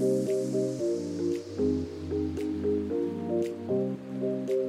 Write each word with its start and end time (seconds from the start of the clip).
Thank 0.00 0.30
you. 4.50 4.61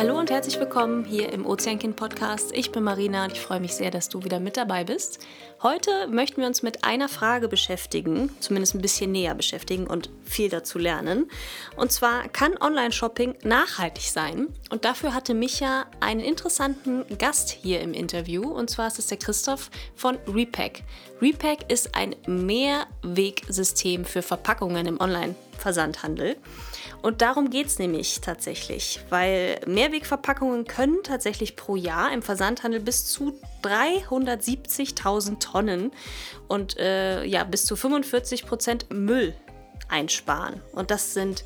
Hallo 0.00 0.18
und 0.18 0.30
herzlich 0.30 0.58
willkommen 0.58 1.04
hier 1.04 1.30
im 1.30 1.44
Ozeankind 1.44 1.94
Podcast. 1.94 2.52
Ich 2.54 2.72
bin 2.72 2.82
Marina 2.82 3.24
und 3.24 3.32
ich 3.32 3.40
freue 3.42 3.60
mich 3.60 3.74
sehr, 3.74 3.90
dass 3.90 4.08
du 4.08 4.24
wieder 4.24 4.40
mit 4.40 4.56
dabei 4.56 4.82
bist. 4.82 5.18
Heute 5.62 6.08
möchten 6.08 6.40
wir 6.40 6.46
uns 6.46 6.62
mit 6.62 6.84
einer 6.84 7.10
Frage 7.10 7.48
beschäftigen, 7.48 8.30
zumindest 8.40 8.74
ein 8.74 8.80
bisschen 8.80 9.12
näher 9.12 9.34
beschäftigen 9.34 9.86
und 9.86 10.08
viel 10.24 10.48
dazu 10.48 10.78
lernen. 10.78 11.30
Und 11.76 11.92
zwar 11.92 12.28
kann 12.28 12.56
Online-Shopping 12.58 13.34
nachhaltig 13.42 14.04
sein? 14.04 14.48
Und 14.70 14.86
dafür 14.86 15.12
hatte 15.12 15.34
Micha 15.34 15.84
einen 16.00 16.20
interessanten 16.20 17.04
Gast 17.18 17.50
hier 17.50 17.82
im 17.82 17.92
Interview 17.92 18.50
und 18.50 18.70
zwar 18.70 18.86
ist 18.86 18.98
es 18.98 19.08
der 19.08 19.18
Christoph 19.18 19.70
von 19.94 20.16
Repack. 20.26 20.82
Repack 21.20 21.70
ist 21.70 21.94
ein 21.94 22.16
Mehrwegsystem 22.26 24.06
für 24.06 24.22
Verpackungen 24.22 24.86
im 24.86 24.98
Online-Versandhandel. 24.98 26.36
Und 27.02 27.22
darum 27.22 27.50
geht 27.50 27.66
es 27.66 27.78
nämlich 27.78 28.20
tatsächlich, 28.20 29.00
weil 29.08 29.60
Mehrwegverpackungen 29.66 30.66
können 30.66 31.02
tatsächlich 31.02 31.56
pro 31.56 31.76
Jahr 31.76 32.12
im 32.12 32.22
Versandhandel 32.22 32.80
bis 32.80 33.06
zu 33.06 33.38
370.000 33.62 35.38
Tonnen 35.38 35.92
und 36.48 36.78
äh, 36.78 37.24
ja, 37.24 37.44
bis 37.44 37.64
zu 37.64 37.76
45 37.76 38.46
Prozent 38.46 38.92
Müll 38.92 39.34
einsparen. 39.88 40.60
Und 40.72 40.90
das 40.90 41.14
sind 41.14 41.44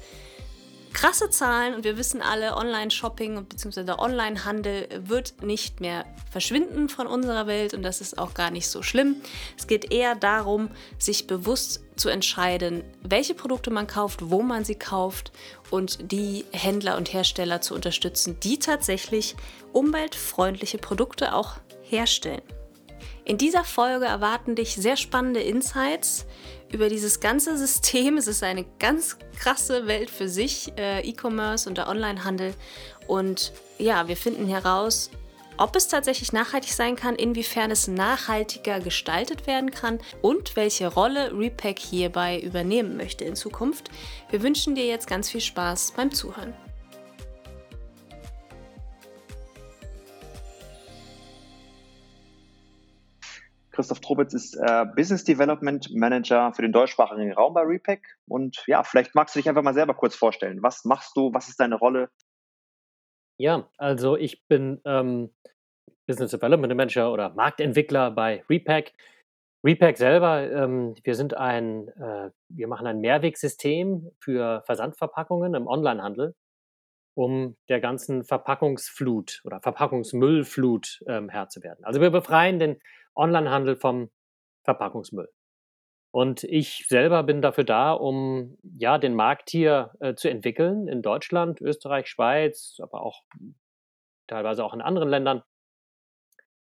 krasse 0.95 1.29
Zahlen 1.29 1.75
und 1.75 1.85
wir 1.85 1.99
wissen 1.99 2.23
alle, 2.23 2.57
Online-Shopping 2.57 3.45
bzw. 3.45 3.93
Online-Handel 3.99 4.89
wird 5.05 5.43
nicht 5.43 5.81
mehr 5.81 6.07
verschwinden 6.31 6.89
von 6.89 7.07
unserer 7.07 7.47
Welt 7.47 7.75
und 7.75 7.83
das 7.83 8.01
ist 8.01 8.17
auch 8.17 8.33
gar 8.33 8.51
nicht 8.51 8.69
so 8.69 8.83
schlimm. 8.83 9.17
Es 9.59 9.67
geht 9.67 9.93
eher 9.93 10.15
darum, 10.15 10.71
sich 10.99 11.27
bewusst 11.27 11.83
zu 11.97 12.09
entscheiden, 12.09 12.83
welche 13.03 13.35
Produkte 13.35 13.71
man 13.71 13.87
kauft, 13.87 14.31
wo 14.31 14.43
man 14.43 14.65
sie 14.65 14.77
kauft 14.77 15.33
und 15.71 16.11
die 16.13 16.47
Händler 16.53 16.97
und 16.97 17.13
Hersteller 17.13 17.61
zu 17.61 17.75
unterstützen, 17.75 18.39
die 18.41 18.59
tatsächlich 18.59 19.37
umweltfreundliche 19.73 20.79
Produkte 20.79 21.35
auch 21.35 21.57
herstellen. 21.83 22.43
In 23.27 23.39
dieser 23.39 23.65
Folge 23.65 24.05
erwarten 24.05 24.55
dich 24.55 24.75
sehr 24.75 24.97
spannende 24.97 25.41
Insights 25.41 26.27
über 26.73 26.89
dieses 26.89 27.21
ganze 27.21 27.57
System. 27.57 28.17
Es 28.17 28.27
ist 28.27 28.43
eine 28.43 28.65
ganz 28.79 29.19
krasse 29.39 29.87
Welt 29.87 30.11
für 30.11 30.29
sich, 30.29 30.73
äh, 30.77 31.01
E-Commerce 31.09 31.69
und 31.69 31.79
der 31.79 31.89
Onlinehandel. 31.89 32.55
Und 33.07 33.53
ja, 33.79 34.09
wir 34.09 34.17
finden 34.17 34.47
heraus, 34.47 35.11
ob 35.57 35.77
es 35.77 35.87
tatsächlich 35.87 36.33
nachhaltig 36.33 36.73
sein 36.73 36.97
kann, 36.97 37.15
inwiefern 37.15 37.71
es 37.71 37.87
nachhaltiger 37.87 38.81
gestaltet 38.81 39.47
werden 39.47 39.71
kann 39.71 40.01
und 40.21 40.57
welche 40.57 40.89
Rolle 40.89 41.33
Repack 41.33 41.79
hierbei 41.79 42.41
übernehmen 42.41 42.97
möchte 42.97 43.25
in 43.25 43.37
Zukunft. 43.37 43.91
Wir 44.31 44.43
wünschen 44.43 44.75
dir 44.75 44.87
jetzt 44.87 45.07
ganz 45.07 45.31
viel 45.31 45.41
Spaß 45.41 45.93
beim 45.97 46.11
Zuhören. 46.11 46.55
Christoph 53.75 54.01
Trobitz 54.01 54.35
ist 54.35 54.55
äh, 54.55 54.87
Business 54.97 55.25
Development 55.25 55.91
Manager 55.95 56.53
für 56.55 56.63
den 56.63 56.73
deutschsprachigen 56.73 57.33
Raum 57.33 57.55
bei 57.55 57.63
Repack. 57.63 58.17
Und 58.29 58.63
ja, 58.67 58.83
vielleicht 58.85 59.15
magst 59.15 59.35
du 59.35 59.41
dich 59.41 59.49
einfach 59.49 59.63
mal 59.63 59.75
selber 59.75 59.95
kurz 59.95 60.15
vorstellen. 60.15 60.63
Was 60.63 60.85
machst 60.85 61.17
du? 61.17 61.33
Was 61.35 61.49
ist 61.49 61.61
deine 61.61 61.77
Rolle? 61.77 62.09
Ja, 63.37 63.69
also 63.77 64.17
ich 64.17 64.47
bin 64.47 64.81
ähm, 64.85 65.35
Business 66.07 66.31
Development 66.31 66.75
Manager 66.75 67.13
oder 67.13 67.31
Marktentwickler 67.31 68.11
bei 68.13 68.45
Repack. 68.49 68.93
Repack 69.65 69.97
selber, 69.97 70.51
ähm, 70.51 70.95
wir 71.03 71.15
sind 71.15 71.35
ein, 71.35 71.89
äh, 71.89 72.31
wir 72.49 72.69
machen 72.69 72.87
ein 72.87 73.01
Mehrwegsystem 73.01 74.11
für 74.21 74.63
Versandverpackungen 74.67 75.55
im 75.55 75.67
Onlinehandel, 75.67 76.35
um 77.15 77.57
der 77.69 77.81
ganzen 77.81 78.25
Verpackungsflut 78.25 79.41
oder 79.45 79.61
Verpackungsmüllflut 79.61 81.03
ähm, 81.09 81.31
Herr 81.31 81.49
zu 81.49 81.63
werden. 81.63 81.83
Also 81.85 82.01
wir 82.01 82.11
befreien 82.11 82.59
den 82.59 82.79
Onlinehandel 83.15 83.77
vom 83.77 84.11
Verpackungsmüll. 84.65 85.29
Und 86.15 86.45
ich 86.45 86.87
selber 86.89 87.25
bin 87.25 87.43
dafür 87.43 87.65
da, 87.65 87.93
um 87.93 88.57
ja 88.63 88.99
den 88.99 89.15
Markt 89.15 89.51
hier 89.51 89.91
äh, 89.99 90.15
zu 90.15 90.31
entwickeln 90.31 90.87
in 90.87 91.03
Deutschland, 91.03 91.61
Österreich, 91.61 92.07
Schweiz, 92.07 92.79
aber 92.81 93.03
auch 93.03 93.23
teilweise 94.29 94.65
auch 94.65 94.75
in 94.75 94.81
anderen 94.81 95.09
Ländern. 95.09 95.43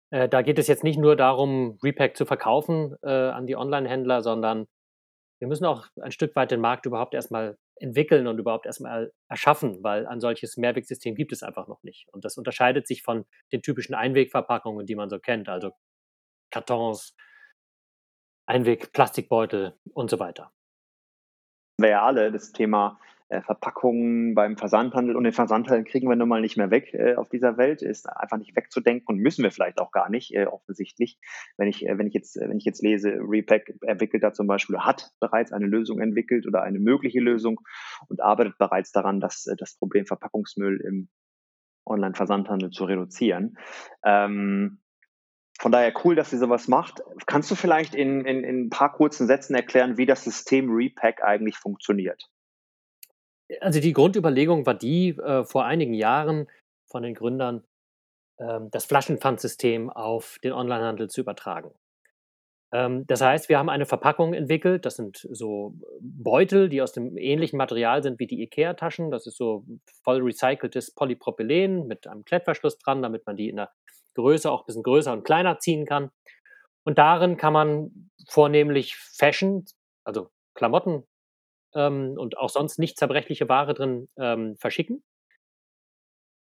Äh, 0.09 0.29
da 0.29 0.41
geht 0.41 0.57
es 0.57 0.67
jetzt 0.67 0.85
nicht 0.85 0.97
nur 0.97 1.17
darum, 1.17 1.77
Repack 1.83 2.15
zu 2.15 2.25
verkaufen 2.25 2.95
äh, 3.03 3.09
an 3.09 3.45
die 3.45 3.57
Online-Händler, 3.57 4.21
sondern 4.21 4.67
wir 5.39 5.49
müssen 5.49 5.65
auch 5.65 5.87
ein 6.01 6.11
Stück 6.11 6.33
weit 6.37 6.51
den 6.51 6.61
Markt 6.61 6.85
überhaupt 6.85 7.13
erstmal 7.13 7.57
entwickeln 7.75 8.27
und 8.27 8.39
überhaupt 8.39 8.65
erstmal 8.65 9.11
erschaffen, 9.27 9.83
weil 9.83 10.07
ein 10.07 10.21
solches 10.21 10.55
Mehrwegsystem 10.55 11.13
gibt 11.13 11.33
es 11.33 11.43
einfach 11.43 11.67
noch 11.67 11.83
nicht. 11.83 12.07
Und 12.13 12.23
das 12.23 12.37
unterscheidet 12.37 12.87
sich 12.87 13.03
von 13.03 13.25
den 13.51 13.61
typischen 13.61 13.95
Einwegverpackungen, 13.95 14.85
die 14.85 14.95
man 14.95 15.09
so 15.09 15.19
kennt, 15.19 15.49
also 15.49 15.71
Kartons, 16.55 17.13
Einweg, 18.47 18.93
Plastikbeutel 18.93 19.77
und 19.93 20.09
so 20.09 20.19
weiter. 20.19 20.53
Wir 21.77 21.89
ja 21.89 22.01
alle 22.03 22.31
das 22.31 22.53
Thema 22.53 22.97
äh, 23.27 23.41
Verpackungen 23.41 24.35
beim 24.35 24.55
Versandhandel 24.55 25.17
und 25.17 25.25
den 25.25 25.33
Versandhandel 25.33 25.83
kriegen 25.83 26.07
wir 26.07 26.15
nun 26.15 26.29
mal 26.29 26.39
nicht 26.39 26.55
mehr 26.55 26.71
weg 26.71 26.93
äh, 26.93 27.15
auf 27.15 27.27
dieser 27.27 27.57
Welt, 27.57 27.81
ist 27.81 28.07
einfach 28.07 28.37
nicht 28.37 28.55
wegzudenken 28.55 29.05
und 29.07 29.17
müssen 29.17 29.43
wir 29.43 29.51
vielleicht 29.51 29.81
auch 29.81 29.91
gar 29.91 30.09
nicht, 30.09 30.33
äh, 30.33 30.45
offensichtlich. 30.45 31.19
Wenn 31.57 31.67
ich, 31.67 31.81
wenn 31.81 32.07
ich 32.07 32.13
jetzt, 32.13 32.37
wenn 32.37 32.57
ich 32.57 32.63
jetzt 32.63 32.81
lese, 32.81 33.17
Repack 33.19 33.73
entwickelt 33.81 34.23
da 34.23 34.31
zum 34.31 34.47
Beispiel, 34.47 34.77
hat 34.77 35.11
bereits 35.19 35.51
eine 35.51 35.67
Lösung 35.67 35.99
entwickelt 35.99 36.47
oder 36.47 36.61
eine 36.61 36.79
mögliche 36.79 37.19
Lösung 37.19 37.59
und 38.07 38.21
arbeitet 38.21 38.57
bereits 38.57 38.93
daran, 38.93 39.19
dass 39.19 39.43
das 39.57 39.77
Problem 39.77 40.05
Verpackungsmüll 40.05 40.79
im 40.79 41.09
Online-Versandhandel 41.85 42.69
zu 42.69 42.85
reduzieren. 42.85 43.57
Ähm, 44.05 44.79
von 45.59 45.71
daher 45.71 45.93
cool, 46.03 46.15
dass 46.15 46.33
ihr 46.33 46.39
sowas 46.39 46.67
macht. 46.67 47.01
Kannst 47.25 47.49
du 47.49 47.55
vielleicht 47.55 47.95
in, 47.95 48.25
in, 48.25 48.43
in 48.43 48.65
ein 48.65 48.69
paar 48.69 48.91
kurzen 48.91 49.27
Sätzen 49.27 49.55
erklären, 49.55 49.97
wie 49.97 50.05
das 50.05 50.23
System 50.23 50.69
Repack 50.69 51.23
eigentlich 51.23 51.57
funktioniert? 51.57 52.29
Also 53.61 53.79
die 53.79 53.93
Grundüberlegung 53.93 54.65
war 54.65 54.73
die, 54.73 55.09
äh, 55.09 55.45
vor 55.45 55.65
einigen 55.65 55.93
Jahren 55.93 56.47
von 56.89 57.03
den 57.03 57.13
Gründern, 57.13 57.63
äh, 58.37 58.59
das 58.71 58.85
Flaschenpfandsystem 58.85 59.89
auf 59.89 60.37
den 60.43 60.51
Onlinehandel 60.51 61.09
zu 61.09 61.21
übertragen. 61.21 61.71
Ähm, 62.73 63.05
das 63.07 63.21
heißt, 63.21 63.47
wir 63.47 63.57
haben 63.57 63.69
eine 63.69 63.85
Verpackung 63.85 64.33
entwickelt, 64.33 64.85
das 64.85 64.95
sind 64.95 65.25
so 65.31 65.75
Beutel, 66.01 66.67
die 66.67 66.81
aus 66.81 66.91
dem 66.91 67.17
ähnlichen 67.17 67.57
Material 67.57 68.03
sind 68.03 68.19
wie 68.19 68.27
die 68.27 68.41
IKEA-Taschen. 68.41 69.11
Das 69.11 69.27
ist 69.27 69.37
so 69.37 69.63
voll 70.03 70.21
recyceltes 70.21 70.93
Polypropylen 70.93 71.87
mit 71.87 72.07
einem 72.07 72.25
Klettverschluss 72.25 72.77
dran, 72.79 73.01
damit 73.01 73.25
man 73.25 73.37
die 73.37 73.49
in 73.49 73.57
der 73.57 73.71
Größe 74.15 74.51
auch 74.51 74.61
ein 74.61 74.65
bisschen 74.65 74.83
größer 74.83 75.13
und 75.13 75.23
kleiner 75.23 75.59
ziehen 75.59 75.85
kann. 75.85 76.11
Und 76.83 76.97
darin 76.97 77.37
kann 77.37 77.53
man 77.53 78.11
vornehmlich 78.27 78.95
Fashion, 78.95 79.65
also 80.03 80.29
Klamotten 80.55 81.03
ähm, 81.75 82.15
und 82.17 82.37
auch 82.37 82.49
sonst 82.49 82.79
nicht 82.79 82.97
zerbrechliche 82.97 83.49
Ware 83.49 83.73
drin 83.73 84.07
ähm, 84.17 84.55
verschicken. 84.57 85.03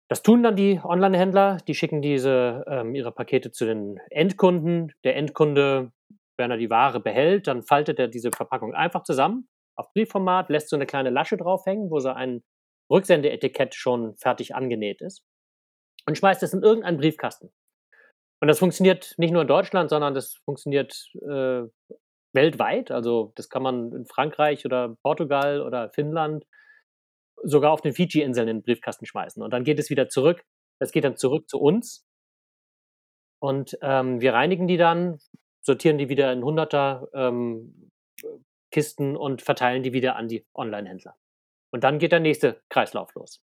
Das 0.10 0.24
tun 0.24 0.44
dann 0.44 0.58
die 0.58 0.82
Online-Händler, 0.84 1.58
die 1.68 1.74
schicken 1.74 2.02
diese 2.02 2.66
ähm, 2.68 2.96
ihre 2.96 3.14
Pakete 3.14 3.52
zu 3.52 3.66
den 3.66 3.98
Endkunden. 4.10 4.92
Der 5.06 5.16
Endkunde, 5.16 5.92
wenn 6.38 6.52
er 6.52 6.58
die 6.58 6.70
Ware 6.70 7.00
behält, 7.00 7.48
dann 7.48 7.64
faltet 7.64 7.98
er 7.98 8.10
diese 8.10 8.32
Verpackung 8.32 8.74
einfach 8.74 9.04
zusammen 9.04 9.48
auf 9.78 9.92
Briefformat, 9.94 10.50
lässt 10.50 10.70
so 10.70 10.76
eine 10.76 10.86
kleine 10.86 11.10
Lasche 11.10 11.38
draufhängen, 11.38 11.90
wo 11.90 12.00
so 12.00 12.10
ein 12.10 12.44
Rücksendeetikett 12.90 13.74
schon 13.74 14.16
fertig 14.18 14.54
angenäht 14.54 15.02
ist 15.02 15.24
und 16.06 16.18
schmeißt 16.18 16.44
es 16.44 16.54
in 16.54 16.62
irgendeinen 16.62 16.98
Briefkasten. 16.98 17.52
Und 18.42 18.48
das 18.48 18.60
funktioniert 18.60 19.14
nicht 19.18 19.32
nur 19.32 19.44
in 19.44 19.48
Deutschland, 19.48 19.90
sondern 19.90 20.16
das 20.16 20.34
funktioniert 20.46 21.10
äh, 21.22 21.64
weltweit. 22.34 22.92
Also 22.92 23.34
das 23.36 23.50
kann 23.50 23.62
man 23.62 23.92
in 23.94 24.06
Frankreich 24.06 24.66
oder 24.66 24.96
Portugal 25.04 25.62
oder 25.62 25.92
Finnland, 25.92 26.46
sogar 27.44 27.72
auf 27.72 27.82
den 27.82 27.94
Fiji-Inseln 27.94 28.48
in 28.48 28.58
den 28.58 28.64
Briefkasten 28.64 29.06
schmeißen. 29.06 29.44
Und 29.44 29.52
dann 29.52 29.64
geht 29.64 29.80
es 29.80 29.90
wieder 29.90 30.10
zurück. 30.10 30.44
Es 30.80 30.92
geht 30.92 31.04
dann 31.04 31.18
zurück 31.18 31.50
zu 31.50 31.60
uns. 31.60 32.06
Und 33.40 33.78
ähm, 33.82 34.22
wir 34.22 34.34
reinigen 34.34 34.68
die 34.68 34.78
dann, 34.78 35.20
sortieren 35.64 35.98
die 35.98 36.10
wieder 36.10 36.32
in 36.34 36.44
hunderter 36.44 37.08
ähm, 37.14 37.92
Kisten 38.72 39.16
und 39.18 39.42
verteilen 39.42 39.84
die 39.84 39.94
wieder 39.94 40.16
an 40.16 40.28
die 40.28 40.46
Online-Händler. 40.56 41.16
Und 41.72 41.84
dann 41.84 42.00
geht 42.00 42.12
der 42.12 42.20
nächste 42.20 42.62
Kreislauf 42.70 43.14
los. 43.16 43.42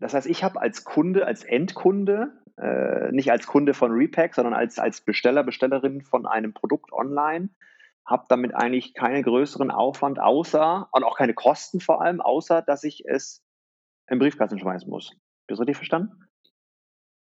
Das 0.00 0.14
heißt, 0.14 0.26
ich 0.26 0.42
habe 0.44 0.60
als 0.60 0.84
Kunde, 0.84 1.26
als 1.26 1.44
Endkunde, 1.44 2.32
äh, 2.56 3.10
nicht 3.12 3.30
als 3.30 3.46
Kunde 3.46 3.74
von 3.74 3.92
Repack, 3.92 4.34
sondern 4.34 4.54
als, 4.54 4.78
als 4.78 5.00
Besteller, 5.00 5.44
Bestellerin 5.44 6.02
von 6.02 6.26
einem 6.26 6.52
Produkt 6.52 6.92
online, 6.92 7.50
habe 8.06 8.24
damit 8.28 8.54
eigentlich 8.54 8.94
keinen 8.94 9.22
größeren 9.22 9.70
Aufwand, 9.70 10.20
außer, 10.20 10.88
und 10.92 11.04
auch 11.04 11.16
keine 11.16 11.34
Kosten 11.34 11.80
vor 11.80 12.02
allem, 12.02 12.20
außer, 12.20 12.62
dass 12.62 12.84
ich 12.84 13.06
es 13.06 13.42
im 14.08 14.18
Briefkasten 14.18 14.58
schmeißen 14.58 14.90
muss. 14.90 15.12
Bist 15.46 15.58
du 15.58 15.62
richtig 15.62 15.76
verstanden? 15.76 16.28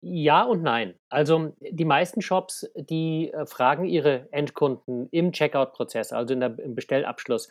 Ja 0.01 0.43
und 0.43 0.61
nein. 0.61 0.99
Also 1.09 1.55
die 1.59 1.85
meisten 1.85 2.21
Shops, 2.21 2.69
die 2.75 3.31
äh, 3.31 3.45
fragen 3.45 3.85
ihre 3.85 4.31
Endkunden 4.31 5.07
im 5.09 5.31
Checkout-Prozess, 5.31 6.13
also 6.13 6.35
der, 6.35 6.59
im 6.59 6.75
Bestellabschluss, 6.75 7.49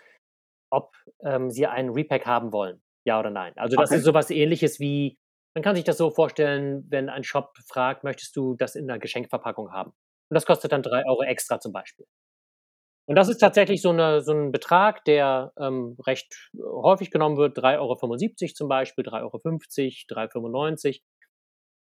ob 0.71 0.95
ähm, 1.25 1.51
sie 1.51 1.67
einen 1.67 1.91
Repack 1.91 2.27
haben 2.27 2.53
wollen. 2.53 2.81
Ja 3.05 3.19
oder 3.21 3.31
nein. 3.31 3.53
Also 3.57 3.77
das 3.77 3.91
Okay. 3.91 3.99
ist 3.99 4.05
sowas 4.05 4.31
ähnliches 4.31 4.81
wie, 4.81 5.19
man 5.55 5.63
kann 5.63 5.77
sich 5.77 5.85
das 5.85 5.99
so 5.99 6.11
vorstellen, 6.11 6.85
wenn 6.89 7.09
ein 7.09 7.25
Shop 7.25 7.57
fragt, 7.69 8.05
möchtest 8.05 8.37
du 8.37 8.55
das 8.55 8.75
in 8.77 8.91
einer 8.91 8.99
Geschenkverpackung 8.99 9.73
haben? 9.73 9.91
Und 9.91 10.35
das 10.35 10.47
kostet 10.47 10.73
dann 10.73 10.83
drei 10.83 11.05
Euro 11.07 11.23
extra 11.23 11.61
zum 11.61 11.73
Beispiel. 11.73 12.07
Und 13.07 13.17
das 13.17 13.29
ist 13.29 13.39
tatsächlich 13.39 13.83
so, 13.83 13.91
eine, 13.91 14.23
so 14.23 14.33
ein 14.33 14.51
Betrag, 14.51 15.05
der 15.05 15.53
ähm, 15.59 15.97
recht 16.07 16.51
häufig 16.59 17.11
genommen 17.11 17.37
wird, 17.37 17.59
3,75 17.59 18.43
Euro 18.51 18.55
zum 18.55 18.69
Beispiel, 18.69 19.05
3,50 19.05 19.23
Euro, 19.23 20.21
3,95 20.21 20.87
Euro. 20.89 20.99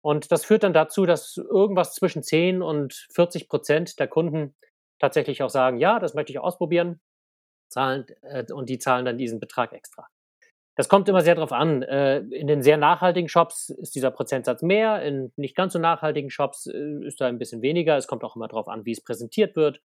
Und 0.05 0.33
das 0.33 0.45
führt 0.45 0.65
dann 0.65 0.75
dazu, 0.75 1.07
dass 1.07 1.37
irgendwas 1.37 1.95
zwischen 1.95 2.23
10 2.23 2.63
und 2.63 3.07
40 3.15 3.49
Prozent 3.49 3.99
der 4.01 4.09
Kunden 4.09 4.57
tatsächlich 5.01 5.43
auch 5.43 5.51
sagen, 5.51 5.79
ja, 5.79 6.01
das 6.01 6.15
möchte 6.15 6.33
ich 6.33 6.41
ausprobieren, 6.41 7.01
zahlen, 7.71 8.07
äh, 8.23 8.45
und 8.53 8.69
die 8.71 8.79
zahlen 8.79 9.05
dann 9.07 9.19
diesen 9.19 9.41
Betrag 9.41 9.73
extra. 9.73 10.09
Das 10.83 10.89
kommt 10.89 11.09
immer 11.09 11.21
sehr 11.21 11.37
darauf 11.37 11.53
an. 11.53 11.83
Äh, 11.83 12.19
in 12.19 12.49
den 12.49 12.61
sehr 12.61 12.77
nachhaltigen 12.77 13.29
Shops 13.29 13.69
ist 13.69 13.95
dieser 13.95 14.11
Prozentsatz 14.11 14.63
mehr, 14.63 15.01
in 15.05 15.33
nicht 15.37 15.55
ganz 15.55 15.75
so 15.75 15.79
nachhaltigen 15.79 16.29
Shops 16.29 16.67
äh, 16.67 17.07
ist 17.07 17.21
da 17.21 17.29
ein 17.29 17.39
bisschen 17.39 17.63
weniger. 17.63 17.97
Es 17.97 18.09
kommt 18.09 18.25
auch 18.25 18.35
immer 18.35 18.49
darauf 18.49 18.67
an, 18.67 18.85
wie 18.85 18.91
es 18.91 19.01
präsentiert 19.01 19.55
wird. 19.55 19.81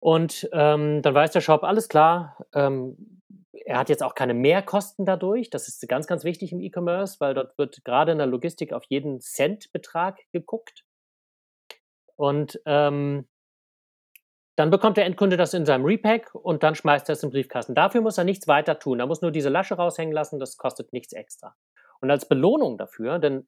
Und 0.00 0.48
ähm, 0.52 1.02
dann 1.02 1.14
weiß 1.14 1.30
der 1.30 1.40
Shop, 1.40 1.62
alles 1.62 1.88
klar, 1.88 2.44
ähm, 2.52 3.20
er 3.52 3.78
hat 3.78 3.88
jetzt 3.88 4.02
auch 4.02 4.16
keine 4.16 4.34
Mehrkosten 4.34 5.06
dadurch. 5.06 5.50
Das 5.50 5.68
ist 5.68 5.88
ganz, 5.88 6.08
ganz 6.08 6.24
wichtig 6.24 6.50
im 6.50 6.60
E-Commerce, 6.60 7.20
weil 7.20 7.34
dort 7.34 7.56
wird 7.58 7.84
gerade 7.84 8.10
in 8.10 8.18
der 8.18 8.26
Logistik 8.26 8.72
auf 8.72 8.82
jeden 8.88 9.20
Centbetrag 9.20 10.18
geguckt. 10.32 10.84
Und 12.16 12.60
ähm, 12.66 13.28
dann 14.58 14.70
bekommt 14.70 14.96
der 14.96 15.04
Endkunde 15.04 15.36
das 15.36 15.54
in 15.54 15.64
seinem 15.64 15.84
Repack 15.84 16.34
und 16.34 16.64
dann 16.64 16.74
schmeißt 16.74 17.08
er 17.08 17.12
es 17.12 17.22
in 17.22 17.28
den 17.28 17.34
Briefkasten. 17.34 17.76
Dafür 17.76 18.00
muss 18.00 18.18
er 18.18 18.24
nichts 18.24 18.48
weiter 18.48 18.80
tun. 18.80 18.98
Er 18.98 19.06
muss 19.06 19.22
nur 19.22 19.30
diese 19.30 19.50
Lasche 19.50 19.76
raushängen 19.76 20.12
lassen, 20.12 20.40
das 20.40 20.56
kostet 20.56 20.92
nichts 20.92 21.12
extra. 21.12 21.54
Und 22.00 22.10
als 22.10 22.26
Belohnung 22.26 22.76
dafür, 22.76 23.20
dann 23.20 23.46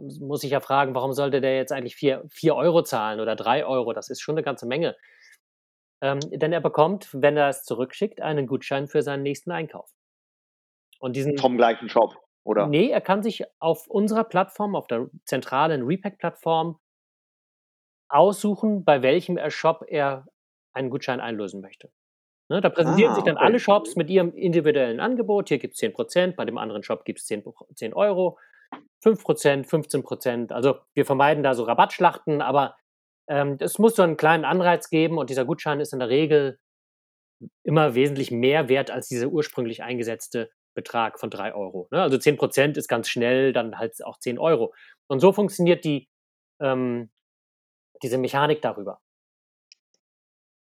muss 0.00 0.42
ich 0.42 0.50
ja 0.50 0.58
fragen, 0.58 0.92
warum 0.96 1.12
sollte 1.12 1.40
der 1.40 1.56
jetzt 1.56 1.70
eigentlich 1.70 1.94
4 1.94 2.56
Euro 2.56 2.82
zahlen 2.82 3.20
oder 3.20 3.36
3 3.36 3.64
Euro? 3.64 3.92
Das 3.92 4.10
ist 4.10 4.22
schon 4.22 4.34
eine 4.34 4.42
ganze 4.42 4.66
Menge. 4.66 4.96
Ähm, 6.02 6.18
denn 6.32 6.52
er 6.52 6.60
bekommt, 6.60 7.10
wenn 7.12 7.36
er 7.36 7.48
es 7.48 7.62
zurückschickt, 7.62 8.20
einen 8.20 8.48
Gutschein 8.48 8.88
für 8.88 9.02
seinen 9.02 9.22
nächsten 9.22 9.52
Einkauf. 9.52 9.88
Und 10.98 11.14
diesen 11.14 11.38
Vom 11.38 11.58
gleichen 11.58 11.88
Shop, 11.88 12.16
oder? 12.42 12.66
Nee, 12.66 12.88
er 12.88 13.00
kann 13.00 13.22
sich 13.22 13.44
auf 13.60 13.86
unserer 13.86 14.24
Plattform, 14.24 14.74
auf 14.74 14.88
der 14.88 15.10
zentralen 15.24 15.82
Repack-Plattform 15.86 16.80
aussuchen, 18.08 18.84
bei 18.84 19.02
welchem 19.02 19.38
Shop 19.50 19.84
er 19.86 20.26
einen 20.72 20.90
Gutschein 20.90 21.20
einlösen 21.20 21.60
möchte. 21.60 21.90
Ne, 22.48 22.60
da 22.60 22.68
präsentieren 22.68 23.12
Ah, 23.12 23.14
sich 23.14 23.24
dann 23.24 23.36
okay. 23.36 23.44
alle 23.44 23.60
Shops 23.60 23.94
mit 23.94 24.10
ihrem 24.10 24.34
individuellen 24.34 24.98
Angebot. 24.98 25.48
Hier 25.48 25.58
gibt 25.58 25.74
es 25.74 25.80
10%, 25.80 26.34
bei 26.34 26.44
dem 26.44 26.58
anderen 26.58 26.82
Shop 26.82 27.04
gibt 27.04 27.20
es 27.20 27.26
10, 27.26 27.44
10 27.74 27.94
Euro, 27.94 28.38
5%, 29.04 29.68
15%. 29.68 30.52
Also 30.52 30.80
wir 30.94 31.06
vermeiden 31.06 31.44
da 31.44 31.54
so 31.54 31.62
Rabattschlachten, 31.62 32.42
aber 32.42 32.76
ähm, 33.28 33.56
es 33.60 33.78
muss 33.78 33.94
so 33.94 34.02
einen 34.02 34.16
kleinen 34.16 34.44
Anreiz 34.44 34.90
geben 34.90 35.18
und 35.18 35.30
dieser 35.30 35.44
Gutschein 35.44 35.78
ist 35.78 35.92
in 35.92 36.00
der 36.00 36.08
Regel 36.08 36.58
immer 37.62 37.94
wesentlich 37.94 38.32
mehr 38.32 38.68
wert 38.68 38.90
als 38.90 39.06
dieser 39.06 39.28
ursprünglich 39.28 39.84
eingesetzte 39.84 40.50
Betrag 40.74 41.20
von 41.20 41.30
3 41.30 41.54
Euro. 41.54 41.86
Ne? 41.92 42.02
Also 42.02 42.16
10% 42.16 42.76
ist 42.76 42.88
ganz 42.88 43.08
schnell 43.08 43.52
dann 43.52 43.78
halt 43.78 44.04
auch 44.04 44.18
10 44.18 44.38
Euro. 44.40 44.74
Und 45.06 45.20
so 45.20 45.32
funktioniert 45.32 45.84
die, 45.84 46.08
ähm, 46.60 47.10
diese 48.02 48.18
Mechanik 48.18 48.60
darüber. 48.60 49.00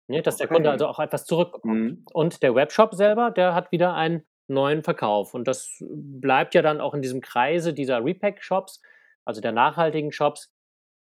Ne? 0.08 0.22
Dass 0.22 0.36
der 0.36 0.48
Kunde 0.48 0.70
also 0.70 0.86
auch 0.86 0.98
etwas 0.98 1.24
zurückbekommt. 1.24 1.80
Mhm. 1.80 2.04
Und 2.12 2.42
der 2.42 2.54
Webshop 2.54 2.94
selber, 2.94 3.30
der 3.30 3.54
hat 3.54 3.72
wieder 3.72 3.94
einen 3.94 4.26
neuen 4.48 4.82
Verkauf. 4.82 5.34
Und 5.34 5.48
das 5.48 5.76
bleibt 5.80 6.54
ja 6.54 6.62
dann 6.62 6.80
auch 6.80 6.94
in 6.94 7.02
diesem 7.02 7.20
Kreise 7.20 7.74
dieser 7.74 8.04
Repack-Shops, 8.04 8.80
also 9.24 9.40
der 9.40 9.52
nachhaltigen 9.52 10.12
Shops. 10.12 10.52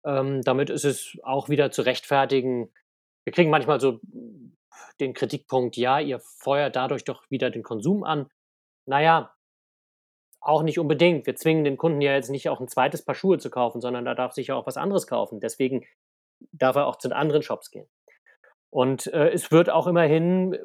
Ähm, 0.05 0.43
damit 0.43 0.71
ist 0.71 0.85
es 0.85 1.19
auch 1.23 1.49
wieder 1.49 1.71
zu 1.71 1.83
rechtfertigen. 1.83 2.73
Wir 3.25 3.33
kriegen 3.33 3.51
manchmal 3.51 3.81
so 3.81 4.01
den 5.01 5.13
Kritikpunkt, 5.13 5.77
ja, 5.77 6.01
ihr 6.01 6.21
feuert 6.21 6.77
dadurch 6.77 7.05
doch 7.05 7.31
wieder 7.31 7.51
den 7.51 7.63
Konsum 7.63 8.05
an. 8.05 8.31
Naja, 8.87 9.35
auch 10.41 10.63
nicht 10.63 10.79
unbedingt. 10.79 11.27
Wir 11.27 11.35
zwingen 11.35 11.65
den 11.65 11.77
Kunden 11.77 12.01
ja 12.01 12.15
jetzt 12.15 12.31
nicht 12.31 12.49
auch 12.49 12.61
ein 12.61 12.69
zweites 12.69 13.05
Paar 13.05 13.15
Schuhe 13.15 13.39
zu 13.39 13.51
kaufen, 13.51 13.81
sondern 13.81 14.05
da 14.05 14.15
darf 14.15 14.33
sich 14.33 14.47
ja 14.47 14.55
auch 14.55 14.67
was 14.67 14.77
anderes 14.77 15.07
kaufen. 15.07 15.41
Deswegen 15.41 15.85
darf 16.53 16.77
er 16.77 16.87
auch 16.87 16.97
zu 16.97 17.09
den 17.09 17.17
anderen 17.17 17.43
Shops 17.43 17.71
gehen. 17.71 17.89
Und 18.71 19.07
äh, 19.09 19.31
es 19.31 19.51
wird 19.51 19.71
auch 19.71 19.87
immerhin 19.87 20.57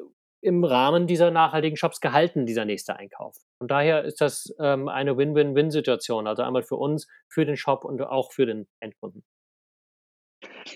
im 0.42 0.64
Rahmen 0.64 1.06
dieser 1.06 1.30
nachhaltigen 1.30 1.76
Shops 1.76 2.00
gehalten, 2.00 2.46
dieser 2.46 2.64
nächste 2.64 2.96
Einkauf. 2.96 3.36
Von 3.58 3.68
daher 3.68 4.02
ist 4.04 4.20
das 4.20 4.52
ähm, 4.58 4.88
eine 4.88 5.16
Win-Win-Win-Situation. 5.16 6.26
Also 6.26 6.42
einmal 6.42 6.64
für 6.64 6.76
uns, 6.76 7.06
für 7.28 7.46
den 7.46 7.56
Shop 7.56 7.84
und 7.84 8.02
auch 8.02 8.32
für 8.32 8.44
den 8.44 8.66
Endkunden. 8.80 9.24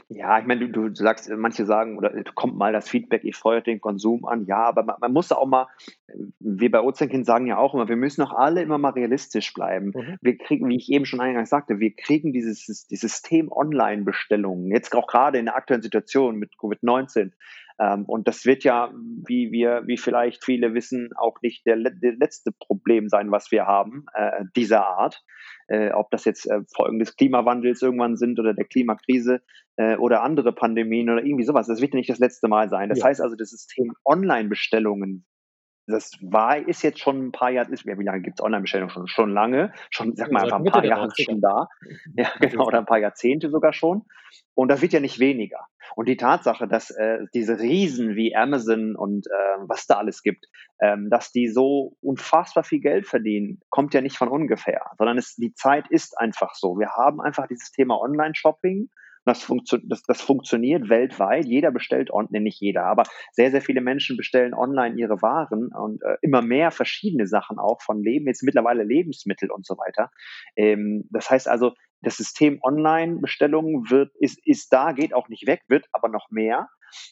Ja, 0.09 0.39
ich 0.39 0.47
meine, 0.47 0.69
du, 0.69 0.89
du 0.89 0.95
sagst, 0.95 1.31
manche 1.31 1.67
sagen, 1.67 1.99
oder 1.99 2.13
kommt 2.35 2.57
mal 2.57 2.73
das 2.73 2.89
Feedback, 2.89 3.25
ihr 3.25 3.35
feuert 3.35 3.67
den 3.67 3.81
Konsum 3.81 4.25
an. 4.25 4.47
Ja, 4.47 4.65
aber 4.65 4.83
man, 4.83 4.97
man 5.01 5.13
muss 5.13 5.33
auch 5.33 5.47
mal, 5.47 5.69
wir 6.39 6.71
bei 6.71 6.81
Ozeankind 6.81 7.27
sagen 7.27 7.47
ja 7.47 7.59
auch 7.59 7.75
immer, 7.75 7.89
wir 7.89 7.97
müssen 7.97 8.23
auch 8.23 8.33
alle 8.33 8.63
immer 8.63 8.79
mal 8.79 8.91
realistisch 8.91 9.53
bleiben. 9.53 9.93
Mhm. 9.95 10.19
Wir 10.21 10.39
kriegen, 10.39 10.69
wie 10.69 10.77
ich 10.77 10.91
eben 10.91 11.07
schon 11.07 11.21
eingangs 11.21 11.51
sagte, 11.51 11.81
wir 11.81 11.95
kriegen 11.95 12.33
dieses, 12.33 12.65
dieses 12.65 13.01
System 13.01 13.51
Online-Bestellungen, 13.51 14.71
jetzt 14.71 14.95
auch 14.95 15.07
gerade 15.07 15.39
in 15.39 15.47
der 15.47 15.57
aktuellen 15.57 15.83
Situation 15.83 16.37
mit 16.37 16.55
Covid-19. 16.59 17.33
Ähm, 17.79 18.05
und 18.07 18.27
das 18.27 18.47
wird 18.47 18.65
ja, 18.65 18.93
wie 19.27 19.53
wir, 19.53 19.83
wie 19.87 19.99
vielleicht 19.99 20.45
viele 20.45 20.75
wissen, 20.75 21.11
auch 21.17 21.37
nicht 21.43 21.67
der, 21.67 21.77
der 21.77 22.15
letzte 22.17 22.53
Problem 22.53 23.09
sein, 23.09 23.31
was 23.31 23.51
wir 23.51 23.67
haben, 23.67 24.07
äh, 24.15 24.45
dieser 24.57 24.87
Art. 24.87 25.23
Äh, 25.69 25.91
ob 25.93 26.11
das 26.11 26.25
jetzt 26.25 26.47
äh, 26.49 26.61
Folgen 26.75 27.01
des 27.01 27.17
Klimawandels 27.17 27.83
irgendwann 27.83 28.17
sind 28.17 28.39
oder 28.39 28.55
der 28.55 28.67
Klimakrise 28.67 29.43
äh, 29.77 29.97
oder 29.97 30.23
andere 30.23 30.53
Pandemien 30.53 31.11
oder 31.11 31.25
irgendwie 31.25 31.45
sowas. 31.45 31.67
Das 31.67 31.81
wird 31.81 31.93
ja 31.93 31.99
nicht 31.99 32.11
das 32.11 32.21
letzte 32.21 32.47
Mal 32.49 32.69
sein. 32.69 32.89
Das 32.89 33.01
Ja. 33.01 33.07
heißt 33.07 33.21
also, 33.21 33.35
das 33.35 33.51
System 33.51 33.93
Online-Bestellungen, 34.05 35.27
das 35.87 36.13
war, 36.21 36.57
ist 36.57 36.83
jetzt 36.83 36.99
schon 36.99 37.27
ein 37.27 37.33
paar 37.33 37.51
Jahre, 37.51 37.71
ist, 37.71 37.87
wie 37.87 38.05
lange 38.05 38.23
gibt 38.23 38.41
es 38.41 38.45
Online-Bestellungen 38.45 38.91
schon? 38.91 39.07
Schon 39.07 39.31
lange, 39.31 39.73
schon, 39.91 40.17
sag 40.17 40.33
mal, 40.33 40.43
einfach 40.43 40.59
ein 40.59 40.65
paar 40.65 40.85
Jahre 40.85 41.07
90er. 41.07 41.25
schon 41.25 41.41
da. 41.41 41.69
Ja, 42.17 42.31
genau, 42.41 42.67
oder 42.67 42.79
ein 42.79 42.87
paar 42.87 42.99
Jahrzehnte 42.99 43.51
sogar 43.51 43.73
schon. 43.73 44.03
Und 44.55 44.69
das 44.69 44.83
wird 44.83 44.93
ja 44.93 45.01
nicht 45.01 45.19
weniger. 45.19 45.67
Und 45.95 46.09
die 46.09 46.17
Tatsache, 46.17 46.67
dass 46.67 46.91
äh, 46.91 47.19
diese 47.35 47.59
Riesen 47.61 48.17
wie 48.17 48.35
Amazon 48.35 48.97
und 48.97 49.27
äh, 49.27 49.59
was 49.67 49.87
da 49.87 49.97
alles 49.97 50.23
gibt, 50.23 50.47
ähm, 50.81 51.09
dass 51.11 51.31
die 51.31 51.49
so 51.49 51.97
unfassbar 52.01 52.65
viel 52.65 52.81
Geld 52.81 53.07
verdienen, 53.07 53.61
kommt 53.71 53.95
ja 53.95 54.01
nicht 54.01 54.17
von 54.17 54.29
ungefähr, 54.29 54.91
sondern 54.99 55.19
es, 55.19 55.37
die 55.37 55.55
Zeit 55.55 55.89
ist 55.91 56.19
einfach 56.19 56.55
so. 56.55 56.79
Wir 56.79 56.91
haben 56.91 57.21
einfach 57.21 57.47
dieses 57.47 57.71
Thema 57.71 58.01
Online-Shopping. 58.01 58.89
Das, 59.27 59.43
funktio 59.43 59.79
das, 59.83 60.03
das 60.05 60.23
funktioniert 60.23 60.89
weltweit. 60.89 61.47
Jeder 61.47 61.73
bestellt 61.73 62.13
online, 62.13 62.45
nicht 62.45 62.61
jeder, 62.61 62.85
aber 62.85 63.03
sehr, 63.33 63.51
sehr 63.51 63.61
viele 63.61 63.81
Menschen 63.81 64.17
bestellen 64.17 64.55
online 64.55 64.97
ihre 64.97 65.21
Waren 65.21 65.73
und 65.75 66.01
äh, 66.03 66.17
immer 66.23 66.43
mehr 66.43 66.71
verschiedene 66.71 67.27
Sachen 67.27 67.59
auch 67.59 67.83
von 67.83 68.01
Leben, 68.03 68.29
jetzt 68.29 68.45
mittlerweile 68.45 68.85
Lebensmittel 68.85 69.51
und 69.51 69.67
so 69.67 69.77
weiter. 69.77 70.11
Ähm, 70.55 71.09
das 71.11 71.29
heißt 71.29 71.49
also, 71.49 71.75
das 72.03 72.17
System 72.17 72.61
Online-Bestellungen 72.63 73.85
ist, 74.21 74.39
ist 74.47 74.73
da, 74.73 74.93
geht 74.93 75.13
auch 75.13 75.29
nicht 75.29 75.47
weg, 75.49 75.63
wird 75.67 75.87
aber 75.93 76.09
noch 76.09 76.31
mehr. 76.31 76.69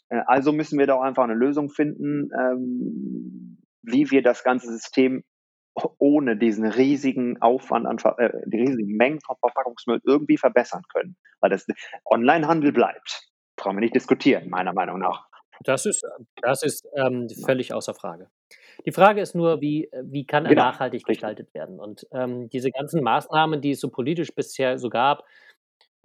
Äh, 0.09 0.21
also 0.27 0.53
müssen 0.53 0.79
wir 0.79 0.87
da 0.87 0.95
auch 0.95 1.03
einfach 1.03 1.25
eine 1.25 1.35
Lösung 1.35 1.69
finden, 1.69 2.31
ähm, 2.39 3.59
wie 3.83 4.11
wir 4.11 4.23
das 4.23 4.45
ganze 4.45 4.69
System 4.69 5.25
ohne 5.99 6.37
diesen 6.37 6.67
riesigen 6.67 7.41
Aufwand 7.43 7.87
an, 7.87 7.99
äh, 8.19 8.31
die 8.47 8.59
riesigen 8.59 8.97
Mengen 8.97 9.21
von 9.21 9.37
Verpackungsmüll 9.37 10.01
irgendwie 10.05 10.37
verbessern 10.37 10.83
können. 10.93 11.17
Weil 11.41 11.51
das 11.51 11.67
Onlinehandel 12.05 12.73
bleibt. 12.73 13.29
Brauchen 13.57 13.77
wir 13.77 13.81
nicht 13.81 13.95
diskutieren, 13.95 14.49
meiner 14.51 14.73
Meinung 14.73 14.99
nach. 14.99 15.29
Das 15.61 15.87
ist, 15.87 16.05
das 16.43 16.63
ist 16.63 16.87
ähm, 16.97 17.29
völlig 17.45 17.73
außer 17.73 17.95
Frage. 17.95 18.29
Die 18.87 18.93
Frage 18.93 19.21
ist 19.21 19.35
nur, 19.35 19.61
wie, 19.61 19.89
wie 20.03 20.27
kann 20.27 20.45
er 20.45 20.51
Genau, 20.51 20.63
nachhaltig 20.63 21.05
gestaltet 21.05 21.55
werden? 21.55 21.79
Und 21.79 22.07
ähm, 22.13 22.49
diese 22.51 22.71
ganzen 22.71 23.03
Maßnahmen, 23.03 23.61
die 23.61 23.71
es 23.71 23.81
so 23.81 23.89
politisch 23.89 24.35
bisher 24.35 24.79
so 24.79 24.91
gab, 24.91 25.25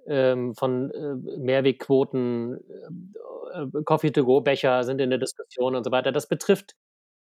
ähm, 0.07 0.55
von 0.55 0.91
äh, 0.91 1.37
Mehrwegquoten, 1.39 2.57
äh, 2.57 3.61
äh, 3.61 3.83
Coffee-to-go-Becher 3.83 4.83
sind 4.83 5.01
in 5.01 5.09
der 5.09 5.19
Diskussion 5.19 5.75
und 5.75 5.83
so 5.83 5.91
weiter, 5.91 6.11
das 6.11 6.27
betrifft 6.27 6.75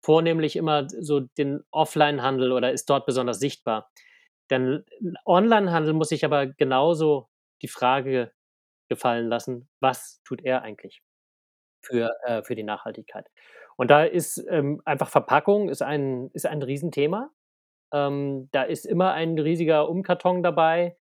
vornehmlich 0.03 0.57
immer 0.57 0.89
so 0.89 1.21
den 1.21 1.63
Offline-Handel 1.71 2.53
oder 2.53 2.73
ist 2.73 2.91
dort 2.91 3.07
besonders 3.07 3.39
sichtbar. 3.41 3.91
Denn 4.51 4.85
Online-Handel 5.27 5.93
muss 5.95 6.09
sich 6.09 6.25
aber 6.25 6.47
genauso 6.47 7.29
die 7.63 7.69
Frage 7.69 8.33
gefallen 8.89 9.29
lassen, 9.29 9.69
was 9.81 10.21
tut 10.25 10.43
er 10.43 10.63
eigentlich? 10.63 11.03
für, 11.83 12.11
äh, 12.25 12.43
für 12.43 12.55
die 12.55 12.63
Nachhaltigkeit. 12.63 13.31
Und 13.77 13.91
da 13.91 14.05
ist 14.05 14.45
ähm, 14.49 14.83
einfach 14.85 15.09
Verpackung 15.09 15.69
ist 15.69 15.83
ein, 15.83 16.31
ist 16.33 16.47
ein 16.47 16.63
Riesenthema. 16.63 17.31
Ähm, 17.93 18.49
da 18.53 18.63
ist 18.63 18.87
immer 18.87 19.13
ein 19.13 19.39
riesiger 19.39 19.89
Umkarton 19.89 20.43
dabei. 20.43 20.97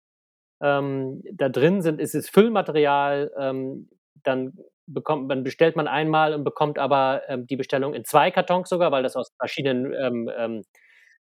Ähm, 0.61 1.23
da 1.33 1.49
drin 1.49 1.83
sind, 1.83 2.01
ist 2.01 2.15
es 2.15 2.29
Füllmaterial, 2.29 3.33
ähm, 3.39 3.89
dann 4.23 4.59
bekommt, 4.87 5.31
dann 5.31 5.45
bestellt 5.45 5.77
man 5.77 5.89
einmal 5.89 6.35
und 6.35 6.45
bekommt 6.45 6.79
aber 6.79 7.23
ähm, 7.29 7.47
die 7.47 7.57
Bestellung 7.57 7.95
in 7.95 8.05
zwei 8.05 8.31
Kartons 8.31 8.69
sogar, 8.69 8.93
weil 8.93 9.03
das 9.03 9.17
aus 9.17 9.33
verschiedenen 9.39 9.93
ähm, 9.95 10.31
ähm, 10.37 10.63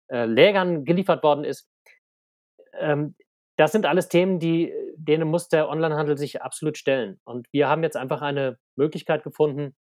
äh, 0.09 0.25
Lägern 0.25 0.85
geliefert 0.85 1.23
worden 1.23 1.43
ist. 1.43 1.69
Ähm, 2.79 3.15
das 3.57 3.71
sind 3.71 3.85
alles 3.85 4.07
Themen, 4.07 4.39
die, 4.39 4.73
denen 4.95 5.27
muss 5.27 5.49
der 5.49 5.69
Onlinehandel 5.69 6.17
sich 6.17 6.41
absolut 6.41 6.77
stellen. 6.77 7.19
Und 7.25 7.47
wir 7.51 7.67
haben 7.67 7.83
jetzt 7.83 7.97
einfach 7.97 8.21
eine 8.21 8.57
Möglichkeit 8.75 9.23
gefunden, 9.23 9.75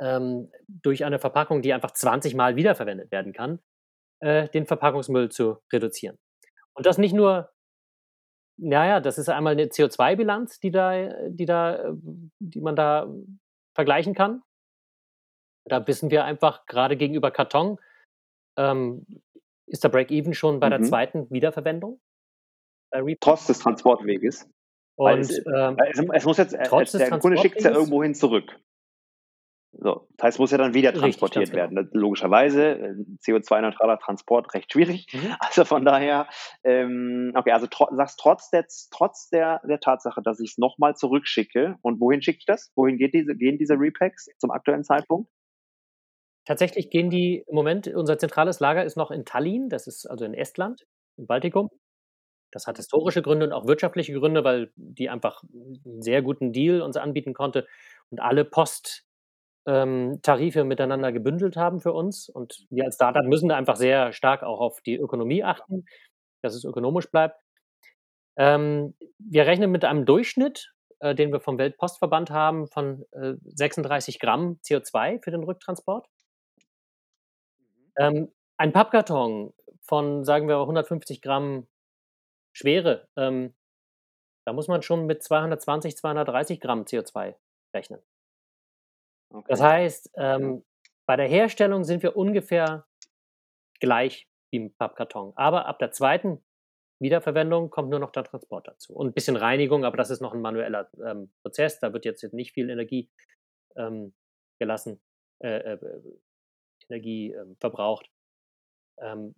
ähm, 0.00 0.50
durch 0.68 1.04
eine 1.04 1.18
Verpackung, 1.18 1.62
die 1.62 1.72
einfach 1.72 1.92
20 1.92 2.34
Mal 2.34 2.56
wiederverwendet 2.56 3.10
werden 3.10 3.32
kann, 3.32 3.60
äh, 4.20 4.48
den 4.48 4.66
Verpackungsmüll 4.66 5.30
zu 5.30 5.58
reduzieren. 5.72 6.18
Und 6.74 6.86
das 6.86 6.98
nicht 6.98 7.14
nur 7.14 7.50
naja, 8.58 9.00
das 9.00 9.18
ist 9.18 9.28
einmal 9.28 9.52
eine 9.52 9.66
CO2-Bilanz, 9.66 10.60
die 10.60 10.70
da 10.70 11.28
die 11.28 11.46
da 11.46 11.94
die 12.38 12.60
man 12.60 12.76
da 12.76 13.08
vergleichen 13.74 14.14
kann. 14.14 14.42
Da 15.68 15.86
wissen 15.86 16.10
wir 16.10 16.24
einfach 16.24 16.66
gerade 16.66 16.96
gegenüber 16.96 17.30
Karton, 17.30 17.78
ähm, 18.56 19.06
ist 19.66 19.84
der 19.84 19.88
Break-even 19.88 20.32
schon 20.32 20.60
bei 20.60 20.68
der 20.68 20.78
Mhm. 20.78 20.84
zweiten 20.84 21.30
Wiederverwendung. 21.30 22.00
Trotz 23.20 23.46
des 23.46 23.58
Transportweges. 23.58 24.48
Und, 24.96 25.18
es, 25.18 25.44
ähm, 25.46 25.76
es, 26.14 26.24
muss 26.24 26.38
jetzt, 26.38 26.54
äh, 26.54 26.68
der 26.98 27.18
Kunde 27.18 27.36
schickt 27.36 27.58
es 27.58 27.64
ja 27.64 27.72
irgendwo 27.72 28.02
hin 28.02 28.14
zurück. 28.14 28.58
So, 29.78 30.08
das 30.16 30.24
heißt, 30.28 30.34
es 30.36 30.38
muss 30.38 30.50
ja 30.52 30.58
dann 30.58 30.72
wieder 30.74 30.94
Richtig, 30.94 30.94
transportiert 30.94 31.32
ganz 31.32 31.50
genau. 31.50 31.66
werden. 31.68 31.88
Logischerweise, 31.92 32.78
äh, 32.78 32.94
CO2-neutraler 33.20 33.98
Transport 33.98 34.54
recht 34.54 34.72
schwierig. 34.72 35.06
Mhm. 35.12 35.36
Also 35.40 35.64
von 35.64 35.84
daher, 35.84 36.28
ähm, 36.64 37.32
okay, 37.36 37.52
also 37.52 37.66
tro 37.66 37.86
sagst 37.94 38.18
trotz 38.18 38.50
der, 38.50 38.66
trotz 38.90 39.28
der, 39.28 39.60
der 39.68 39.80
Tatsache, 39.80 40.22
dass 40.22 40.40
ich 40.40 40.52
es 40.52 40.58
nochmal 40.58 40.96
zurückschicke, 40.96 41.76
und 41.82 42.00
wohin 42.00 42.22
schicke 42.22 42.38
ich 42.38 42.46
das? 42.46 42.72
Wohin 42.74 42.96
geht 42.98 43.12
diese, 43.14 43.36
gehen 43.36 43.58
diese 43.58 43.74
Repacks 43.74 44.26
zum 44.38 44.50
aktuellen 44.50 44.84
Zeitpunkt? 44.84 45.28
Tatsächlich 46.46 46.90
gehen 46.90 47.10
die 47.10 47.42
im 47.48 47.54
Moment 47.56 47.88
unser 47.88 48.18
zentrales 48.18 48.60
Lager 48.60 48.84
ist 48.84 48.96
noch 48.96 49.10
in 49.10 49.24
Tallinn, 49.24 49.68
das 49.68 49.88
ist 49.88 50.06
also 50.06 50.24
in 50.24 50.32
Estland, 50.32 50.86
im 51.16 51.26
Baltikum. 51.26 51.68
Das 52.52 52.66
hat 52.66 52.78
historische 52.78 53.22
Gründe 53.22 53.46
und 53.46 53.52
auch 53.52 53.66
wirtschaftliche 53.66 54.14
Gründe, 54.14 54.44
weil 54.44 54.72
die 54.76 55.10
einfach 55.10 55.44
'n 55.44 56.02
sehr 56.02 56.22
guten 56.22 56.52
Deal 56.52 56.82
uns 56.82 56.96
anbieten 56.96 57.34
konnte 57.34 57.66
und 58.10 58.20
alle 58.20 58.44
Post 58.44 59.04
ähm, 59.66 60.20
Tarife 60.22 60.64
miteinander 60.64 61.12
gebündelt 61.12 61.56
haben 61.56 61.80
für 61.80 61.92
uns. 61.92 62.28
Und 62.28 62.66
wir 62.70 62.84
als 62.84 62.94
Startup 62.96 63.24
müssen 63.24 63.48
da 63.48 63.56
einfach 63.56 63.76
sehr 63.76 64.12
stark 64.12 64.42
auch 64.42 64.60
auf 64.60 64.80
die 64.80 64.96
Ökonomie 64.96 65.44
achten, 65.44 65.84
dass 66.42 66.54
es 66.54 66.64
ökonomisch 66.64 67.10
bleibt. 67.10 67.40
Ähm, 68.36 68.94
wir 69.18 69.46
rechnen 69.46 69.70
mit 69.70 69.84
einem 69.84 70.04
Durchschnitt, 70.06 70.72
äh, 71.00 71.14
den 71.14 71.32
wir 71.32 71.40
vom 71.40 71.58
Weltpostverband 71.58 72.30
haben, 72.30 72.68
von, 72.68 73.04
äh, 73.12 73.34
36 73.44 74.20
Gramm 74.20 74.58
CO2 74.62 75.20
für 75.22 75.30
den 75.30 75.42
Rücktransport. 75.42 76.06
Ähm, 77.98 78.32
ein 78.58 78.72
Pappkarton 78.72 79.52
von, 79.82 80.24
sagen 80.24 80.48
wir, 80.48 80.58
150 80.60 81.22
Gramm 81.22 81.66
Schwere, 82.52 83.08
ähm, 83.16 83.54
da 84.46 84.52
muss 84.52 84.68
man 84.68 84.82
schon 84.82 85.06
mit 85.06 85.22
220, 85.22 85.96
230 85.96 86.60
Gramm 86.60 86.84
CO2 86.84 87.34
rechnen. 87.74 88.00
Das 89.48 89.60
Okay. 89.60 89.62
heißt, 89.62 90.10
ähm, 90.16 90.64
bei 91.06 91.16
der 91.16 91.28
Herstellung 91.28 91.84
sind 91.84 92.02
wir 92.02 92.16
ungefähr 92.16 92.86
gleich 93.80 94.28
wie 94.52 94.58
im 94.58 94.74
Pappkarton. 94.74 95.32
Aber 95.36 95.66
ab 95.66 95.78
der 95.78 95.92
zweiten 95.92 96.44
Wiederverwendung 97.00 97.70
kommt 97.70 97.90
nur 97.90 98.00
noch 98.00 98.12
der 98.12 98.24
Transport 98.24 98.68
dazu 98.68 98.94
und 98.94 99.08
'n 99.08 99.14
bisschen 99.14 99.36
Reinigung, 99.36 99.84
aber 99.84 99.96
das 99.98 100.10
ist 100.10 100.20
noch 100.22 100.34
'n 100.34 100.40
manueller, 100.42 100.90
ähm, 101.06 101.32
Prozess. 101.42 101.80
Da 101.80 101.92
wird 101.92 102.04
jetzt 102.06 102.24
nicht 102.34 102.52
viel 102.54 102.70
Energie, 102.70 103.10
ähm, 103.76 104.14
gelassen 104.60 105.00
äh, 105.40 105.74
äh, 105.74 105.78
Energie, 106.88 107.32
ähm, 107.32 107.56
verbraucht. 107.60 108.10
Ähm, 109.00 109.36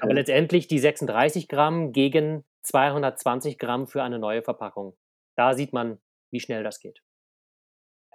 aber 0.00 0.14
Okay. 0.14 0.16
letztendlich 0.16 0.68
die 0.68 0.80
36 0.80 1.48
Gramm 1.48 1.92
gegen 1.92 2.44
220 2.64 3.58
Gramm 3.58 3.88
für 3.88 4.02
eine 4.04 4.20
neue 4.20 4.42
Verpackung. 4.42 4.96
Da 5.36 5.54
sieht 5.54 5.72
man, 5.74 6.00
wie 6.32 6.40
schnell 6.40 6.64
das 6.64 6.80
geht. 6.80 7.02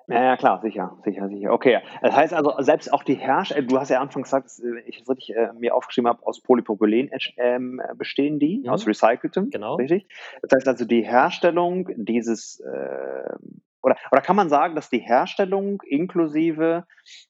Ja, 0.10 0.24
ja, 0.24 0.38
klar, 0.38 0.60
sicher, 0.62 0.98
sicher, 1.04 1.30
sicher. 1.30 1.54
Okay. 1.54 1.80
Das 2.02 2.16
heißt 2.16 2.34
also, 2.34 2.54
selbst 2.60 2.92
auch 2.92 3.04
die 3.04 3.14
Hersteller 3.14 3.62
du 3.68 3.80
hast 3.80 3.90
ja 3.90 4.02
anfangs 4.02 4.30
gesagt, 4.32 4.50
äh, 4.60 4.80
ich 4.88 4.98
das 5.00 5.10
richtig, 5.10 5.36
äh, 5.36 5.54
mir 5.54 5.76
aufgeschrieben 5.76 6.08
habe, 6.10 6.26
aus 6.26 6.42
Polypropylen 6.42 7.12
entsch 7.12 7.34
ähm, 7.38 7.80
bestehen 7.96 8.40
die, 8.40 8.68
aus 8.68 8.86
Mhm. 8.86 8.90
recyceltem, 8.90 9.50
Genau. 9.52 9.76
richtig? 9.76 10.08
Das 10.42 10.52
heißt 10.56 10.68
also, 10.68 10.86
die 10.86 11.04
Herstellung 11.04 11.90
dieses, 11.96 12.60
ähm 12.66 13.62
oder 13.82 13.96
oder 14.12 14.22
kann 14.22 14.36
man 14.36 14.50
sagen, 14.50 14.76
dass 14.76 14.90
die 14.90 15.00
Herstellung 15.00 15.82
inklusive, 15.86 16.86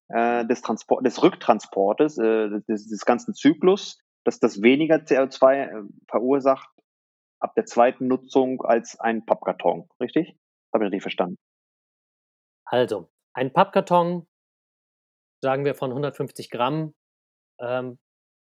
äh, 0.07 0.45
des 0.45 0.62
Transport 0.63 1.05
des 1.05 1.21
Rücktransportes, 1.21 2.17
äh, 2.17 2.50
des 2.67 2.88
des 2.88 3.05
ganzen 3.05 3.33
Zyklus, 3.36 4.00
dass 4.24 4.39
das 4.39 4.62
weniger 4.63 4.95
CO2, 5.05 5.63
äh, 5.65 5.83
verursacht 6.07 6.69
ab 7.39 7.53
der 7.55 7.65
zweiten 7.65 8.07
Nutzung 8.07 8.62
als 8.63 9.00
ein 9.00 9.25
Pappkarton, 9.25 9.89
richtig? 10.01 10.36
Habe 10.74 10.86
ich 10.86 10.88
richtig 10.91 11.03
verstanden? 11.03 11.38
Also, 12.72 13.10
ein 13.34 13.52
Pappkarton, 13.52 14.28
sagen 15.42 15.66
wir 15.66 15.76
von 15.76 15.92
150 15.94 16.50
Gramm, 16.50 16.94
ähm, 17.60 18.00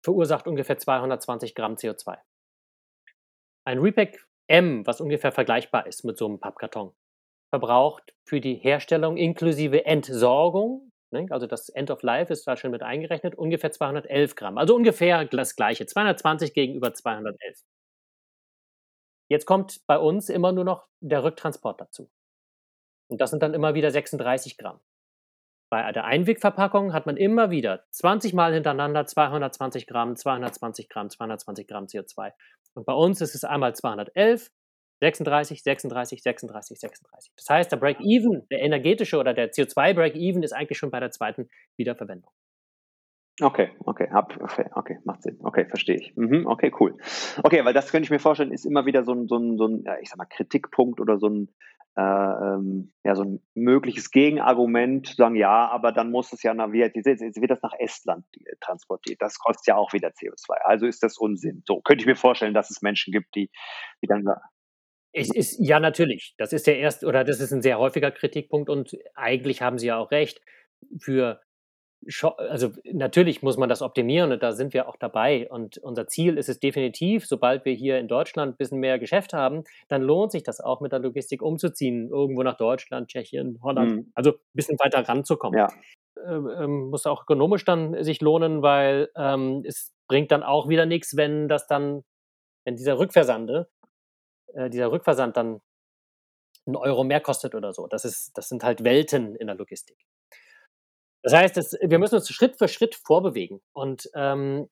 verursacht 0.04 0.46
ungefähr 0.48 0.78
220 0.78 1.54
Gramm 1.54 1.76
CO2. 1.76 2.18
Ein 3.66 3.78
Repack 3.78 4.18
M, 4.48 4.86
was 4.86 5.00
ungefähr 5.00 5.32
vergleichbar 5.32 5.86
ist 5.86 6.04
mit 6.04 6.18
so 6.18 6.28
'nem 6.28 6.40
Pappkarton, 6.40 6.92
verbraucht 7.50 8.14
für 8.24 8.40
die 8.40 8.56
Herstellung 8.56 9.16
inklusive 9.18 9.86
Entsorgung, 9.86 10.92
ne, 11.12 11.26
also 11.30 11.46
das 11.46 11.68
End 11.70 11.90
of 11.90 12.02
Life 12.02 12.32
ist 12.32 12.46
da 12.48 12.56
schon 12.56 12.72
mit 12.72 12.82
eingerechnet, 12.82 13.34
ungefähr 13.36 13.72
211 13.72 14.36
Gramm. 14.36 14.58
Also 14.58 14.76
ungefähr 14.76 15.24
das 15.26 15.56
Gleiche, 15.56 15.86
220 15.86 16.54
gegenüber 16.54 16.94
211. 16.94 17.60
Jetzt 19.30 19.46
kommt 19.46 19.80
bei 19.86 19.98
uns 19.98 20.28
immer 20.28 20.52
nur 20.52 20.64
noch 20.64 20.86
der 21.00 21.24
Rücktransport 21.24 21.80
dazu. 21.80 22.08
Und 23.12 23.20
das 23.20 23.30
sind 23.30 23.42
dann 23.42 23.52
immer 23.52 23.74
wieder 23.74 23.90
36 23.90 24.56
Gramm. 24.56 24.80
Bei 25.70 25.92
der 25.92 26.04
Einwegverpackung 26.06 26.94
hat 26.94 27.04
man 27.04 27.18
immer 27.18 27.50
wieder 27.50 27.84
20 27.90 28.32
Mal 28.32 28.54
hintereinander 28.54 29.04
220 29.04 29.86
Gramm, 29.86 30.16
220 30.16 30.88
Gramm, 30.88 31.10
220 31.10 31.66
Gramm 31.66 31.84
CO2. 31.84 32.32
Und 32.74 32.86
bei 32.86 32.94
uns 32.94 33.20
ist 33.20 33.34
es 33.34 33.44
einmal 33.44 33.74
211, 33.74 34.50
36, 35.00 35.62
36, 35.62 36.22
36, 36.22 36.80
36. 36.80 37.32
Das 37.36 37.50
heißt, 37.50 37.72
der 37.72 37.76
Break-even, 37.76 38.48
der 38.50 38.60
energetische 38.62 39.18
oder 39.18 39.34
der 39.34 39.52
CO2-Break-even 39.52 40.42
ist 40.42 40.52
eigentlich 40.52 40.78
schon 40.78 40.90
bei 40.90 41.00
der 41.00 41.10
zweiten 41.10 41.50
Wiederverwendung. 41.76 42.32
Okay, 43.40 43.70
okay, 43.86 44.08
habe 44.12 44.34
okay, 44.44 44.66
okay, 44.74 44.98
macht 45.04 45.22
Sinn. 45.22 45.38
Okay, 45.42 45.64
verstehe 45.66 45.96
ich. 45.96 46.12
Mhm, 46.16 46.46
okay, 46.46 46.70
cool. 46.78 46.96
Okay, 47.42 47.64
weil 47.64 47.72
das 47.72 47.90
könnte 47.90 48.04
ich 48.04 48.10
mir 48.10 48.18
vorstellen, 48.18 48.52
ist 48.52 48.66
immer 48.66 48.84
wieder 48.84 49.04
so 49.04 49.12
'n 49.12 49.26
so 49.26 49.36
'n 49.36 49.56
so 49.56 49.64
'n, 49.66 49.84
ja, 49.86 49.96
ich 50.02 50.10
sage 50.10 50.18
mal, 50.18 50.26
Kritikpunkt 50.26 51.00
oder 51.00 51.16
so 51.18 51.28
'n, 51.28 51.48
äh, 51.96 52.02
ähm, 52.02 52.92
ja, 53.04 53.14
so 53.14 53.22
'n 53.22 53.40
mögliches 53.54 54.10
Gegenargument, 54.10 55.06
sagen: 55.16 55.34
„Ja, 55.36 55.66
aber 55.70 55.92
dann 55.92 56.10
muss 56.10 56.30
es 56.34 56.42
ja 56.42 56.52
na 56.52 56.72
wie 56.72 56.80
jetzt 56.80 56.94
jetzt 57.06 57.40
wird 57.40 57.50
das 57.50 57.62
nach 57.62 57.72
Estland, 57.78 58.26
äh, 58.36 58.54
transportiert. 58.60 59.22
Das 59.22 59.38
kostet 59.38 59.66
ja 59.66 59.76
auch 59.76 59.94
wieder 59.94 60.10
CO2. 60.12 60.58
Also 60.64 60.86
ist 60.86 61.02
das 61.02 61.16
Unsinn.“ 61.16 61.62
So, 61.66 61.80
könnte 61.80 62.02
ich 62.02 62.06
mir 62.06 62.16
vorstellen, 62.16 62.52
dass 62.52 62.68
es 62.70 62.82
Menschen 62.82 63.12
gibt, 63.12 63.34
die 63.34 63.48
die 64.02 64.06
dann 64.08 64.24
sa 64.24 64.36
Es 65.12 65.34
ist 65.34 65.58
ja, 65.60 65.80
natürlich. 65.80 66.34
Das 66.38 66.52
ist 66.54 66.66
der 66.66 66.78
erste 66.78 67.06
oder 67.06 67.24
das 67.24 67.40
ist 67.40 67.52
'n 67.52 67.62
sehr 67.62 67.78
häufiger 67.78 68.10
Kritikpunkt 68.12 68.70
und 68.70 68.96
eigentlich 69.14 69.62
haben 69.62 69.78
Sie 69.78 69.88
ja 69.88 69.98
auch 69.98 70.10
recht. 70.12 70.40
Für 71.00 71.40
also 72.38 72.70
natürlich 72.84 73.42
muss 73.42 73.56
man 73.56 73.68
das 73.68 73.82
optimieren 73.82 74.32
und 74.32 74.42
da 74.42 74.52
sind 74.52 74.74
wir 74.74 74.88
auch 74.88 74.96
dabei. 74.96 75.48
Und 75.50 75.78
unser 75.78 76.06
Ziel 76.08 76.36
ist 76.38 76.48
es 76.48 76.58
definitiv, 76.60 77.26
sobald 77.26 77.64
wir 77.64 77.74
hier 77.74 77.98
in 77.98 78.08
Deutschland 78.08 78.58
bisschen 78.58 78.80
mehr 78.80 78.98
Geschäft 78.98 79.32
haben, 79.32 79.64
dann 79.88 80.02
lohnt 80.02 80.32
sich 80.32 80.42
das 80.42 80.60
auch 80.60 80.80
mit 80.80 80.92
der 80.92 80.98
Logistik 81.00 81.42
umzuziehen, 81.42 82.08
irgendwo 82.10 82.42
nach 82.42 82.56
Deutschland, 82.56 83.08
Tschechien, 83.08 83.60
Holland, 83.62 83.94
Mhm. 83.94 84.12
also 84.14 84.34
bisschen 84.54 84.78
weiter 84.80 85.06
ranzukommen. 85.08 85.58
Ja. 85.58 85.68
Ähm, 86.26 86.48
ähm, 86.58 86.90
muss 86.90 87.06
auch 87.06 87.22
ökonomisch 87.24 87.64
dann 87.64 88.02
sich 88.04 88.20
lohnen, 88.22 88.62
weil, 88.62 89.10
ähm, 89.16 89.62
es 89.66 89.92
bringt 90.08 90.30
dann 90.32 90.42
auch 90.42 90.68
wieder 90.68 90.86
nix, 90.86 91.16
wenn 91.16 91.48
das 91.48 91.66
dann 91.68 92.04
wenn 92.66 92.76
dieser 92.76 92.98
Rückversande 92.98 93.68
äh, 94.54 94.70
dieser 94.70 94.92
Rückversand 94.92 95.36
dann 95.36 95.60
'n 96.66 96.76
Euro 96.76 97.04
mehr 97.04 97.20
kostet 97.20 97.54
oder 97.54 97.72
so. 97.72 97.86
Das 97.88 98.04
ist 98.04 98.36
das 98.36 98.48
sind 98.48 98.62
halt 98.64 98.84
Welten 98.84 99.34
in 99.36 99.46
der 99.48 99.56
Logistik. 99.56 99.96
Das 101.22 101.32
heißt, 101.34 101.56
das 101.56 101.76
wir 101.80 101.98
müssen 101.98 102.16
uns 102.16 102.28
Schritt 102.28 102.56
für 102.56 102.68
Schritt 102.68 102.94
vorbewegen. 102.96 103.60
Und, 103.72 104.10
ähm, 104.14 104.68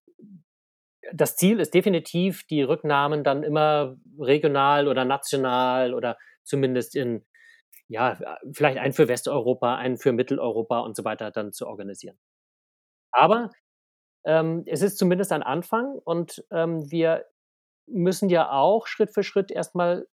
das 1.12 1.36
Ziel 1.36 1.60
ist 1.60 1.74
definitiv, 1.74 2.44
die 2.46 2.62
Rücknahmen 2.62 3.24
dann 3.24 3.42
immer 3.42 3.96
regional 4.18 4.86
oder 4.88 5.04
national 5.04 5.94
oder 5.94 6.18
zumindest 6.44 6.94
in 6.94 7.24
ja, 7.88 8.16
vielleicht 8.52 8.78
einen 8.78 8.92
für 8.92 9.08
Westeuropa, 9.08 9.74
einen 9.76 9.98
für 9.98 10.12
Mitteleuropa 10.12 10.78
und 10.80 10.96
so 10.96 11.04
weiter 11.04 11.32
dann 11.32 11.52
zu 11.52 11.66
organisieren. 11.66 12.16
Aber, 13.12 13.50
ähm, 14.24 14.62
es 14.66 14.82
ist 14.82 14.98
zumindest 14.98 15.32
ein 15.32 15.42
Anfang 15.42 15.98
und, 16.04 16.44
ähm, 16.52 16.90
wir 16.90 17.26
müssen 17.86 18.28
ja 18.28 18.50
auch 18.52 18.86
Schritt 18.86 19.12
für 19.12 19.24
Schritt 19.24 19.50
erstmal 19.50 20.06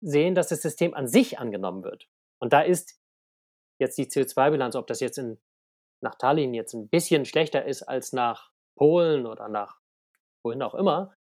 sehen, 0.00 0.34
dass 0.34 0.48
das 0.48 0.62
System 0.62 0.94
an 0.94 1.06
sich 1.06 1.38
angenommen 1.38 1.84
wird. 1.84 2.08
Und 2.40 2.52
da 2.52 2.62
ist 2.62 2.98
jetzt 3.78 3.96
die 3.98 4.06
CO2-Bilanz, 4.06 4.74
ob 4.74 4.88
das 4.88 5.00
jetzt 5.00 5.18
in, 5.18 5.38
nach 6.02 6.14
Tallinn 6.16 6.54
jetzt 6.54 6.74
ein 6.74 6.88
bisschen 6.88 7.24
schlechter 7.24 7.64
ist 7.64 7.82
als 7.82 8.12
nach 8.12 8.50
Polen 8.76 9.26
oder 9.26 9.48
nach 9.48 9.78
wohin 10.42 10.62
auch 10.62 10.74
immer, 10.74 11.14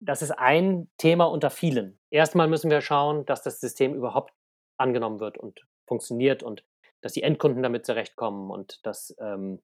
das 0.00 0.22
ist 0.22 0.32
ein 0.32 0.90
Thema 0.98 1.24
unter 1.24 1.50
vielen. 1.50 1.98
Erstmal 2.10 2.48
müssen 2.48 2.70
wir 2.70 2.80
schauen, 2.80 3.24
dass 3.24 3.42
das 3.42 3.60
System 3.60 3.94
überhaupt 3.94 4.32
angenommen 4.76 5.20
wird 5.20 5.38
und 5.38 5.66
funktioniert 5.86 6.42
und 6.42 6.64
dass 7.00 7.12
die 7.12 7.22
Endkunden 7.22 7.62
damit 7.62 7.86
zurechtkommen 7.86 8.50
und 8.50 8.84
dass, 8.86 9.14
ähm, 9.18 9.62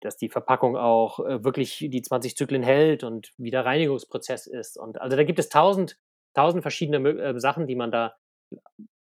dass 0.00 0.16
die 0.16 0.28
Verpackung 0.28 0.76
auch 0.76 1.20
äh, 1.20 1.44
wirklich 1.44 1.78
die 1.78 2.02
20 2.02 2.36
Zyklen 2.36 2.62
hält 2.62 3.04
und 3.04 3.32
wie 3.36 3.50
der 3.50 3.64
Reinigungsprozess 3.64 4.46
ist. 4.46 4.76
Und 4.76 5.00
also 5.00 5.16
da 5.16 5.24
gibt 5.24 5.38
es 5.38 5.48
tausend, 5.48 5.98
tausend 6.34 6.62
verschiedene 6.62 7.08
äh, 7.08 7.40
Sachen, 7.40 7.66
die 7.66 7.76
man 7.76 7.92
da 7.92 8.16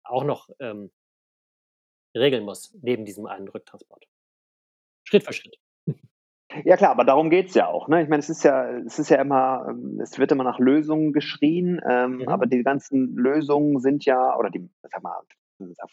auch 0.03 0.23
noch 0.23 0.49
ähm, 0.59 0.91
regeln 2.17 2.45
muss, 2.45 2.75
neben 2.81 3.05
diesem 3.05 3.25
einen 3.25 3.47
Rücktransport. 3.47 4.05
Schritt 5.03 5.23
für 5.23 5.33
Schritt. 5.33 5.57
Ja 6.63 6.77
klar, 6.77 6.91
aber 6.91 7.03
darum 7.03 7.29
geht 7.29 7.49
es 7.49 7.55
ja 7.55 7.67
auch. 7.67 7.87
Ne? 7.87 8.03
Ich 8.03 8.09
meine, 8.09 8.21
es 8.21 8.29
ist 8.29 8.43
ja, 8.43 8.69
es 8.69 8.99
ist 8.99 9.09
ja 9.09 9.21
immer, 9.21 9.67
ähm, 9.69 9.99
es 10.01 10.17
wird 10.17 10.31
immer 10.31 10.45
nach 10.45 10.59
Lösungen 10.59 11.11
geschrien, 11.11 11.81
ähm, 11.87 12.19
mhm. 12.19 12.27
aber 12.29 12.45
die 12.45 12.63
ganzen 12.63 13.15
Lösungen 13.15 13.79
sind 13.79 14.05
ja, 14.05 14.35
oder 14.37 14.49
die, 14.49 14.69
sag 14.83 15.03
mal, 15.03 15.19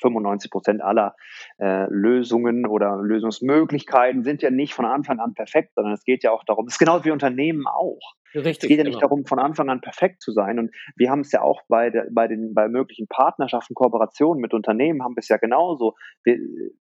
95 0.00 0.50
Prozent 0.50 0.82
aller 0.82 1.16
äh, 1.58 1.86
Lösungen 1.88 2.66
oder 2.66 2.98
Lösungsmöglichkeiten 2.98 4.22
sind 4.22 4.42
ja 4.42 4.50
nicht 4.50 4.74
von 4.74 4.84
Anfang 4.84 5.20
an 5.20 5.34
perfekt, 5.34 5.72
sondern 5.74 5.94
es 5.94 6.04
geht 6.04 6.22
ja 6.22 6.30
auch 6.32 6.44
darum, 6.44 6.66
es 6.66 6.74
ist 6.74 6.78
genau 6.78 7.04
wie 7.04 7.10
Unternehmen 7.10 7.66
auch. 7.66 8.14
Richtig, 8.34 8.64
es 8.64 8.68
geht 8.68 8.78
ja 8.78 8.84
nicht 8.84 8.94
genau. 8.94 9.08
darum, 9.08 9.24
von 9.26 9.38
Anfang 9.38 9.68
an 9.70 9.80
perfekt 9.80 10.20
zu 10.20 10.32
sein. 10.32 10.58
Und 10.58 10.74
wir 10.96 11.10
haben 11.10 11.20
es 11.20 11.32
ja 11.32 11.42
auch 11.42 11.62
bei, 11.68 11.90
der, 11.90 12.08
bei 12.10 12.26
den 12.26 12.54
bei 12.54 12.68
möglichen 12.68 13.06
Partnerschaften, 13.06 13.74
Kooperationen 13.74 14.40
mit 14.40 14.54
Unternehmen 14.54 15.02
haben 15.02 15.14
wir 15.14 15.20
es 15.20 15.28
ja 15.28 15.36
genauso. 15.36 15.94
Wir, 16.24 16.38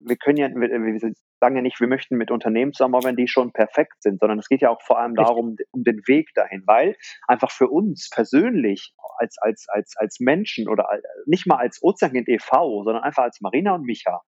wir 0.00 0.16
können 0.16 0.37
ja, 0.37 0.49
wir, 0.49 0.68
wir, 0.68 1.12
sagen 1.40 1.57
ja 1.57 1.62
nicht, 1.62 1.80
wir 1.80 1.88
möchten 1.88 2.16
mit 2.16 2.30
Unternehmen 2.30 2.73
zusammenarbeiten, 2.73 3.16
die 3.16 3.28
schon 3.28 3.52
perfekt 3.52 4.02
sind, 4.02 4.21
sondern 4.21 4.38
es 4.38 4.49
geht 4.49 4.61
ja 4.61 4.71
auch 4.71 4.83
vor 4.83 4.99
allem 4.99 5.14
darum, 5.14 5.57
um 5.71 5.85
den 5.85 6.02
Weg 6.07 6.30
dahin, 6.35 6.62
weil 6.66 6.97
einfach 7.26 7.50
für 7.50 7.68
uns 7.68 8.11
persönlich 8.11 8.92
als, 9.18 9.37
als, 9.38 9.66
als, 9.68 9.95
als 9.97 10.21
Menschen 10.21 10.68
oder 10.68 10.88
nicht 11.26 11.47
mal 11.47 11.59
als 11.59 11.83
Ozeankind 11.83 12.28
e.V., 12.28 12.85
sondern 12.85 13.02
einfach 13.02 13.25
als 13.25 13.40
Marina 13.40 13.75
und 13.75 13.85
Micha, 13.85 14.23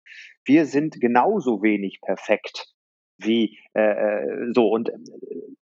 wir 0.45 0.65
sind 0.65 0.99
genauso 0.99 1.61
wenig 1.61 1.99
perfekt 2.01 2.73
wie 3.17 3.59
äh, 3.73 3.81
äh 3.81 4.51
so 4.53 4.69
und, 4.69 4.89
und 4.89 5.09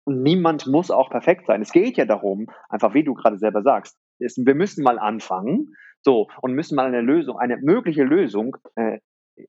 niemand 0.07 0.67
muss 0.67 0.91
auch 0.91 1.11
perfekt 1.11 1.47
sein. 1.47 1.63
Es 1.63 1.73
geht 1.73 1.97
ja 1.97 2.05
darum, 2.05 2.47
einfach 2.69 2.95
wie 2.95 3.05
du 3.05 3.15
gerade 3.15 3.39
selber 3.39 3.63
sagst, 3.63 3.99
ist, 4.19 4.39
wir 4.45 4.55
müssen 4.55 4.85
mal 4.85 4.99
anfangen, 4.99 5.75
so 6.03 6.29
und 6.43 6.53
müssen 6.53 6.77
mal 6.77 6.87
eine 6.87 7.01
Lösung, 7.01 7.39
eine 7.39 7.57
mögliche 7.57 8.05
Lösung 8.05 8.57
äh, 8.77 8.99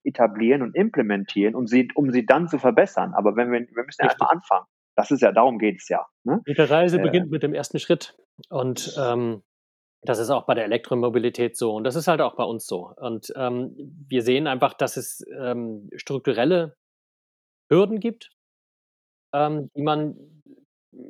etablieren 0.03 0.61
und 0.61 0.75
implementieren, 0.75 1.55
um 1.55 1.67
sie, 1.67 1.89
um 1.95 2.11
sie 2.11 2.25
dann 2.25 2.47
zu 2.47 2.57
verbessern. 2.57 3.13
Aber 3.13 3.35
wenn 3.35 3.51
wir, 3.51 3.59
wir 3.59 3.83
müssen 3.83 4.01
ja 4.01 4.07
erstmal 4.07 4.31
anfangen. 4.31 4.65
Das 4.97 5.11
ist 5.11 5.21
ja, 5.21 5.33
darum 5.33 5.59
geht 5.59 5.81
es 5.81 5.89
ja. 5.89 6.05
Ne? 6.23 6.41
Die 6.47 6.53
Reise 6.53 6.99
äh, 6.99 7.03
beginnt 7.03 7.29
mit 7.29 7.43
dem 7.43 7.53
ersten 7.53 7.79
Schritt. 7.79 8.17
Und 8.49 8.95
ähm, 8.97 9.43
das 10.03 10.19
ist 10.19 10.29
auch 10.29 10.45
bei 10.45 10.53
der 10.53 10.63
Elektromobilität 10.63 11.57
so. 11.57 11.73
Und 11.75 11.83
das 11.83 11.95
ist 11.95 12.07
halt 12.07 12.21
auch 12.21 12.35
bei 12.35 12.43
uns 12.43 12.65
so. 12.65 12.93
Und 12.95 13.33
ähm, 13.35 13.75
wir 14.07 14.21
sehen 14.21 14.47
einfach, 14.47 14.73
dass 14.73 14.95
es 14.95 15.25
ähm, 15.37 15.89
strukturelle 15.95 16.77
Hürden 17.69 17.99
gibt, 17.99 18.31
ähm, 19.33 19.69
die 19.75 19.81
man 19.81 20.15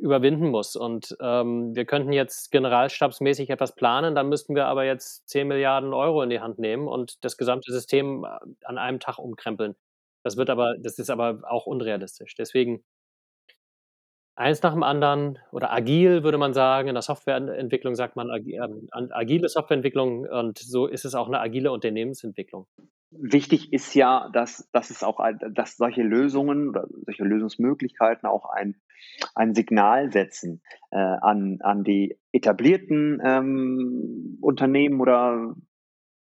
überwinden 0.01 0.49
muss. 0.49 0.75
Und 0.75 1.15
ähm, 1.21 1.75
wir 1.75 1.85
könnten 1.85 2.11
jetzt 2.11 2.51
generalstabsmäßig 2.51 3.49
etwas 3.49 3.75
planen, 3.75 4.15
dann 4.15 4.29
müssten 4.29 4.55
wir 4.55 4.65
aber 4.65 4.85
jetzt 4.85 5.29
10 5.29 5.47
Milliarden 5.47 5.93
Euro 5.93 6.21
in 6.21 6.29
die 6.29 6.39
Hand 6.39 6.59
nehmen 6.59 6.87
und 6.87 7.23
das 7.23 7.37
gesamte 7.37 7.71
System 7.71 8.23
äh, 8.25 8.27
an 8.65 8.77
einem 8.77 8.99
Tag 8.99 9.19
umkrempeln. 9.19 9.75
Das 10.23 10.37
wird 10.37 10.49
aber, 10.49 10.75
das 10.79 10.97
ist 10.97 11.09
aber 11.09 11.41
auch 11.47 11.65
unrealistisch. 11.67 12.35
Deswegen 12.35 12.83
eins 14.35 14.61
nach 14.61 14.73
dem 14.73 14.83
anderen 14.83 15.39
oder 15.51 15.71
agil 15.71 16.23
würde 16.23 16.37
man 16.37 16.53
sagen. 16.53 16.87
In 16.89 16.95
der 16.95 17.01
Softwareentwicklung 17.01 17.95
sagt 17.95 18.15
man 18.15 18.29
ähm, 18.29 18.89
agile 19.11 19.47
Softwareentwicklung 19.49 20.25
und 20.27 20.57
so 20.59 20.87
ist 20.87 21.05
es 21.05 21.15
auch 21.15 21.27
eine 21.27 21.39
agile 21.39 21.71
Unternehmensentwicklung 21.71 22.67
wichtig 23.19 23.73
ist 23.73 23.93
ja, 23.93 24.29
dass, 24.33 24.69
dass 24.71 24.89
es 24.89 25.03
auch, 25.03 25.19
dass 25.51 25.77
solche 25.77 26.03
Lösungen 26.03 26.69
oder 26.69 26.87
solche 27.05 27.23
Lösungsmöglichkeiten 27.23 28.27
auch 28.27 28.45
ein, 28.45 28.75
ein 29.33 29.53
Signal 29.53 30.11
setzen 30.11 30.61
äh, 30.91 30.97
an, 30.97 31.59
an 31.61 31.83
die 31.83 32.17
etablierten 32.31 33.21
ähm, 33.23 34.37
Unternehmen 34.41 34.99
oder 35.01 35.55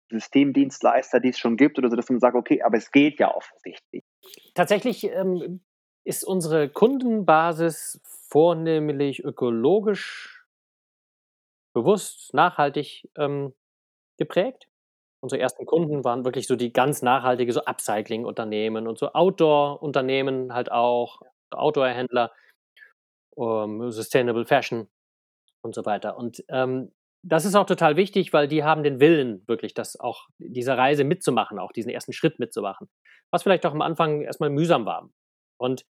Systemdienstleister, 0.09 1.19
die 1.19 1.29
es 1.29 1.39
schon 1.39 1.57
gibt, 1.57 1.77
oder 1.77 1.89
so, 1.89 1.95
dass 1.95 2.09
man 2.09 2.19
sagt, 2.19 2.35
okay, 2.35 2.61
aber 2.61 2.77
es 2.77 2.91
geht 2.91 3.19
ja 3.19 3.33
offensichtlich. 3.33 4.03
Tatsächlich 4.53 5.03
ähm, 5.11 5.61
ist 6.03 6.23
unsere 6.23 6.69
Kundenbasis 6.69 7.99
vornehmlich 8.29 9.23
ökologisch 9.23 10.45
bewusst, 11.73 12.33
nachhaltig 12.33 13.09
ähm, 13.17 13.53
geprägt 14.17 14.67
unsere 15.21 15.41
ersten 15.41 15.65
Kunden 15.65 16.03
waren 16.03 16.25
wirklich 16.25 16.47
so 16.47 16.55
die 16.55 16.71
ganz 16.71 17.01
nachhaltige, 17.01 17.51
so 17.53 17.63
Upcycling-Unternehmen 17.63 18.87
und 18.87 18.97
so 18.97 19.13
Outdoor-Unternehmen 19.13 20.53
halt 20.53 20.71
auch, 20.71 21.21
Outdoor-Händler, 21.51 22.31
um, 23.35 23.81
ähm, 23.81 23.91
Sustainable 23.91 24.45
Fashion 24.45 24.87
und 25.61 25.75
so 25.75 25.85
weiter. 25.85 26.17
Und 26.17 26.43
ähm, 26.49 26.91
das 27.23 27.45
ist 27.45 27.55
auch 27.55 27.65
total 27.65 27.95
wichtig, 27.97 28.31
weil 28.33 28.47
die 28.47 28.63
haben 28.63 28.83
den 28.83 28.99
Willen, 28.99 29.43
wirklich 29.47 29.73
das 29.73 29.99
auch, 29.99 30.27
diese 30.37 30.77
Reise 30.77 31.03
mitzumachen, 31.03 31.59
auch 31.59 31.71
diesen 31.71 31.89
ersten 31.89 32.13
Schritt 32.13 32.39
mitzumachen. 32.39 32.87
Was 33.31 33.43
vielleicht 33.43 33.65
auch 33.65 33.73
am 33.73 33.81
Anfang 33.81 34.21
erstmal 34.21 34.49
mühsam 34.49 34.85
war. 34.85 35.09
Und 35.59 35.85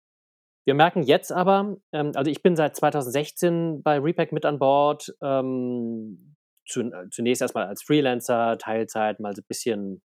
wir 0.65 0.73
merken 0.73 1.03
jetzt 1.03 1.31
aber, 1.31 1.77
ähm, 1.91 2.11
also 2.15 2.31
ich 2.31 2.41
bin 2.41 2.55
seit 2.55 2.75
2016 2.75 3.83
bei 3.83 3.99
Repack 3.99 4.31
mit 4.31 4.45
an 4.45 4.59
Bord. 4.59 5.13
Ähm, 5.21 6.17
äh, 6.17 6.34
zunächst 6.65 7.41
erstmal 7.41 7.65
als 7.65 7.83
Freelancer, 7.83 8.57
Teilzeit, 8.57 9.19
mal 9.19 9.35
so 9.35 9.41
ein 9.41 9.47
bisschen 9.47 10.01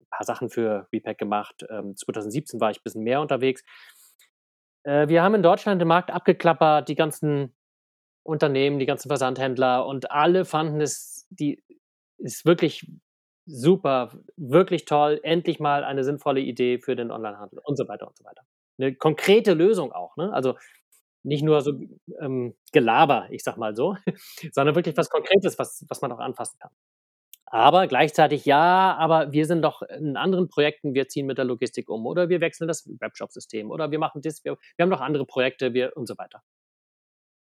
ein 0.00 0.06
paar 0.10 0.24
Sachen 0.24 0.50
für 0.50 0.88
Repack 0.92 1.18
gemacht. 1.18 1.64
Ähm, 1.70 1.96
2017 1.96 2.60
war 2.60 2.70
ich 2.70 2.78
ein 2.78 2.84
bisschen 2.84 3.02
mehr 3.02 3.20
unterwegs. 3.20 3.62
Äh, 4.84 5.08
wir 5.08 5.22
haben 5.22 5.34
in 5.34 5.42
Deutschland 5.42 5.80
den 5.80 5.88
Markt 5.88 6.10
abgeklappert, 6.10 6.88
die 6.88 6.94
ganzen 6.94 7.54
Unternehmen, 8.24 8.78
die 8.78 8.86
ganzen 8.86 9.08
Versandhändler 9.08 9.86
und 9.86 10.10
alle 10.10 10.44
fanden 10.44 10.80
es, 10.80 11.26
die 11.30 11.62
ist 12.18 12.44
wirklich 12.46 12.86
super, 13.46 14.12
wirklich 14.36 14.84
toll, 14.84 15.18
endlich 15.22 15.58
mal 15.58 15.82
eine 15.82 16.04
sinnvolle 16.04 16.40
Idee 16.40 16.78
für 16.78 16.94
den 16.94 17.10
Onlinehandel 17.10 17.58
und 17.64 17.76
so 17.76 17.88
weiter 17.88 18.06
und 18.06 18.16
so 18.16 18.24
weiter. 18.24 18.42
Eine 18.78 18.94
konkrete 18.94 19.54
Lösung 19.54 19.92
auch. 19.92 20.16
Ne? 20.16 20.32
Also 20.32 20.56
nicht 21.22 21.42
nur 21.42 21.60
so 21.62 21.72
ähm, 22.20 22.54
Gelaber, 22.72 23.28
ich 23.30 23.42
sag 23.42 23.56
mal 23.56 23.76
so, 23.76 23.96
sondern 24.52 24.74
wirklich 24.74 24.96
was 24.96 25.10
Konkretes, 25.10 25.58
was, 25.58 25.84
was 25.88 26.00
man 26.02 26.12
auch 26.12 26.18
anfassen 26.18 26.58
kann. 26.60 26.72
Aber 27.46 27.86
gleichzeitig, 27.86 28.46
ja, 28.46 28.96
aber 28.98 29.32
wir 29.32 29.44
sind 29.44 29.60
doch 29.62 29.82
in 29.82 30.16
anderen 30.16 30.48
Projekten, 30.48 30.94
wir 30.94 31.08
ziehen 31.08 31.26
mit 31.26 31.36
der 31.36 31.44
Logistik 31.44 31.90
um 31.90 32.06
oder 32.06 32.30
wir 32.30 32.40
wechseln 32.40 32.66
das 32.66 32.88
Webshop-System 32.98 33.70
oder 33.70 33.90
wir 33.90 33.98
machen 33.98 34.22
das, 34.22 34.42
wir, 34.42 34.56
wir 34.76 34.82
haben 34.82 34.88
noch 34.90 35.02
andere 35.02 35.26
Projekte 35.26 35.74
wir, 35.74 35.94
und 35.94 36.06
so 36.06 36.16
weiter. 36.16 36.42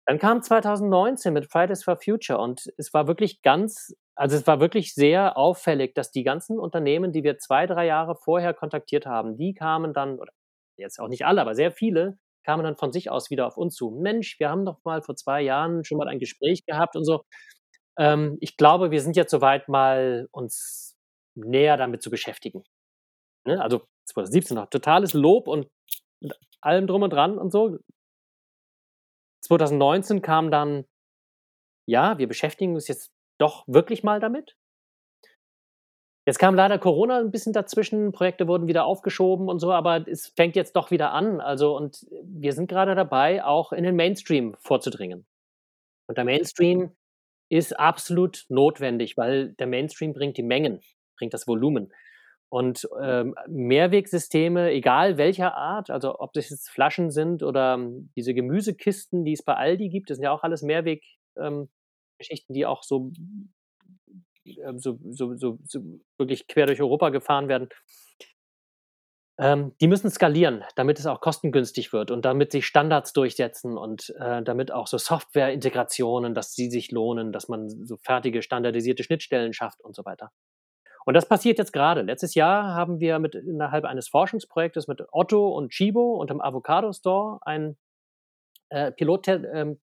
Dann 0.08 0.18
kam 0.18 0.42
2019 0.42 1.34
mit 1.34 1.52
Fridays 1.52 1.84
for 1.84 1.98
Future 1.98 2.40
und 2.40 2.74
es 2.78 2.94
war 2.94 3.08
wirklich 3.08 3.44
ganz, 3.44 3.96
also 4.16 4.36
es 4.36 4.48
war 4.48 4.60
wirklich 4.60 4.96
sehr 4.96 5.38
auffällig, 5.38 5.94
dass 5.94 6.12
die 6.12 6.24
ganzen 6.24 6.60
Unternehmen, 6.60 7.12
die 7.12 7.24
wir 7.24 7.38
zwei, 7.38 7.68
drei 7.68 7.86
Jahre 7.86 8.16
vorher 8.16 8.56
kontaktiert 8.56 9.06
haben, 9.06 9.38
die 9.38 9.54
kamen 9.54 9.94
dann, 9.94 10.18
oder 10.20 10.34
jetzt 10.78 11.00
auch 11.00 11.08
nicht 11.10 11.26
alle, 11.26 11.42
aber 11.42 11.54
sehr 11.54 11.72
viele, 11.72 12.18
kamen 12.44 12.64
dann 12.64 12.78
von 12.78 12.92
sich 12.92 13.10
aus 13.10 13.30
wieder 13.30 13.48
auf 13.48 13.58
uns 13.58 13.76
zu. 13.76 13.92
Mensch, 13.92 14.40
wir 14.40 14.50
haben 14.50 14.66
doch 14.66 14.80
mal 14.84 15.02
vor 15.02 15.16
zwei 15.16 15.42
Jahren 15.42 15.84
schon 15.84 15.98
mal 15.98 16.08
ein 16.08 16.20
Gespräch 16.20 16.66
gehabt 16.66 16.96
und 16.96 17.06
so. 17.06 17.24
Ähm, 17.98 18.38
ich 18.42 18.58
glaube, 18.58 18.92
wir 18.92 19.02
sind 19.02 19.16
jetzt 19.16 19.32
soweit 19.32 19.68
mal 19.68 20.28
uns 20.32 20.96
näher 21.36 21.78
damit 21.78 22.02
zu 22.02 22.10
beschäftigen. 22.10 22.64
Ne? 23.46 23.62
Also 23.62 23.82
2017 24.06 24.56
noch 24.56 24.70
totales 24.70 25.14
Lob 25.14 25.48
und 25.48 25.68
allem 26.62 26.88
drum 26.88 27.04
und 27.04 27.12
dran 27.12 27.38
und 27.38 27.52
so. 27.52 27.78
2019 29.44 30.22
kam 30.22 30.52
dann, 30.52 30.86
ja, 31.88 32.18
wir 32.18 32.28
beschäftigen 32.28 32.76
uns 32.76 32.88
jetzt 32.88 33.12
doch 33.40 33.64
wirklich 33.68 34.04
mal 34.04 34.20
damit. 34.20 34.56
Jetzt 36.26 36.38
kam 36.38 36.54
leider 36.54 36.78
Corona 36.78 37.20
ein 37.20 37.32
bisschen 37.32 37.52
dazwischen, 37.52 38.12
Projekte 38.12 38.48
wurden 38.48 38.68
wieder 38.68 38.86
aufgeschoben 38.86 39.50
und 39.50 39.60
so, 39.60 39.72
aber 39.72 40.08
es 40.08 40.28
fängt 40.28 40.56
jetzt 40.56 40.76
doch 40.76 40.92
wieder 40.92 41.12
an. 41.14 41.42
Also, 41.42 41.76
und 41.76 42.06
wir 42.24 42.54
sind 42.54 42.68
gerade 42.68 42.94
dabei, 42.94 43.44
auch 43.44 43.72
in 43.72 43.84
den 43.84 43.96
Mainstream 43.96 44.56
vorzudringen. 44.60 45.26
Und 46.08 46.18
der 46.18 46.26
Mainstream 46.26 46.92
ist 47.50 47.78
absolut 47.80 48.46
notwendig, 48.50 49.18
weil 49.18 49.54
der 49.54 49.68
Mainstream 49.68 50.14
bringt 50.14 50.38
die 50.38 50.44
Mengen, 50.44 50.82
bringt 51.18 51.34
das 51.34 51.48
Volumen. 51.48 51.92
Und 52.50 52.88
ähm, 53.02 53.34
Mehrwegsysteme, 53.48 54.72
egal 54.72 55.18
welcher 55.18 55.56
Art, 55.56 55.90
also 55.90 56.20
ob 56.20 56.34
das 56.34 56.50
jetzt 56.50 56.70
Flaschen 56.70 57.10
sind 57.10 57.44
oder 57.44 57.80
diese 58.16 58.34
Gemüsekisten, 58.34 59.24
die 59.24 59.34
es 59.34 59.42
bei 59.42 59.54
Aldi 59.56 59.90
gibt, 59.90 60.10
das 60.10 60.18
sind 60.18 60.26
ja 60.26 60.32
auch 60.32 60.44
alles 60.44 60.62
Mehrweggeschichten, 60.62 61.70
ähm, 62.50 62.54
die 62.54 62.66
auch 62.66 62.84
so, 62.84 63.12
so, 64.78 65.00
so, 65.10 65.36
so, 65.36 65.60
so 65.64 65.80
wirklich 66.18 66.48
quer 66.48 66.66
durch 66.66 66.82
Europa 66.82 67.10
gefahren 67.10 67.48
werden. 67.48 67.70
Ähm, 69.40 69.76
die 69.82 69.88
müssen 69.88 70.12
skalieren, 70.12 70.64
damit 70.76 71.00
es 71.00 71.08
auch 71.08 71.20
kostengünstig 71.20 71.94
wird 71.94 72.12
und 72.12 72.26
damit 72.26 72.52
sich 72.52 72.66
Standards 72.68 73.14
durchsetzen 73.14 73.78
und 73.78 74.14
äh, 74.20 74.44
damit 74.44 74.72
auch 74.72 74.88
so 74.88 74.98
Software-Integrationen, 74.98 76.34
dass 76.34 76.54
sie 76.54 76.70
sich 76.70 76.92
lohnen, 76.92 77.32
dass 77.32 77.48
man 77.48 77.70
so 77.70 77.98
fertige 77.98 78.42
standardisierte 78.42 79.04
Schnittstellen 79.04 79.54
schafft 79.54 79.82
und 79.82 79.96
so 79.96 80.06
weiter. 80.06 80.32
Und 81.06 81.16
das 81.16 81.28
passiert 81.28 81.58
jetzt 81.58 81.74
gerade. 81.74 82.02
Letztes 82.02 82.36
Jahr 82.36 82.76
haben 82.76 83.00
wir 83.00 83.18
mit, 83.18 83.34
innerhalb 83.34 83.86
eines 83.86 84.08
Forschungsprojektes 84.10 84.88
mit 84.88 85.02
Otto 85.12 85.50
und 85.50 85.72
Chibo 85.72 86.16
und 86.18 86.30
dem 86.30 86.42
Avocado 86.42 86.94
Store 86.94 87.40
ein 87.42 87.78
äh, 88.70 88.92
Pilottests 88.92 89.48
ähm, 89.54 89.80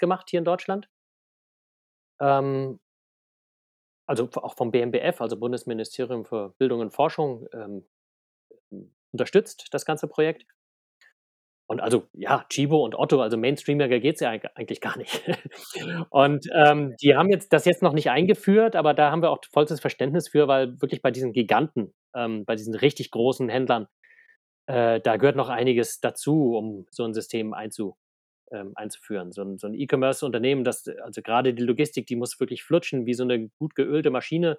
gemacht 0.00 0.30
hier 0.30 0.38
in 0.38 0.44
Deutschland. 0.44 0.88
Ähm, 2.20 2.80
also 4.06 4.28
auch 4.34 4.54
vom 4.54 4.70
BMBF, 4.70 5.20
also 5.20 5.38
Bundesministerium 5.38 6.24
für 6.24 6.54
Bildung 6.58 6.80
und 6.80 6.92
Forschung, 6.92 7.46
ähm, 7.52 7.84
unterstützt 9.12 9.68
das 9.72 9.84
ganze 9.84 10.08
Projekt. 10.08 10.44
Und 11.66 11.80
also, 11.80 12.04
ja, 12.12 12.44
Chibo 12.50 12.84
und 12.84 12.94
Otto, 12.94 13.22
also 13.22 13.38
Mainstreamer 13.38 13.88
geht 13.88 14.16
es 14.16 14.20
ja 14.20 14.30
eigentlich 14.54 14.82
gar 14.82 14.98
nicht. 14.98 15.22
Und 16.10 16.46
ähm, 16.54 16.94
die 17.00 17.16
haben 17.16 17.30
jetzt 17.30 17.54
das 17.54 17.64
jetzt 17.64 17.82
noch 17.82 17.94
nicht 17.94 18.10
eingeführt, 18.10 18.76
aber 18.76 18.92
da 18.92 19.10
haben 19.10 19.22
wir 19.22 19.30
auch 19.30 19.38
vollstes 19.50 19.80
Verständnis 19.80 20.28
für, 20.28 20.46
weil 20.46 20.78
wirklich 20.82 21.00
bei 21.00 21.10
diesen 21.10 21.32
Giganten, 21.32 21.94
ähm, 22.14 22.44
bei 22.44 22.54
diesen 22.54 22.74
richtig 22.74 23.10
großen 23.10 23.48
Händlern, 23.48 23.88
äh, 24.66 25.00
da 25.00 25.16
gehört 25.16 25.36
noch 25.36 25.48
einiges 25.48 26.00
dazu, 26.00 26.54
um 26.54 26.86
so 26.90 27.04
ein 27.04 27.14
System 27.14 27.54
einzu, 27.54 27.96
ähm, 27.96 28.03
einzuführen. 28.74 29.32
So 29.32 29.42
ein, 29.42 29.58
so 29.58 29.66
ein 29.66 29.74
E-Commerce-Unternehmen, 29.74 30.64
das, 30.64 30.86
also 31.02 31.22
gerade 31.22 31.54
die 31.54 31.62
Logistik, 31.62 32.06
die 32.06 32.16
muss 32.16 32.38
wirklich 32.40 32.62
flutschen 32.62 33.06
wie 33.06 33.14
so 33.14 33.24
eine 33.24 33.48
gut 33.58 33.74
geölte 33.74 34.10
Maschine 34.10 34.58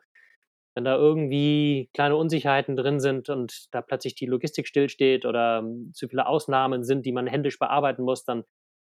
wenn 0.75 0.83
da 0.83 0.95
irgendwie 0.95 1.89
kleine 1.93 2.17
Unsicherheiten 2.17 2.75
drin 2.75 2.99
sind 2.99 3.29
und 3.29 3.73
da 3.73 3.81
plötzlich 3.81 4.13
die 4.15 4.25
Logistik 4.25 4.67
stillsteht 4.67 5.25
oder 5.25 5.59
um, 5.59 5.93
zu 5.93 6.09
viele 6.09 6.27
Ausnahmen 6.27 6.83
sind, 6.83 7.05
die 7.05 7.13
man 7.13 7.27
händisch 7.27 7.57
bearbeiten 7.57 8.03
muss, 8.03 8.25
dann 8.25 8.43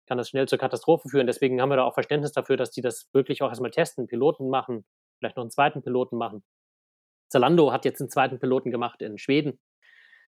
kann 0.08 0.20
das 0.20 0.30
schnell 0.30 0.48
zur 0.48 0.60
Katastrophe 0.60 1.10
führen. 1.10 1.26
Deswegen 1.26 1.60
haben 1.60 1.70
wir 1.70 1.78
da 1.78 1.84
auch 1.84 1.96
Verständnis 1.96 2.34
dafür, 2.34 2.56
dass 2.56 2.70
die 2.70 2.82
das 2.82 3.10
wirklich 3.14 3.42
auch 3.42 3.50
erstmal 3.50 3.72
testen, 3.72 4.06
Piloten 4.06 4.48
machen, 4.50 4.86
vielleicht 5.18 5.38
noch 5.38 5.44
einen 5.44 5.52
zweiten 5.52 5.82
Piloten 5.82 6.18
machen. 6.18 6.44
Zalando 7.30 7.72
hat 7.72 7.86
jetzt 7.86 8.00
einen 8.00 8.12
zweiten 8.12 8.40
Piloten 8.40 8.70
gemacht 8.70 9.02
in 9.02 9.18
Schweden, 9.18 9.60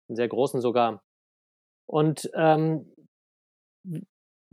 einen 0.09 0.17
sehr 0.17 0.29
großen 0.29 0.63
sogar. 0.63 1.03
Und 1.87 2.31
ähm, 2.35 2.91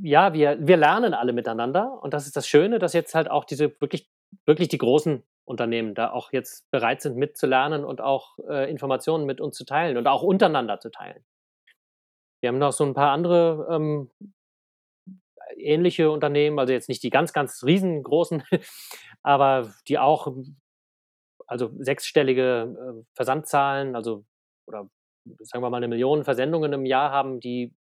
ja, 0.02 0.34
wir, 0.34 0.58
wir 0.60 0.78
lernen 0.78 1.14
alle 1.14 1.34
miteinander 1.34 2.02
und 2.02 2.14
das 2.14 2.26
ist 2.26 2.36
das 2.36 2.48
Schöne, 2.48 2.80
dass 2.80 2.94
jetzt 2.94 3.14
halt 3.16 3.30
auch 3.30 3.46
diese 3.46 3.80
wirklich, 3.80 4.10
wirklich 4.46 4.68
die 4.68 4.78
großen 4.78 5.24
Unternehmen 5.46 5.96
da 5.96 6.12
auch 6.12 6.32
jetzt 6.32 6.70
bereit 6.72 7.02
sind 7.02 7.18
mitzulernen 7.18 7.84
und 7.84 8.02
auch 8.02 8.38
äh, 8.50 8.70
Informationen 8.70 9.26
mit 9.26 9.42
uns 9.42 9.56
zu 9.56 9.66
teilen 9.66 9.98
und 9.98 10.08
auch 10.08 10.24
untereinander 10.24 10.80
zu 10.80 10.90
teilen. 10.90 11.24
Wir 12.42 12.50
haben 12.50 12.58
noch 12.58 12.72
so 12.72 12.84
ein 12.84 12.94
paar 12.94 13.12
andere 13.12 13.68
ähm, 13.70 14.12
ähnliche 15.58 16.10
Unternehmen, 16.10 16.58
also 16.58 16.74
jetzt 16.74 16.90
nicht 16.90 17.04
die 17.04 17.10
ganz, 17.10 17.34
ganz 17.34 17.64
riesengroßen, 17.64 18.44
aber 19.24 19.72
die 19.88 20.00
auch 20.00 20.34
also 21.46 21.72
sechsstellige 21.78 23.02
äh, 23.02 23.04
Versandzahlen, 23.14 23.96
also 23.96 24.26
oder 24.68 24.90
sagen 25.42 25.64
wir 25.64 25.70
mal 25.70 25.78
eine 25.78 25.88
Million 25.88 26.24
Versendungen 26.24 26.74
im 26.74 26.86
Jahr 26.86 27.12
haben, 27.12 27.40
die 27.40 27.76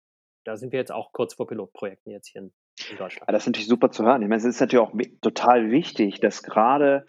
da 0.48 0.56
sind 0.56 0.72
wir 0.72 0.78
jetzt 0.78 0.92
auch 0.92 1.12
kurz 1.12 1.34
vor 1.34 1.46
Pilotprojekten 1.46 2.10
jetzt 2.10 2.28
hier 2.28 2.40
in, 2.40 2.52
in 2.90 2.96
Deutschland. 2.96 3.30
Das 3.30 3.42
ist 3.42 3.48
natürlich 3.48 3.68
super 3.68 3.90
zu 3.90 4.04
hören. 4.04 4.22
Ich 4.22 4.28
meine, 4.28 4.38
es 4.38 4.44
ist 4.44 4.60
natürlich 4.60 4.86
auch 4.86 4.94
total 5.20 5.70
wichtig, 5.70 6.20
dass 6.20 6.42
gerade 6.42 7.06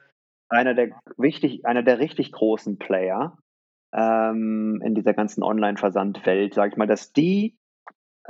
einer 0.50 0.74
der 0.74 0.90
wichtig, 1.16 1.66
einer 1.66 1.82
der 1.82 2.00
richtig 2.00 2.34
großen 2.34 2.78
Player 2.78 3.38
ähm, 3.94 4.82
in 4.84 4.94
dieser 4.94 5.14
ganzen 5.14 5.42
Online-Versandwelt, 5.42 6.54
sage 6.54 6.72
ich 6.72 6.78
mal, 6.78 6.88
dass 6.88 7.14
die, 7.14 7.58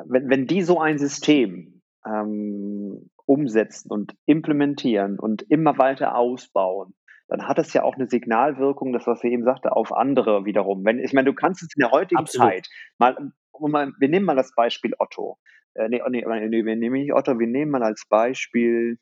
wenn, 0.06 0.30
wenn 0.30 0.45
die 0.45 0.62
so 0.62 0.80
ein 0.80 1.00
System 1.00 1.82
ähm, 2.06 3.10
umsetzen 3.26 3.91
und 3.91 4.15
implementieren 4.28 5.17
und 5.17 5.41
immer 5.41 5.78
weiter 5.80 6.15
ausbauen, 6.15 6.93
dann 7.30 7.48
hat 7.48 7.58
das 7.58 7.74
ja 7.74 7.84
auch 7.84 7.95
eine 7.95 8.08
Signalwirkung, 8.08 8.93
das 8.93 9.08
was 9.08 9.24
wir 9.24 9.32
eben 9.32 9.43
sagte, 9.43 9.72
auf 9.76 9.91
andere 9.91 10.45
wiederum. 10.45 10.86
Wenn 10.86 11.00
ich 11.00 11.13
meine, 11.13 11.30
du 11.30 11.34
kannst 11.34 11.63
es 11.63 11.69
in 11.76 11.82
der 11.82 11.91
heutigen 11.91 12.19
Absolut. 12.19 12.48
Zeit 12.48 12.69
mal, 12.98 13.32
mal, 13.67 13.93
wir 14.00 14.10
nehmen 14.10 14.26
mal 14.26 14.36
das 14.36 14.54
Beispiel 14.56 14.93
Otto. 14.98 15.38
Äh, 15.74 15.89
nee, 15.89 16.02
nee, 16.10 16.24
nee, 16.26 16.65
wir 16.65 16.76
nehmen 16.76 17.02
nicht 17.02 17.13
Otto, 17.13 17.39
wir 17.39 17.48
nehmen 17.48 17.72
mal 17.72 17.84
als 17.84 18.06
Beispiel, 18.08 18.98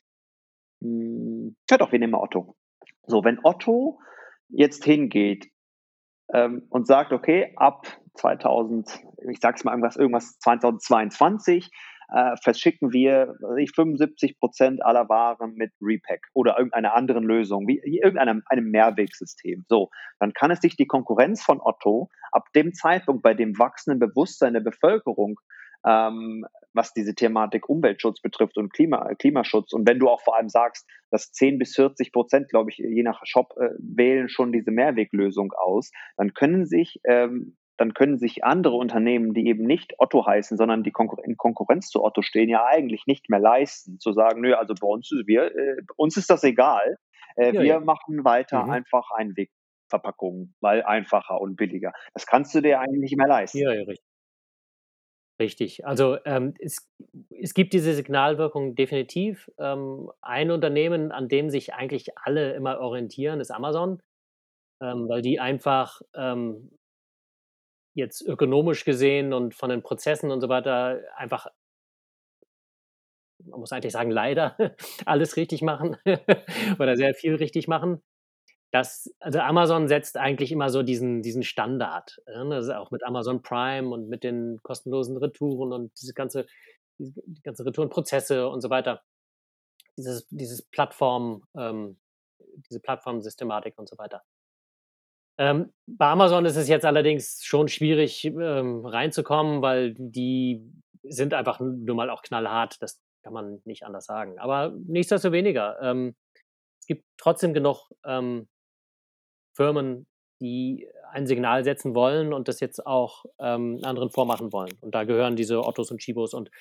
mh, 0.82 0.90
hm, 0.90 1.56
ja 1.70 1.78
doch, 1.78 1.92
wir 1.92 2.00
nehmen 2.00 2.12
mal 2.12 2.22
Otto. 2.22 2.56
So, 3.06 3.24
wenn 3.24 3.40
Otto 3.44 4.00
jetzt 4.50 4.84
hingeht 4.84 5.50
ähm, 6.34 6.68
und 6.70 6.88
sagt, 6.88 7.14
okay, 7.14 7.54
ab 7.56 7.88
2000, 8.16 9.00
ich 9.30 9.40
sag's 9.40 9.64
mal 9.64 9.72
irgendwas, 9.72 9.96
irgendwas 9.96 10.40
2022, 10.40 11.70
äh, 12.10 12.36
verschicken 12.42 12.94
wir 12.94 13.36
ich, 13.58 13.72
75 13.76 14.40
Prozent 14.40 14.84
aller 14.84 15.10
Waren 15.10 15.56
mit 15.56 15.72
Repack 15.82 16.28
oder 16.34 16.58
irgendeiner 16.58 16.96
anderen 16.96 17.24
Lösung, 17.24 17.68
wie 17.68 17.80
irgendeinem 17.84 18.44
einem 18.48 18.72
Mehrwegsystem. 18.72 19.66
So, 19.68 19.90
dann 20.20 20.34
kann 20.34 20.52
es 20.52 20.62
sich 20.62 20.76
die 20.76 20.88
Konkurrenz 20.88 21.44
von 21.44 21.60
Otto 21.62 22.10
ab 22.32 22.48
dem 22.56 22.74
Zeitpunkt, 22.74 23.24
bei 23.24 23.34
dem 23.34 23.58
wachsenden 23.58 24.00
Bewusstsein 24.00 24.54
der 24.54 24.62
Bevölkerung 24.62 25.40
ähm, 25.86 26.46
was 26.74 26.94
diese 26.94 27.16
Thematik 27.16 27.70
Umweltschutz 27.70 28.22
betrifft 28.22 28.58
und 28.58 28.74
Klima, 28.74 29.14
Klimaschutz. 29.16 29.74
Und 29.74 29.88
wenn 29.88 30.00
du 30.00 30.10
auch 30.10 30.22
vor 30.22 30.36
allem 30.36 30.50
sagst, 30.50 30.88
dass 31.12 31.32
10 31.32 31.60
bis 31.60 31.76
40 31.76 32.12
Prozent, 32.12 32.50
glaube 32.50 32.70
ich, 32.72 32.78
je 32.78 33.04
nach 33.04 33.22
Shop 33.24 33.54
äh, 33.58 33.70
wählen 33.80 34.30
schon 34.30 34.52
diese 34.52 34.72
Mehrweglösung 34.72 35.54
aus, 35.54 35.92
dann 36.18 36.34
können 36.34 36.66
sich 36.66 37.00
ähm, 37.06 37.58
dann 37.78 37.94
können 37.94 38.18
sich 38.18 38.44
andere 38.44 38.76
Unternehmen, 38.76 39.34
die 39.34 39.48
eben 39.48 39.66
nicht 39.66 39.94
Otto 40.00 40.26
heißen, 40.26 40.58
sondern 40.58 40.84
die 40.84 40.92
Konkur 40.92 41.24
in 41.24 41.38
Konkurrenz 41.38 41.90
zu 41.90 42.04
Otto 42.04 42.22
stehen, 42.22 42.50
ja 42.50 42.66
eigentlich 42.66 43.06
nicht 43.06 43.30
mehr 43.30 43.40
leisten, 43.40 44.00
zu 44.00 44.14
sagen, 44.14 44.42
nö, 44.42 44.56
also 44.56 44.74
bei 44.80 44.88
uns, 44.88 45.12
wir, 45.26 45.56
äh, 45.56 45.78
uns 45.96 46.18
ist 46.18 46.30
das 46.30 46.44
egal. 46.44 46.98
Äh, 47.36 47.54
ja, 47.54 47.62
wir 47.62 47.66
ja. 47.66 47.80
machen 47.80 48.26
weiter 48.26 48.64
mhm. 48.66 48.72
einfach 48.72 49.12
Einwegverpackungen, 49.12 50.56
weil 50.60 50.84
einfacher 50.84 51.40
und 51.40 51.56
billiger. 51.56 51.94
Das 52.14 52.26
kannst 52.26 52.54
du 52.56 52.62
dir 52.62 52.80
eigentlich 52.80 53.02
nicht 53.02 53.18
mehr 53.18 53.28
leisten. 53.28 53.60
Ja, 53.60 53.74
ja, 53.74 53.84
richtig. 53.84 54.04
Richtig. 55.40 55.86
Also 55.86 56.18
ähm, 56.26 56.56
es, 56.60 56.90
es 57.30 57.54
gibt 57.54 57.74
diese 57.74 57.94
Signalwirkung 57.94 58.74
definitiv. 58.74 59.52
Ähm, 59.60 60.10
ein 60.22 60.50
Unternehmen, 60.50 61.12
an 61.12 61.28
dem 61.28 61.52
sich 61.52 61.76
eigentlich 61.76 62.18
alle 62.18 62.54
immer 62.54 62.80
orientieren, 62.80 63.40
ist 63.40 63.52
Amazon, 63.52 64.02
ähm, 64.82 65.08
weil 65.08 65.22
die 65.22 65.40
einfach 65.40 66.02
ähm, 66.16 66.72
jetzt 67.98 68.22
ökonomisch 68.22 68.86
gesehen 68.86 69.34
und 69.34 69.56
von 69.56 69.70
den 69.70 69.82
Prozessen 69.82 70.32
und 70.32 70.42
so 70.42 70.50
weiter 70.50 71.02
einfach, 71.16 71.48
man 73.44 73.60
muss 73.60 73.72
eigentlich 73.72 73.94
sagen, 73.94 74.12
leider 74.12 74.56
alles 75.06 75.36
richtig 75.38 75.62
machen 75.62 75.98
oder 76.80 76.96
sehr 76.96 77.14
viel 77.14 77.36
richtig 77.36 77.68
machen 77.68 78.02
das, 78.72 79.14
also 79.20 79.40
Amazon 79.40 79.88
setzt 79.88 80.18
eigentlich 80.18 80.52
immer 80.52 80.70
so 80.70 80.84
diesen, 80.84 81.22
diesen 81.22 81.44
Standard. 81.44 82.22
Ist 82.26 82.70
auch 82.70 82.92
mit 82.92 83.04
Amazon 83.04 83.42
Prime 83.42 83.90
und 83.90 84.10
mit 84.10 84.24
den 84.24 84.60
kostenlosen 84.62 85.18
Retouren 85.18 85.72
und 85.72 85.92
diese 86.02 86.14
ganze, 86.14 86.46
die, 87.00 87.14
die 87.26 87.42
ganze 87.42 87.66
Retourenprozesse 87.66 88.48
und 88.50 88.62
so 88.62 88.70
weiter. 88.70 89.04
Dieses, 89.98 90.28
dieses 90.30 90.62
Plattform, 90.62 91.44
ähm, 91.58 91.98
diese 92.70 92.80
Plattformsystematik 92.80 93.78
und 93.78 93.88
so 93.88 93.98
weiter. 93.98 94.24
Ähm, 95.38 95.72
bei 95.86 96.08
Amazon 96.08 96.46
ist 96.46 96.56
es 96.56 96.68
jetzt 96.68 96.86
allerdings 96.86 97.44
schon 97.44 97.68
schwierig 97.68 98.26
ähm, 98.26 98.86
reinzukommen, 98.86 99.62
weil 99.62 99.94
die 99.98 100.64
sind 101.04 101.34
einfach 101.34 101.60
nur 101.60 101.96
mal 101.96 102.10
auch 102.10 102.24
knallhart. 102.24 102.82
Das 102.82 103.00
kann 103.24 103.34
man 103.34 103.62
nicht 103.66 103.84
anders 103.84 104.06
sagen. 104.06 104.40
Aber 104.40 104.74
nichtsdestoweniger, 104.88 105.78
ähm, 105.82 106.16
es 106.80 106.88
gibt 106.88 107.06
trotzdem 107.18 107.54
genug 107.54 107.90
ähm, 108.06 108.48
Firmen, 109.56 110.08
die 110.40 110.88
ein 111.12 111.28
Signal 111.28 111.64
setzen 111.64 111.96
wollen 111.96 112.34
und 112.34 112.48
das 112.48 112.60
jetzt 112.60 112.86
auch 112.86 113.26
ähm, 113.40 113.80
anderen 113.84 114.10
vormachen 114.10 114.52
wollen. 114.54 114.72
Und 114.82 114.94
da 114.94 115.04
gehören 115.04 115.36
diese 115.36 115.64
Ottos 115.64 115.92
und 115.92 116.00
Chibos 116.00 116.34
und, 116.34 116.52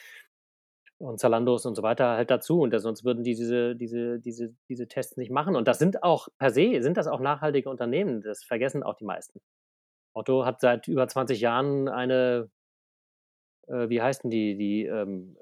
und 0.98 1.20
Zalandos 1.20 1.66
und 1.66 1.74
so 1.74 1.82
weiter 1.82 2.16
halt 2.16 2.30
dazu. 2.30 2.60
Und 2.60 2.78
sonst 2.78 3.04
würden 3.04 3.24
die 3.24 3.34
diese, 3.34 3.76
diese, 3.76 4.18
diese, 4.20 4.54
diese 4.68 4.88
Tests 4.88 5.16
nicht 5.16 5.30
machen. 5.30 5.56
Und 5.56 5.68
das 5.68 5.78
sind 5.78 6.02
auch 6.02 6.28
per 6.38 6.50
se, 6.50 6.82
sind 6.82 6.96
das 6.96 7.06
auch 7.06 7.20
nachhaltige 7.20 7.70
Unternehmen. 7.70 8.22
Das 8.22 8.44
vergessen 8.44 8.82
auch 8.82 8.94
die 8.94 9.04
meisten. 9.04 9.40
Otto 10.14 10.46
hat 10.46 10.60
seit 10.60 10.88
über 10.88 11.06
20 11.06 11.40
Jahren 11.40 11.88
eine, 11.88 12.50
äh, 13.68 13.88
wie 13.88 14.00
heißen 14.00 14.30
die, 14.30 14.56
die 14.56 14.86
ähm, 14.86 15.36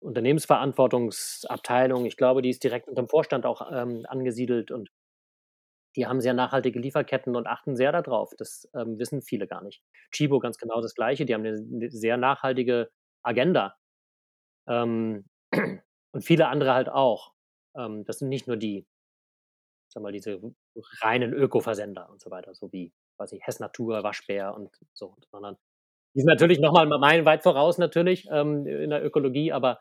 Unternehmensverantwortungsabteilung. 0.00 2.04
Ich 2.04 2.16
glaube, 2.16 2.42
die 2.42 2.50
ist 2.50 2.64
direkt 2.64 2.88
unter 2.88 3.02
dem 3.02 3.08
Vorstand 3.08 3.46
auch 3.46 3.70
ähm, 3.72 4.04
angesiedelt 4.08 4.70
und 4.70 4.90
die 5.96 6.06
haben 6.06 6.20
sehr 6.20 6.34
nachhaltige 6.34 6.78
Lieferketten 6.78 7.34
und 7.34 7.46
achten 7.46 7.76
sehr 7.76 7.92
darauf. 7.92 8.32
Das 8.36 8.68
ähm, 8.74 8.98
wissen 8.98 9.22
viele 9.22 9.46
gar 9.46 9.62
nicht. 9.62 9.82
Chibo 10.12 10.38
ganz 10.38 10.58
genau 10.58 10.80
das 10.80 10.94
Gleiche. 10.94 11.24
Die 11.24 11.34
haben 11.34 11.44
eine 11.44 11.90
sehr 11.90 12.16
nachhaltige 12.16 12.90
Agenda. 13.22 13.76
Ähm, 14.68 15.24
und 16.12 16.22
viele 16.22 16.48
andere 16.48 16.74
halt 16.74 16.88
auch. 16.88 17.32
Ähm, 17.76 18.04
das 18.04 18.18
sind 18.18 18.28
nicht 18.28 18.46
nur 18.46 18.56
die, 18.56 18.86
sag 19.88 20.02
mal, 20.02 20.12
diese 20.12 20.40
reinen 21.00 21.32
Öko-Versender 21.32 22.08
und 22.10 22.20
so 22.20 22.30
weiter, 22.30 22.54
so 22.54 22.72
wie 22.72 22.92
quasi 23.16 23.40
Hess 23.40 23.60
Natur, 23.60 24.02
Waschbär 24.02 24.54
und 24.54 24.70
so, 24.92 25.16
sondern 25.30 25.56
die 26.14 26.20
sind 26.20 26.28
natürlich 26.28 26.58
nochmal 26.58 26.86
meilenweit 26.86 27.42
voraus 27.42 27.78
natürlich 27.78 28.26
ähm, 28.30 28.66
in 28.66 28.90
der 28.90 29.04
Ökologie, 29.04 29.52
aber 29.52 29.78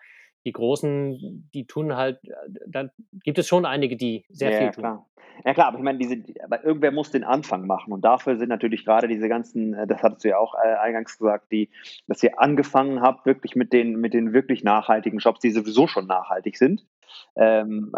die 0.48 0.54
Großen, 0.54 1.50
die 1.54 1.68
tun 1.68 1.96
halt, 1.96 2.24
äh, 2.24 2.34
da 2.68 2.90
gibt 3.24 3.38
es 3.38 3.48
schon 3.48 3.66
einige, 3.66 3.98
die 3.98 4.26
sehr 4.30 4.52
ja, 4.52 4.58
viel 4.60 4.72
tun. 4.72 4.82
klar. 4.82 5.06
Ja 5.46 5.54
klar, 5.54 5.68
aber 5.68 5.78
ich 5.78 5.84
meine, 5.84 6.00
diese, 6.00 6.24
aber 6.44 6.64
irgendwer 6.64 6.92
muss 6.92 7.12
den 7.12 7.24
Anfang 7.24 7.68
machen 7.68 7.94
und 7.94 8.04
dafür 8.04 8.38
sind 8.38 8.50
natürlich 8.50 8.86
gerade 8.86 9.08
diese 9.08 9.28
ganzen, 9.30 9.74
äh, 9.74 9.86
das 9.86 10.02
hattest 10.02 10.24
du 10.24 10.30
ja 10.30 10.38
auch 10.38 10.56
äh, 10.56 10.76
eingangs 10.78 11.18
gesagt, 11.18 11.52
die, 11.52 11.70
dass 12.08 12.24
ihr 12.24 12.40
angefangen 12.40 13.02
habt 13.02 13.26
wirklich 13.26 13.56
mit 13.56 13.74
den, 13.74 14.00
mit 14.00 14.14
den 14.14 14.34
wirklich 14.34 14.64
nachhaltigen 14.64 15.20
Shops, 15.20 15.42
die 15.42 15.52
sowieso 15.52 15.86
schon 15.86 16.08
nachhaltig 16.08 16.58
sind. 16.58 16.88
Ähm, 17.36 17.94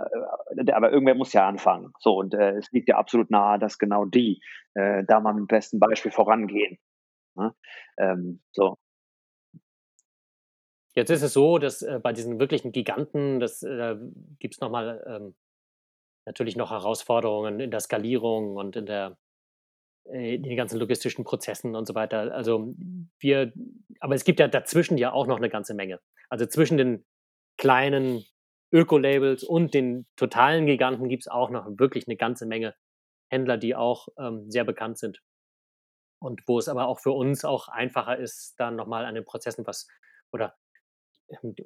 äh, 0.57 0.71
aber 0.71 0.91
irgendwer 0.91 1.15
muss 1.15 1.31
ja 1.31 1.47
anfangen. 1.47 1.93
So, 1.99 2.17
und 2.17 2.33
äh, 2.33 2.57
es 2.57 2.71
liegt 2.71 2.89
ja 2.89 2.97
absolut 2.97 3.29
nahe, 3.29 3.59
dass 3.59 3.77
genau 3.77 4.05
die 4.05 4.41
äh, 4.73 5.03
da 5.05 5.19
mal 5.19 5.33
mit 5.33 5.43
dem 5.43 5.47
besten 5.47 5.79
Beispiel 5.79 6.12
vorangehen. 6.12 6.77
Ne? 7.35 7.53
Ähm, 7.97 8.41
so. 8.51 8.77
Jetzt 10.99 11.12
ist 11.12 11.21
es 11.21 11.31
so, 11.31 11.59
dass 11.59 11.81
äh, 11.81 11.97
bei 12.03 12.12
diesen 12.12 12.41
wirklichen 12.41 12.73
Giganten, 12.73 13.39
das 13.39 13.63
äh, 13.63 13.95
gibt 14.39 14.55
es 14.55 14.59
nochmal 14.59 15.01
ähm, 15.07 15.35
natürlich 16.25 16.57
noch 16.57 16.71
Herausforderungen 16.71 17.62
in 17.62 17.71
der 17.71 17.79
Skalierung 17.79 18.57
und 18.57 18.75
in 18.75 18.85
der 18.85 19.17
äh, 20.12 20.35
in 20.35 20.43
den 20.43 20.57
ganzen 20.57 20.77
logistischen 20.77 21.23
Prozessen 21.23 21.73
und 21.73 21.85
so 21.88 21.95
weiter. 21.95 22.33
Also 22.33 22.75
wir, 23.17 23.53
aber 24.01 24.13
es 24.13 24.25
gibt 24.25 24.41
ja 24.41 24.49
dazwischen 24.49 24.97
ja 24.97 25.13
auch 25.13 25.25
noch 25.25 25.38
eine 25.38 25.49
ganze 25.49 25.73
Menge. 25.73 26.01
Also 26.27 26.45
zwischen 26.45 26.77
den 26.77 27.05
kleinen 27.57 28.25
Öko-Labels 28.73 29.45
und 29.45 29.73
den 29.73 30.05
totalen 30.17 30.65
Giganten 30.65 31.07
gibt 31.07 31.23
es 31.23 31.27
auch 31.29 31.49
noch 31.49 31.65
wirklich 31.79 32.09
eine 32.09 32.17
ganze 32.17 32.45
Menge 32.45 32.75
Händler, 33.31 33.55
die 33.55 33.73
auch 33.73 34.09
ähm, 34.17 34.51
sehr 34.51 34.65
bekannt 34.65 34.97
sind. 34.97 35.21
Und 36.21 36.41
wo 36.45 36.59
es 36.59 36.67
aber 36.67 36.88
auch 36.88 36.99
für 36.99 37.12
uns 37.12 37.45
auch 37.45 37.69
einfacher 37.69 38.17
ist, 38.17 38.59
dann 38.59 38.75
nochmal 38.75 39.05
an 39.05 39.15
den 39.15 39.23
Prozessen 39.23 39.65
was 39.65 39.88
oder, 40.33 40.55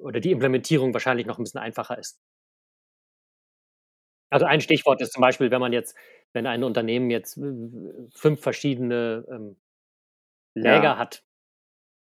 oder 0.00 0.20
die 0.20 0.32
Implementierung 0.32 0.92
wahrscheinlich 0.94 1.26
noch 1.26 1.38
ein 1.38 1.44
bisschen 1.44 1.60
einfacher 1.60 1.98
ist. 1.98 2.20
Also 4.30 4.46
ein 4.46 4.60
Stichwort 4.60 5.00
ist 5.00 5.12
zum 5.12 5.20
Beispiel, 5.20 5.50
wenn 5.50 5.60
man 5.60 5.72
jetzt, 5.72 5.96
wenn 6.32 6.46
ein 6.46 6.64
Unternehmen 6.64 7.10
jetzt 7.10 7.38
fünf 8.14 8.40
verschiedene 8.42 9.24
ähm, 9.30 9.56
Läger 10.54 10.82
Ja. 10.82 10.98
hat, 10.98 11.22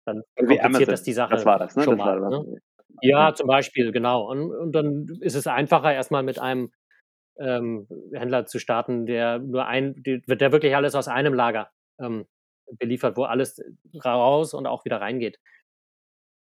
dann 0.05 0.23
kompliziert 0.35 0.89
das 0.89 1.03
die 1.03 1.13
Sache 1.13 1.35
Das 1.35 1.45
war 1.45 1.59
das, 1.59 1.75
ne? 1.75 1.83
schon 1.83 1.97
Das 1.97 2.05
war 2.05 2.19
mal. 2.19 2.31
das. 2.31 2.45
Ne? 2.45 2.61
Ja, 3.01 3.33
zum 3.35 3.47
Beispiel, 3.47 3.91
genau. 3.91 4.29
Und, 4.29 4.51
und 4.51 4.71
dann 4.73 5.07
ist 5.21 5.35
es 5.35 5.47
einfacher, 5.47 5.93
erstmal 5.93 6.23
mit 6.23 6.39
einem 6.39 6.71
ähm, 7.39 7.87
Händler 8.13 8.45
zu 8.45 8.59
starten, 8.59 9.05
der 9.05 9.39
nur 9.39 9.65
ein, 9.67 9.95
der 10.03 10.51
wirklich 10.51 10.75
alles 10.75 10.95
aus 10.95 11.07
einem 11.07 11.33
Lager 11.33 11.71
ähm, 11.99 12.27
beliefert, 12.79 13.17
wo 13.17 13.23
alles 13.25 13.61
raus 14.05 14.53
und 14.53 14.67
auch 14.67 14.85
wieder 14.85 15.01
reingeht. 15.01 15.39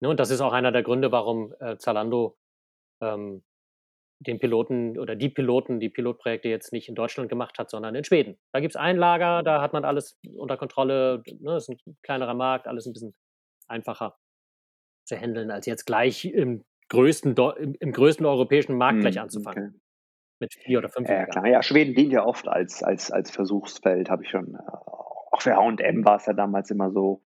Ne? 0.03 0.09
Und 0.09 0.19
das 0.19 0.29
ist 0.29 0.41
auch 0.41 0.51
einer 0.53 0.71
der 0.73 0.83
Gründe, 0.83 1.11
warum 1.13 1.53
äh, 1.61 1.77
Zalando 1.77 2.37
ähm, 3.01 3.41
den 4.19 4.37
Piloten 4.39 4.99
oder 4.99 5.15
die 5.15 5.29
Piloten, 5.29 5.79
die 5.79 5.89
Pilotprojekte 5.89 6.49
jetzt 6.49 6.73
nicht 6.73 6.89
in 6.89 6.95
Deutschland 6.95 7.29
gemacht 7.29 7.57
hat, 7.57 7.69
sondern 7.69 7.95
in 7.95 8.03
Schweden. 8.03 8.37
Da 8.53 8.59
gibt 8.59 8.73
es 8.73 8.75
ein 8.75 8.97
Lager, 8.97 9.43
da 9.43 9.61
hat 9.61 9.71
man 9.73 9.85
alles 9.85 10.19
unter 10.37 10.57
Kontrolle, 10.57 11.23
ne, 11.39 11.55
ist 11.55 11.69
ein 11.69 11.77
kleinerer 12.03 12.33
Markt, 12.33 12.67
alles 12.67 12.85
ein 12.85 12.93
bisschen 12.93 13.15
einfacher 13.67 14.17
zu 15.05 15.15
handeln, 15.17 15.51
als 15.51 15.65
jetzt 15.65 15.85
gleich 15.85 16.25
im 16.25 16.63
größten, 16.89 17.35
im, 17.79 17.91
größten 17.91 18.25
europäischen 18.25 18.77
Markt 18.77 18.99
gleich 19.01 19.15
Hm, 19.15 19.23
anzufangen. 19.23 19.67
okay. 19.69 19.79
Mit 20.39 20.53
vier 20.53 20.79
oder 20.79 20.89
fünf 20.89 21.07
Ja, 21.07 21.15
Lagern. 21.15 21.31
klar. 21.31 21.47
Ja, 21.47 21.63
Schweden 21.63 21.95
dient 21.95 22.11
ja 22.11 22.25
oft 22.25 22.47
als, 22.49 22.83
als, 22.83 23.09
als 23.09 23.31
Versuchsfeld, 23.31 24.09
habe 24.09 24.23
ich 24.23 24.29
schon. 24.29 24.55
Äh, 24.55 24.59
auch 24.67 25.41
für 25.41 25.55
H&M 25.55 26.03
war 26.03 26.17
es 26.17 26.25
ja 26.25 26.33
damals 26.33 26.69
immer 26.71 26.91
so. 26.91 27.21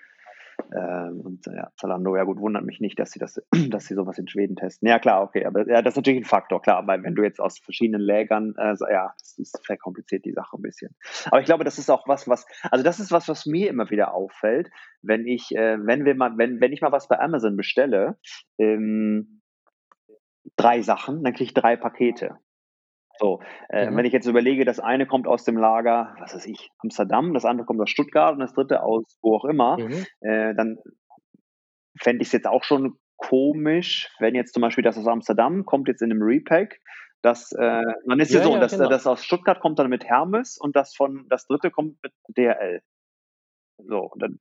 Ähm, 0.73 1.21
und 1.21 1.47
äh, 1.47 1.57
ja, 1.57 1.71
Zalando, 1.77 2.17
ja 2.17 2.25
gut, 2.25 2.39
wundert 2.39 2.65
mich 2.65 2.81
nicht, 2.81 2.99
dass 2.99 3.11
sie 3.11 3.19
das, 3.19 3.43
dass 3.71 3.87
sie 3.87 3.95
sowas 3.95 4.19
in 4.19 4.29
Schweden 4.29 4.57
testen. 4.57 4.89
Ja, 4.89 4.99
klar, 4.99 5.23
okay, 5.23 5.45
aber 5.45 5.69
ja, 5.69 5.83
das 5.83 5.93
ist 5.93 5.97
natürlich 5.97 6.21
ein 6.21 6.25
Faktor, 6.25 6.63
klar, 6.63 6.87
weil 6.87 7.03
wenn 7.03 7.15
du 7.15 7.23
jetzt 7.23 7.41
aus 7.41 7.59
verschiedenen 7.59 8.01
Lägern, 8.01 8.55
äh, 8.57 8.75
ja, 8.91 9.15
das 9.19 9.39
ist 9.39 9.65
verkompliziert 9.65 10.25
die 10.25 10.33
Sache 10.33 10.57
ein 10.57 10.63
bisschen. 10.63 10.95
Aber 11.27 11.41
ich 11.41 11.47
glaube, 11.47 11.65
das 11.65 11.79
ist 11.79 11.91
auch 11.91 12.07
was, 12.09 12.29
was, 12.29 12.47
also 12.71 12.85
das 12.85 13.01
ist 13.01 13.13
was, 13.13 13.29
was 13.29 13.47
mir 13.47 13.69
immer 13.69 13.91
wieder 13.91 14.15
auffällt, 14.15 14.71
wenn 15.03 15.27
ich, 15.27 15.55
äh, 15.55 15.79
wenn 15.81 16.05
wir 16.05 16.15
mal, 16.15 16.37
wenn, 16.37 16.61
wenn 16.61 16.73
ich 16.73 16.81
mal 16.81 16.93
was 16.93 17.09
bei 17.09 17.19
Amazon 17.19 17.57
bestelle, 17.57 18.19
ähm, 18.59 19.43
drei 20.57 20.83
Sachen, 20.83 21.25
dann 21.25 21.33
kriege 21.33 21.45
ich 21.45 21.55
drei 21.55 21.77
Pakete. 21.77 22.39
So, 23.19 23.41
äh, 23.69 23.87
Mhm. 23.87 23.95
wenn 23.95 24.05
ich 24.07 24.13
jetzt 24.13 24.27
überlege, 24.27 24.65
das 24.65 24.81
eine 24.81 25.07
kommt 25.07 25.29
aus 25.29 25.45
dem 25.45 25.57
Lager, 25.57 26.17
was 26.19 26.35
weiß 26.35 26.47
ich, 26.47 26.71
Amsterdam, 26.79 27.33
das 27.33 27.45
andere 27.45 27.65
kommt 27.67 27.81
aus 27.81 27.91
Stuttgart 27.91 28.35
und 28.35 28.41
das 28.41 28.55
dritte 28.55 28.83
aus 28.83 29.05
wo 29.23 29.37
auch 29.37 29.45
immer, 29.45 29.83
Mhm. 29.83 30.07
äh, 30.21 30.55
dann 30.55 30.79
fände 32.01 32.23
ich 32.23 32.29
es 32.29 32.33
jetzt 32.33 32.47
auch 32.47 32.65
schon 32.65 32.99
komisch, 33.17 34.11
wenn 34.19 34.35
jetzt 34.35 34.53
zum 34.55 34.61
Beispiel 34.63 34.83
das 34.85 34.99
aus 34.99 35.07
Amsterdam 35.07 35.65
kommt 35.65 35.89
jetzt 35.89 36.03
in 36.03 36.11
einem 36.11 36.23
Repack. 36.23 36.81
Das, 37.23 37.53
äh, 37.53 37.83
dann 38.07 38.21
ist 38.21 38.35
ja, 38.35 38.41
Ja, 38.41 38.43
so, 38.43 38.57
ja, 38.57 38.59
das, 38.59 38.77
genau. 38.77 38.91
das 38.91 39.07
aus 39.07 39.25
Stuttgart 39.25 39.61
kommt 39.61 39.79
dann 39.79 39.89
mit 39.89 40.05
Hermes 40.05 40.59
und 40.59 40.77
das 40.77 40.95
von 40.95 41.27
das 41.29 41.47
dritte 41.47 41.71
kommt 41.71 41.97
mit 42.03 42.13
DHL. 42.37 42.81
So, 43.79 44.11
dann, 44.19 44.39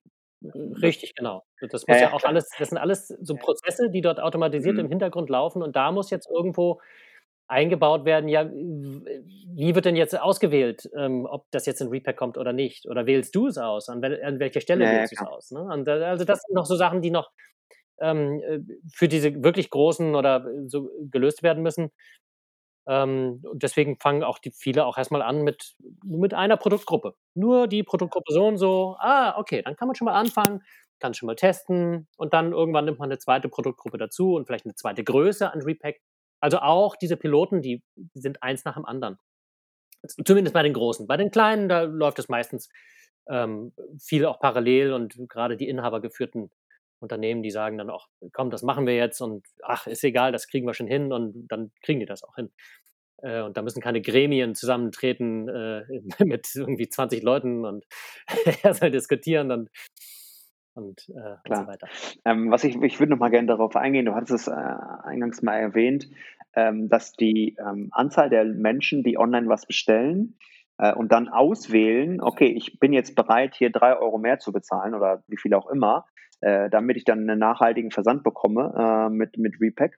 Richtig, 0.81 1.15
genau. 1.15 1.43
Das 1.61 1.87
muss 1.87 2.01
Ja, 2.01 2.11
auch 2.11 2.23
alles, 2.25 2.55
das 2.57 2.69
sind 2.69 2.77
alles 2.77 3.07
so 3.21 3.37
Prozesse, 3.37 3.89
die 3.89 4.01
dort 4.01 4.19
automatisiert 4.19 4.77
Mhm. 4.77 4.79
im 4.79 4.89
Hintergrund 4.89 5.29
laufen 5.29 5.61
und 5.63 5.75
da 5.75 5.91
muss 5.91 6.09
jetzt 6.09 6.29
irgendwo 6.29 6.81
eingebaut 7.47 8.05
werden, 8.05 8.29
ja, 8.29 8.49
wie 8.49 9.75
wird 9.75 9.85
denn 9.85 9.95
jetzt 9.95 10.19
ausgewählt, 10.19 10.89
ähm, 10.97 11.25
ob 11.29 11.45
das 11.51 11.65
jetzt 11.65 11.81
in 11.81 11.89
Repack 11.89 12.17
kommt 12.17 12.37
oder 12.37 12.53
nicht? 12.53 12.87
Oder 12.87 13.05
wählst 13.05 13.35
du 13.35 13.47
es 13.47 13.57
aus? 13.57 13.89
An, 13.89 14.01
wel 14.01 14.23
an 14.23 14.39
welcher 14.39 14.61
Stelle 14.61 14.85
Ja, 14.85 14.91
ja, 14.91 14.99
wählst 14.99 15.13
du 15.13 15.21
es 15.21 15.27
aus? 15.27 15.51
Ne? 15.51 15.61
Und 15.61 15.85
da, 15.85 15.95
also 16.01 16.25
das 16.25 16.41
sind 16.41 16.55
noch 16.55 16.65
so 16.65 16.75
Sachen, 16.75 17.01
die 17.01 17.11
noch 17.11 17.31
ähm, 17.99 18.41
äh, 18.41 18.59
für 18.91 19.07
diese 19.07 19.43
wirklich 19.43 19.69
großen 19.69 20.15
oder 20.15 20.45
so 20.67 20.89
gelöst 21.11 21.43
werden 21.43 21.63
müssen. 21.63 21.91
Ähm, 22.87 23.41
und 23.43 23.63
deswegen 23.63 23.97
fangen 23.99 24.23
auch 24.23 24.39
die 24.39 24.51
viele 24.51 24.85
auch 24.85 24.97
erstmal 24.97 25.21
an 25.21 25.43
mit, 25.43 25.75
mit 26.03 26.33
einer 26.33 26.57
Produktgruppe. 26.57 27.15
Nur 27.33 27.67
die 27.67 27.83
Produktgruppe 27.83 28.33
so 28.33 28.47
und 28.47 28.57
so. 28.57 28.97
Ah, 28.99 29.37
okay, 29.37 29.61
dann 29.61 29.75
kann 29.75 29.87
man 29.87 29.95
schon 29.95 30.05
mal 30.05 30.15
anfangen, 30.19 30.61
kann 30.99 31.13
schon 31.13 31.27
mal 31.27 31.35
testen 31.35 32.07
und 32.17 32.33
dann 32.33 32.51
irgendwann 32.51 32.85
nimmt 32.85 32.99
man 32.99 33.09
eine 33.09 33.19
zweite 33.19 33.47
Produktgruppe 33.49 33.97
dazu 33.97 34.35
und 34.35 34.47
vielleicht 34.47 34.65
eine 34.65 34.75
zweite 34.75 35.03
Größe 35.03 35.51
an 35.51 35.61
Repack. 35.61 36.01
Also 36.43 36.59
auch 36.59 36.97
diese 36.97 37.15
Piloten, 37.15 37.61
die, 37.61 37.81
sind 38.15 38.43
eins 38.43 38.65
nach 38.65 38.73
dem 38.73 38.85
anderen. 38.85 39.17
Zumindest 40.25 40.53
bei 40.53 40.61
den 40.61 40.73
Großen. 40.73 41.07
Bei 41.07 41.15
den 41.15 41.31
Kleinen, 41.31 41.69
da 41.69 41.83
läuft 41.83 42.19
es 42.19 42.27
meistens 42.27 42.67
ähm, 43.29 43.71
viel 43.97 44.25
auch 44.25 44.41
parallel 44.41 44.91
und 44.91 45.15
gerade 45.29 45.55
die 45.55 45.69
inhabergeführten 45.69 46.51
Unternehmen, 46.99 47.43
die 47.43 47.51
sagen 47.51 47.77
dann 47.77 47.89
auch, 47.89 48.09
komm, 48.33 48.49
das 48.49 48.61
machen 48.61 48.85
wir 48.85 48.93
jetzt 48.93 49.21
und 49.21 49.47
ach, 49.61 49.87
ist 49.87 50.03
egal, 50.03 50.33
das 50.33 50.49
kriegen 50.49 50.67
wir 50.67 50.73
schon 50.73 50.87
hin 50.87 51.13
und 51.13 51.47
dann 51.47 51.71
kriegen 51.81 52.01
die 52.01 52.05
das 52.05 52.25
auch 52.25 52.35
hin. 52.35 52.51
Äh, 53.21 53.43
und 53.43 53.55
da 53.55 53.61
müssen 53.61 53.81
keine 53.81 54.01
Gremien 54.01 54.53
zusammentreten 54.53 55.47
äh, 55.47 55.85
mit 56.25 56.49
irgendwie 56.53 56.89
20 56.89 57.23
Leuten 57.23 57.63
und 57.63 57.85
er 58.63 58.73
soll 58.73 58.91
diskutieren 58.91 59.49
und, 59.49 59.69
und, 60.75 61.09
äh, 61.09 61.13
und 61.13 61.43
Klar. 61.43 61.61
so 61.61 61.67
weiter. 61.67 61.87
Ähm, 62.25 62.51
was 62.51 62.63
ich, 62.63 62.75
ich 62.81 62.99
würde 62.99 63.11
noch 63.11 63.19
mal 63.19 63.29
gerne 63.29 63.47
darauf 63.47 63.75
eingehen, 63.75 64.05
du 64.05 64.15
hattest 64.15 64.33
es 64.33 64.47
äh, 64.47 64.51
eingangs 64.51 65.41
mal 65.41 65.57
erwähnt, 65.57 66.09
ähm, 66.55 66.89
dass 66.89 67.13
die 67.13 67.55
ähm, 67.59 67.89
Anzahl 67.91 68.29
der 68.29 68.45
Menschen, 68.45 69.03
die 69.03 69.17
online 69.17 69.47
was 69.47 69.65
bestellen 69.65 70.37
äh, 70.77 70.93
und 70.93 71.11
dann 71.11 71.29
auswählen, 71.29 72.21
okay, 72.21 72.47
ich 72.47 72.79
bin 72.79 72.93
jetzt 72.93 73.15
bereit, 73.15 73.55
hier 73.55 73.71
drei 73.71 73.97
Euro 73.97 74.17
mehr 74.17 74.39
zu 74.39 74.51
bezahlen 74.51 74.93
oder 74.93 75.23
wie 75.27 75.37
viel 75.37 75.53
auch 75.53 75.69
immer, 75.69 76.05
äh, 76.41 76.69
damit 76.69 76.97
ich 76.97 77.05
dann 77.05 77.29
einen 77.29 77.39
nachhaltigen 77.39 77.91
Versand 77.91 78.23
bekomme 78.23 78.73
äh, 78.77 79.09
mit, 79.09 79.37
mit 79.37 79.59
Repack. 79.59 79.97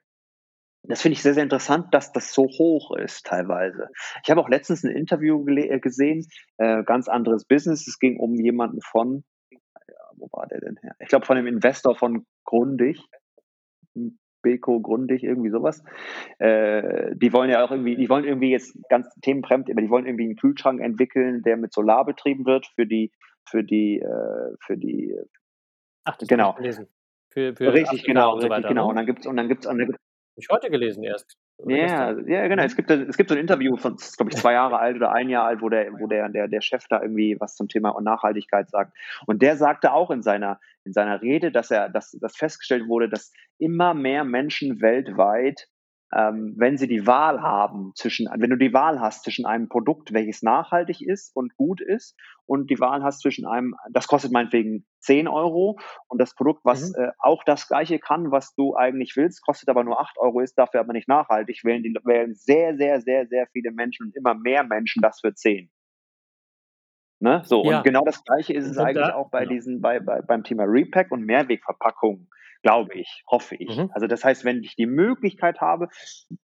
Das 0.88 1.02
finde 1.02 1.14
ich 1.14 1.22
sehr, 1.22 1.34
sehr 1.34 1.42
interessant, 1.42 1.92
dass 1.92 2.12
das 2.12 2.32
so 2.32 2.44
hoch 2.44 2.96
ist 2.96 3.26
teilweise. 3.26 3.88
Ich 4.22 4.30
habe 4.30 4.40
auch 4.40 4.48
letztens 4.48 4.84
ein 4.84 4.92
Interview 4.92 5.44
gesehen, 5.44 6.26
äh, 6.58 6.84
ganz 6.84 7.08
anderes 7.08 7.44
Business. 7.44 7.88
Es 7.88 7.98
ging 7.98 8.20
um 8.20 8.36
jemanden 8.36 8.80
von, 8.80 9.24
wo 10.18 10.28
war 10.32 10.46
der 10.46 10.60
denn 10.60 10.76
her? 10.82 10.94
Ich 11.00 11.08
glaube 11.08 11.26
von 11.26 11.36
dem 11.36 11.46
Investor 11.46 11.96
von 11.96 12.26
Grundig, 12.44 13.00
Beko 14.42 14.80
Grundig, 14.80 15.24
irgendwie 15.24 15.50
sowas. 15.50 15.82
Äh, 16.38 17.16
die 17.16 17.32
wollen 17.32 17.50
ja 17.50 17.64
auch 17.64 17.70
irgendwie, 17.70 17.96
die 17.96 18.08
wollen 18.08 18.24
irgendwie 18.24 18.50
jetzt 18.50 18.78
ganz 18.88 19.08
themenfremd, 19.22 19.70
aber 19.70 19.80
die 19.80 19.90
wollen 19.90 20.06
irgendwie 20.06 20.24
einen 20.24 20.36
Kühlschrank 20.36 20.80
entwickeln, 20.80 21.42
der 21.42 21.56
mit 21.56 21.72
Solar 21.72 22.04
betrieben 22.04 22.46
wird 22.46 22.66
für 22.74 22.86
die, 22.86 23.10
für 23.48 23.64
die, 23.64 23.98
äh, 23.98 24.54
für 24.60 24.76
die, 24.76 25.16
Ach, 26.04 26.16
das 26.16 26.28
Genau. 26.28 26.54
habe. 26.54 26.86
Für, 27.32 27.54
für 27.54 27.72
richtig, 27.72 28.04
genau, 28.04 28.34
und 28.34 28.40
so 28.40 28.46
richtig, 28.46 28.64
weiter. 28.64 28.68
genau. 28.68 28.84
Ne? 28.84 28.88
Und 28.90 28.96
dann 28.96 29.06
gibt's, 29.06 29.26
und 29.26 29.36
dann 29.36 29.48
gibt's, 29.48 29.66
und 29.66 29.78
dann 29.78 29.86
gibt's 29.88 30.00
Hab 30.00 30.38
ich 30.38 30.48
heute 30.50 30.70
gelesen 30.70 31.02
erst. 31.02 31.36
Ja, 31.64 32.12
ja, 32.26 32.48
genau. 32.48 32.62
Mhm. 32.62 32.66
Es 32.66 32.76
gibt, 32.76 32.90
es 32.90 33.16
gibt 33.16 33.30
so 33.30 33.34
ein 33.34 33.40
Interview 33.40 33.76
von, 33.76 33.96
glaube 34.16 34.30
ich, 34.30 34.36
zwei 34.36 34.52
Jahre 34.52 34.78
alt 34.78 34.96
oder 34.96 35.12
ein 35.12 35.30
Jahr 35.30 35.46
alt, 35.46 35.62
wo 35.62 35.70
der, 35.70 35.90
wo 35.98 36.06
der, 36.06 36.28
der, 36.28 36.48
der 36.48 36.60
Chef 36.60 36.84
da 36.88 37.00
irgendwie 37.00 37.36
was 37.40 37.56
zum 37.56 37.68
Thema 37.68 37.98
Nachhaltigkeit 38.00 38.68
sagt. 38.68 38.96
Und 39.26 39.40
der 39.40 39.56
sagte 39.56 39.92
auch 39.92 40.10
in 40.10 40.22
seiner, 40.22 40.60
in 40.84 40.92
seiner 40.92 41.22
Rede, 41.22 41.50
dass 41.50 41.70
er, 41.70 41.88
dass, 41.88 42.12
dass 42.12 42.36
festgestellt 42.36 42.86
wurde, 42.88 43.08
dass 43.08 43.32
immer 43.58 43.94
mehr 43.94 44.24
Menschen 44.24 44.82
weltweit 44.82 45.68
ähm, 46.14 46.54
wenn 46.56 46.78
sie 46.78 46.86
die 46.86 47.06
Wahl 47.06 47.42
haben 47.42 47.92
zwischen, 47.96 48.28
wenn 48.36 48.50
du 48.50 48.56
die 48.56 48.72
Wahl 48.72 49.00
hast 49.00 49.24
zwischen 49.24 49.44
einem 49.44 49.68
Produkt, 49.68 50.12
welches 50.12 50.42
nachhaltig 50.42 51.02
ist 51.02 51.34
und 51.34 51.56
gut 51.56 51.80
ist, 51.80 52.16
und 52.46 52.70
die 52.70 52.78
Wahl 52.78 53.02
hast 53.02 53.22
zwischen 53.22 53.44
einem, 53.44 53.74
das 53.90 54.06
kostet 54.06 54.30
meinetwegen 54.30 54.86
10 55.00 55.26
Euro, 55.26 55.78
und 56.06 56.20
das 56.20 56.34
Produkt, 56.34 56.60
was 56.64 56.90
mhm. 56.90 57.04
äh, 57.04 57.10
auch 57.18 57.42
das 57.44 57.66
gleiche 57.66 57.98
kann, 57.98 58.30
was 58.30 58.54
du 58.54 58.76
eigentlich 58.76 59.14
willst, 59.16 59.42
kostet 59.44 59.68
aber 59.68 59.82
nur 59.82 60.00
8 60.00 60.16
Euro, 60.18 60.40
ist 60.40 60.56
dafür 60.56 60.80
aber 60.80 60.92
nicht 60.92 61.08
nachhaltig, 61.08 61.64
wählen, 61.64 61.82
die, 61.82 61.94
wählen 62.04 62.34
sehr, 62.34 62.76
sehr, 62.76 63.00
sehr, 63.00 63.26
sehr 63.26 63.48
viele 63.48 63.72
Menschen 63.72 64.06
und 64.06 64.16
immer 64.16 64.34
mehr 64.34 64.62
Menschen 64.62 65.02
das 65.02 65.20
für 65.20 65.34
10. 65.34 65.70
Ne? 67.18 67.42
So, 67.44 67.64
ja. 67.64 67.78
und 67.78 67.84
genau 67.84 68.04
das 68.04 68.22
gleiche 68.24 68.52
ist 68.52 68.66
es 68.66 68.78
eigentlich 68.78 69.06
da, 69.06 69.14
auch 69.14 69.30
bei 69.30 69.42
ja. 69.42 69.48
diesen, 69.48 69.80
bei, 69.80 69.98
bei, 70.00 70.20
beim 70.20 70.44
Thema 70.44 70.64
Repack 70.64 71.10
und 71.10 71.24
Mehrwegverpackungen 71.24 72.28
glaube 72.66 72.94
ich, 72.94 73.22
hoffe 73.30 73.54
ich. 73.54 73.76
Mhm. 73.76 73.90
Also 73.92 74.08
das 74.08 74.24
heißt, 74.24 74.44
wenn 74.44 74.60
ich 74.64 74.74
die 74.74 74.86
Möglichkeit 74.86 75.60
habe, 75.60 75.88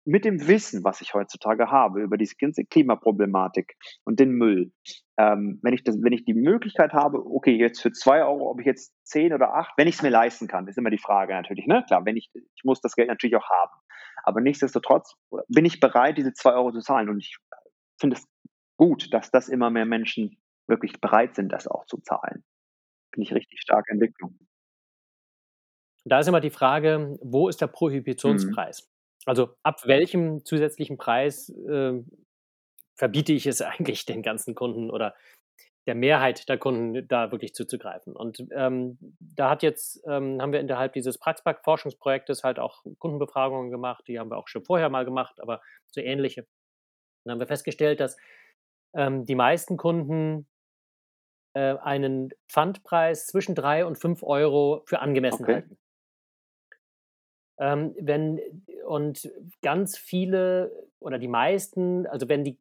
mit 0.06 0.24
dem 0.24 0.48
Wissen, 0.48 0.82
was 0.82 1.02
ich 1.02 1.12
heutzutage 1.12 1.70
habe 1.70 2.00
über 2.00 2.16
diese 2.16 2.34
ganze 2.36 2.64
Klimaproblematik 2.64 3.74
und 4.04 4.18
den 4.18 4.30
Müll, 4.30 4.72
ähm, 5.18 5.60
wenn 5.62 5.74
ich 5.74 5.84
das, 5.84 5.96
wenn 6.00 6.14
ich 6.14 6.24
die 6.24 6.32
Möglichkeit 6.32 6.94
habe, 6.94 7.18
okay, 7.18 7.58
jetzt 7.58 7.82
für 7.82 7.92
zwei 7.92 8.24
Euro, 8.24 8.50
ob 8.50 8.58
ich 8.58 8.64
jetzt 8.64 8.94
zehn 9.04 9.34
oder 9.34 9.52
acht, 9.52 9.74
wenn 9.76 9.86
ich 9.86 9.96
es 9.96 10.02
mir 10.02 10.08
leisten 10.08 10.48
kann, 10.48 10.66
ist 10.66 10.78
immer 10.78 10.88
die 10.88 10.96
Frage 10.96 11.34
natürlich, 11.34 11.66
ne? 11.66 11.84
Klar, 11.86 12.06
wenn 12.06 12.16
ich, 12.16 12.30
ich 12.32 12.64
muss 12.64 12.80
das 12.80 12.94
Geld 12.94 13.08
natürlich 13.08 13.36
auch 13.36 13.50
haben. 13.50 13.72
Aber 14.24 14.40
nichtsdestotrotz 14.40 15.14
bin 15.48 15.66
ich 15.66 15.78
bereit, 15.78 16.16
diese 16.16 16.32
zwei 16.32 16.54
Euro 16.54 16.72
zu 16.72 16.80
zahlen. 16.80 17.10
Und 17.10 17.18
ich 17.18 17.36
finde 18.00 18.16
es 18.16 18.26
gut, 18.78 19.12
dass 19.12 19.30
das 19.30 19.50
immer 19.50 19.68
mehr 19.68 19.84
Menschen 19.84 20.40
wirklich 20.68 21.02
bereit 21.02 21.34
sind, 21.34 21.52
das 21.52 21.68
auch 21.68 21.84
zu 21.84 21.98
zahlen. 21.98 22.44
Finde 23.12 23.26
ich 23.26 23.34
richtig 23.34 23.60
starke 23.60 23.92
Entwicklung. 23.92 24.38
Da 26.08 26.20
ist 26.20 26.28
immer 26.28 26.40
die 26.40 26.50
Frage, 26.50 27.18
wo 27.22 27.48
ist 27.48 27.60
der 27.60 27.68
Mhm. 27.68 27.72
Prohibitionspreis? 27.72 28.88
Also 29.26 29.50
ab 29.62 29.86
welchem 29.86 30.44
zusätzlichen 30.44 30.96
Preis 30.96 31.50
äh, 31.50 32.00
verbiete 32.96 33.32
ich 33.32 33.46
es 33.46 33.60
eigentlich 33.62 34.06
den 34.06 34.22
ganzen 34.22 34.54
Kunden 34.54 34.90
oder 34.90 35.14
der 35.86 35.94
Mehrheit 35.94 36.48
der 36.50 36.58
Kunden 36.58 37.08
da 37.08 37.32
wirklich 37.32 37.54
zuzugreifen. 37.54 38.14
Und 38.14 38.44
ähm, 38.50 38.98
da 39.20 39.48
hat 39.48 39.62
jetzt, 39.62 40.02
ähm, 40.06 40.40
haben 40.40 40.52
wir 40.52 40.60
innerhalb 40.60 40.92
dieses 40.92 41.18
Praxpack-Forschungsprojektes 41.18 42.44
halt 42.44 42.58
auch 42.58 42.84
Kundenbefragungen 42.98 43.70
gemacht, 43.70 44.04
die 44.06 44.18
haben 44.18 44.30
wir 44.30 44.36
auch 44.36 44.48
schon 44.48 44.64
vorher 44.64 44.90
mal 44.90 45.06
gemacht, 45.06 45.40
aber 45.40 45.62
so 45.90 46.02
ähnliche. 46.02 46.46
Dann 47.24 47.32
haben 47.32 47.40
wir 47.40 47.46
festgestellt, 47.46 48.00
dass 48.00 48.18
ähm, 48.94 49.24
die 49.24 49.34
meisten 49.34 49.78
Kunden 49.78 50.46
äh, 51.54 51.76
einen 51.78 52.30
Pfandpreis 52.50 53.26
zwischen 53.26 53.54
drei 53.54 53.86
und 53.86 53.96
fünf 53.96 54.22
Euro 54.22 54.82
für 54.84 55.00
angemessen 55.00 55.44
okay. 55.44 55.54
halten. 55.54 55.78
Ähm, 57.58 57.94
wenn 57.98 58.40
und 58.86 59.30
ganz 59.62 59.98
viele 59.98 60.72
oder 61.00 61.18
die 61.18 61.28
meisten, 61.28 62.06
also 62.06 62.28
wenn 62.28 62.44
die, 62.44 62.58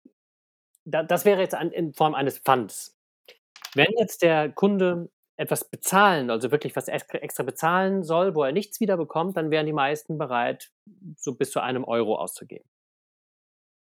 da, 0.85 1.03
das 1.03 1.25
wäre 1.25 1.41
jetzt 1.41 1.55
an, 1.55 1.71
in 1.71 1.93
Form 1.93 2.15
eines 2.15 2.39
Funds. 2.39 2.97
Wenn 3.73 3.93
jetzt 3.97 4.21
der 4.21 4.49
Kunde 4.49 5.09
etwas 5.37 5.69
bezahlen, 5.69 6.29
also 6.29 6.51
wirklich 6.51 6.75
was 6.75 6.87
extra 6.87 7.43
bezahlen 7.43 8.03
soll, 8.03 8.35
wo 8.35 8.43
er 8.43 8.51
nichts 8.51 8.79
wieder 8.79 8.97
bekommt, 8.97 9.37
dann 9.37 9.51
wären 9.51 9.67
die 9.67 9.73
meisten 9.73 10.17
bereit, 10.17 10.71
so 11.15 11.35
bis 11.35 11.51
zu 11.51 11.59
einem 11.59 11.83
Euro 11.83 12.17
auszugeben. 12.17 12.67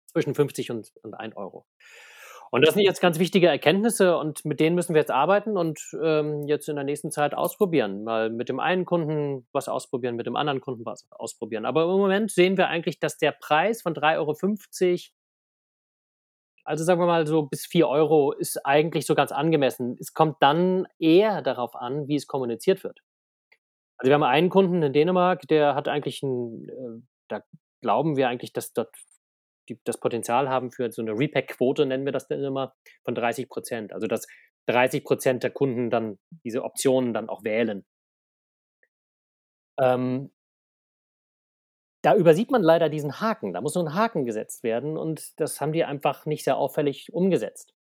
Zwischen 0.06 0.34
50 0.34 0.70
und, 0.70 0.92
und 1.02 1.14
1 1.14 1.36
Euro. 1.36 1.66
Und 2.54 2.64
das 2.64 2.74
sind 2.74 2.84
jetzt 2.84 3.00
ganz 3.00 3.18
wichtige 3.18 3.48
Erkenntnisse 3.48 4.16
und 4.16 4.44
mit 4.44 4.60
denen 4.60 4.76
müssen 4.76 4.94
wir 4.94 5.00
jetzt 5.00 5.10
arbeiten 5.10 5.56
und 5.56 5.80
ähm, 6.00 6.46
jetzt 6.46 6.68
in 6.68 6.76
der 6.76 6.84
nächsten 6.84 7.10
Zeit 7.10 7.34
ausprobieren. 7.34 8.04
Mal 8.04 8.30
mit 8.30 8.48
dem 8.48 8.60
einen 8.60 8.84
Kunden 8.84 9.44
was 9.50 9.68
ausprobieren, 9.68 10.14
mit 10.14 10.26
dem 10.26 10.36
anderen 10.36 10.60
Kunden 10.60 10.86
was 10.86 11.04
ausprobieren. 11.10 11.64
Aber 11.64 11.82
im 11.82 11.98
Moment 11.98 12.30
sehen 12.30 12.56
wir 12.56 12.68
eigentlich, 12.68 13.00
dass 13.00 13.18
der 13.18 13.32
Preis 13.32 13.82
von 13.82 13.92
3,50 13.92 14.20
Euro, 14.20 15.00
also 16.62 16.84
sagen 16.84 17.00
wir 17.00 17.06
mal 17.06 17.26
so 17.26 17.42
bis 17.42 17.66
4 17.66 17.88
Euro, 17.88 18.30
ist 18.30 18.64
eigentlich 18.64 19.04
so 19.04 19.16
ganz 19.16 19.32
angemessen. 19.32 19.96
Es 19.98 20.14
kommt 20.14 20.36
dann 20.38 20.86
eher 21.00 21.42
darauf 21.42 21.74
an, 21.74 22.06
wie 22.06 22.14
es 22.14 22.28
kommuniziert 22.28 22.84
wird. 22.84 23.00
Also 23.96 24.10
wir 24.10 24.14
haben 24.14 24.22
einen 24.22 24.48
Kunden 24.48 24.80
in 24.80 24.92
Dänemark, 24.92 25.42
der 25.48 25.74
hat 25.74 25.88
eigentlich 25.88 26.22
ein, 26.22 26.68
äh, 26.68 27.02
da 27.26 27.42
glauben 27.80 28.16
wir 28.16 28.28
eigentlich, 28.28 28.52
dass 28.52 28.72
dort 28.72 28.94
die 29.68 29.78
das 29.84 29.98
Potenzial 29.98 30.48
haben 30.48 30.70
für 30.70 30.90
so 30.92 31.02
eine 31.02 31.12
Repack-Quote, 31.12 31.86
nennen 31.86 32.04
wir 32.04 32.12
das 32.12 32.28
dann 32.28 32.42
immer, 32.42 32.74
von 33.04 33.14
30 33.14 33.48
Prozent. 33.48 33.92
Also 33.92 34.06
dass 34.06 34.26
30 34.66 35.04
Prozent 35.04 35.42
der 35.42 35.50
Kunden 35.50 35.90
dann 35.90 36.18
diese 36.44 36.64
Optionen 36.64 37.12
dann 37.14 37.28
auch 37.28 37.44
wählen. 37.44 37.84
Ähm, 39.78 40.30
da 42.02 42.14
übersieht 42.14 42.50
man 42.50 42.62
leider 42.62 42.88
diesen 42.90 43.20
Haken. 43.20 43.54
Da 43.54 43.60
muss 43.62 43.74
nur 43.74 43.84
ein 43.84 43.94
Haken 43.94 44.24
gesetzt 44.26 44.62
werden 44.62 44.98
und 44.98 45.40
das 45.40 45.60
haben 45.60 45.72
die 45.72 45.84
einfach 45.84 46.26
nicht 46.26 46.44
sehr 46.44 46.58
auffällig 46.58 47.12
umgesetzt. 47.12 47.72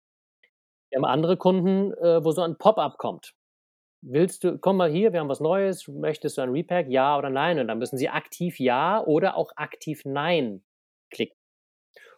Wir 0.90 0.98
haben 0.98 1.04
andere 1.04 1.36
Kunden, 1.36 1.92
äh, 1.94 2.24
wo 2.24 2.30
so 2.30 2.42
ein 2.42 2.56
Pop-up 2.56 2.98
kommt. 2.98 3.34
Willst 4.02 4.44
du, 4.44 4.58
komm 4.58 4.76
mal 4.78 4.90
hier, 4.90 5.12
wir 5.12 5.20
haben 5.20 5.28
was 5.28 5.40
Neues, 5.40 5.88
möchtest 5.88 6.38
du 6.38 6.42
ein 6.42 6.50
Repack, 6.50 6.88
ja 6.88 7.18
oder 7.18 7.30
nein? 7.30 7.58
Und 7.58 7.68
dann 7.68 7.78
müssen 7.78 7.98
sie 7.98 8.08
aktiv 8.08 8.58
ja 8.60 9.02
oder 9.04 9.36
auch 9.36 9.50
aktiv 9.56 10.02
nein 10.04 10.62
klicken. 11.10 11.36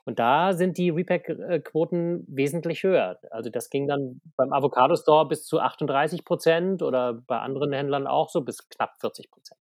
Und 0.06 0.20
da 0.20 0.52
sind 0.52 0.78
die 0.78 0.90
Repack-Quoten 0.90 2.24
wesentlich 2.28 2.84
höher. 2.84 3.18
Also 3.30 3.50
das 3.50 3.70
ging 3.70 3.88
dann 3.88 4.20
beim 4.36 4.52
Avocado 4.52 4.94
Store 4.94 5.26
bis 5.26 5.44
zu 5.44 5.58
38 5.58 6.24
Prozent 6.24 6.82
oder 6.82 7.12
bei 7.12 7.38
anderen 7.40 7.72
Händlern 7.72 8.06
auch 8.06 8.30
so 8.30 8.40
bis 8.42 8.68
knapp 8.68 9.00
40 9.00 9.30
Prozent. 9.32 9.60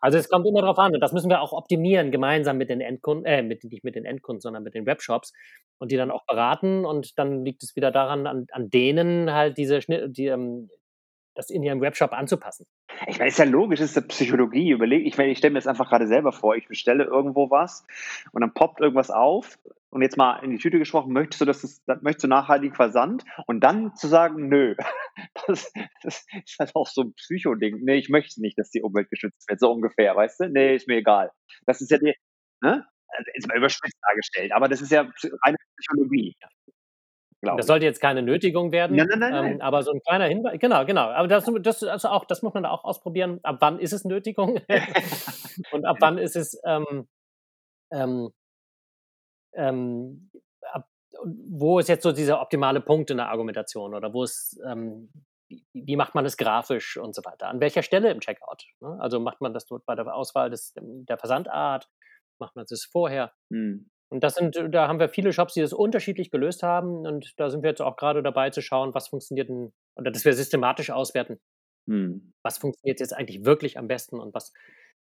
Also 0.00 0.18
es 0.18 0.28
kommt 0.28 0.46
immer 0.46 0.60
darauf 0.62 0.78
an 0.78 0.94
und 0.94 1.00
das 1.00 1.12
müssen 1.12 1.30
wir 1.30 1.40
auch 1.40 1.52
optimieren, 1.52 2.10
gemeinsam 2.10 2.58
mit 2.58 2.70
den 2.70 2.80
Endkunden, 2.80 3.24
äh, 3.24 3.42
mit, 3.42 3.62
nicht 3.64 3.84
mit 3.84 3.94
den 3.94 4.04
Endkunden, 4.04 4.40
sondern 4.40 4.64
mit 4.64 4.74
den 4.74 4.84
Webshops 4.84 5.32
und 5.78 5.92
die 5.92 5.96
dann 5.96 6.10
auch 6.10 6.26
beraten 6.26 6.84
und 6.84 7.16
dann 7.18 7.44
liegt 7.44 7.62
es 7.62 7.76
wieder 7.76 7.90
daran, 7.90 8.26
an, 8.26 8.46
an 8.50 8.70
denen 8.70 9.32
halt 9.32 9.56
diese 9.56 9.80
Schnitt, 9.80 10.16
die, 10.16 10.26
ähm, 10.26 10.68
das 11.34 11.50
in 11.50 11.62
ihrem 11.62 11.80
Webshop 11.80 12.12
anzupassen. 12.12 12.66
Ich 13.06 13.18
meine, 13.18 13.28
ist 13.28 13.38
ja 13.38 13.44
logisch, 13.44 13.80
ist 13.80 13.96
ja 13.96 14.02
Psychologie. 14.02 14.70
Überleg, 14.70 15.06
ich, 15.06 15.16
meine, 15.18 15.30
ich 15.30 15.38
stelle 15.38 15.52
mir 15.52 15.58
das 15.58 15.66
einfach 15.66 15.88
gerade 15.88 16.06
selber 16.06 16.32
vor. 16.32 16.54
Ich 16.54 16.68
bestelle 16.68 17.04
irgendwo 17.04 17.50
was 17.50 17.86
und 18.32 18.40
dann 18.40 18.54
poppt 18.54 18.80
irgendwas 18.80 19.10
auf. 19.10 19.58
Und 19.94 20.02
jetzt 20.02 20.16
mal 20.16 20.40
in 20.42 20.50
die 20.50 20.58
Tüte 20.58 20.80
gesprochen, 20.80 21.12
möchtest 21.12 21.40
du, 21.40 21.44
dass 21.44 21.62
es, 21.62 21.80
möchtest 22.00 22.24
du 22.24 22.28
nachhaltigen 22.28 22.74
Versand? 22.74 23.22
Und 23.46 23.62
dann 23.62 23.94
zu 23.94 24.08
sagen, 24.08 24.48
nö. 24.48 24.74
Das, 25.46 25.72
das 26.02 26.26
ist 26.44 26.58
halt 26.58 26.74
auch 26.74 26.88
so 26.88 27.02
ein 27.02 27.14
Psycho-Ding. 27.14 27.80
Nee, 27.84 27.98
ich 27.98 28.08
möchte 28.08 28.40
nicht, 28.40 28.58
dass 28.58 28.70
die 28.70 28.82
Umwelt 28.82 29.10
geschützt 29.10 29.48
wird, 29.48 29.60
so 29.60 29.70
ungefähr, 29.70 30.16
weißt 30.16 30.40
du? 30.40 30.48
Nee, 30.48 30.74
ist 30.74 30.88
mir 30.88 30.96
egal. 30.96 31.30
Das 31.66 31.80
ist 31.80 31.90
ja 31.90 31.98
die, 31.98 32.14
ne? 32.62 32.84
Also, 33.08 33.30
ist 33.34 33.46
mal 33.46 33.56
überspitzt 33.56 33.98
dargestellt, 34.02 34.52
aber 34.52 34.68
das 34.68 34.80
ist 34.80 34.90
ja 34.90 35.02
reine 35.44 35.56
Psychologie 35.76 36.34
Das 37.42 37.66
sollte 37.66 37.84
jetzt 37.84 38.00
keine 38.00 38.22
Nötigung 38.22 38.72
werden, 38.72 38.96
nein, 38.96 39.06
nein, 39.08 39.18
nein, 39.18 39.52
ähm, 39.52 39.60
aber 39.60 39.82
so 39.82 39.92
ein 39.92 40.00
kleiner 40.00 40.26
Hinweis, 40.26 40.58
genau, 40.58 40.84
genau. 40.84 41.10
Aber 41.10 41.28
das, 41.28 41.48
das, 41.62 41.84
also 41.84 42.08
auch, 42.08 42.24
das 42.24 42.42
muss 42.42 42.54
man 42.54 42.64
da 42.64 42.70
auch 42.70 42.82
ausprobieren. 42.82 43.38
Ab 43.44 43.58
wann 43.60 43.78
ist 43.78 43.92
es 43.92 44.04
Nötigung 44.04 44.60
und 45.72 45.84
ab 45.84 45.98
wann 46.00 46.18
ist 46.18 46.34
es, 46.34 46.58
ähm, 46.64 47.06
ähm, 47.92 48.30
ähm, 49.56 50.30
ab, 50.72 50.88
wo 51.24 51.78
ist 51.78 51.88
jetzt 51.88 52.02
so 52.02 52.12
dieser 52.12 52.40
optimale 52.40 52.80
Punkt 52.80 53.10
in 53.10 53.18
der 53.18 53.28
Argumentation 53.28 53.94
oder 53.94 54.12
wo 54.12 54.24
ist, 54.24 54.60
ähm, 54.66 55.10
wie, 55.72 55.96
macht 55.96 56.14
man 56.14 56.24
es 56.24 56.36
grafisch 56.36 56.96
und 56.96 57.14
so 57.14 57.24
weiter? 57.24 57.48
An 57.48 57.60
welcher 57.60 57.82
Stelle 57.82 58.10
im 58.10 58.20
Checkout? 58.20 58.64
Ne? 58.80 58.96
Also 59.00 59.20
macht 59.20 59.40
man 59.40 59.52
das 59.52 59.66
dort 59.66 59.84
bei 59.86 59.94
der 59.94 60.14
Auswahl 60.14 60.50
des, 60.50 60.72
der 60.76 61.18
Versandart? 61.18 61.88
Macht 62.40 62.56
man 62.56 62.64
das 62.68 62.84
vorher? 62.84 63.32
Hm. 63.52 63.90
Und 64.10 64.22
das 64.22 64.34
sind, 64.34 64.56
da 64.70 64.88
haben 64.88 65.00
wir 65.00 65.08
viele 65.08 65.32
Shops, 65.32 65.54
die 65.54 65.60
das 65.60 65.72
unterschiedlich 65.72 66.30
gelöst 66.30 66.62
haben. 66.62 67.06
Und 67.06 67.32
da 67.38 67.50
sind 67.50 67.62
wir 67.62 67.70
jetzt 67.70 67.82
auch 67.82 67.96
gerade 67.96 68.22
dabei 68.22 68.50
zu 68.50 68.62
schauen, 68.62 68.94
was 68.94 69.08
funktioniert 69.08 69.48
denn, 69.48 69.72
oder 69.96 70.10
dass 70.10 70.24
wir 70.24 70.34
systematisch 70.34 70.90
auswerten, 70.90 71.40
hm. 71.88 72.32
was 72.42 72.58
funktioniert 72.58 73.00
jetzt 73.00 73.12
eigentlich 73.12 73.44
wirklich 73.44 73.78
am 73.78 73.88
besten 73.88 74.18
und 74.18 74.34
was 74.34 74.52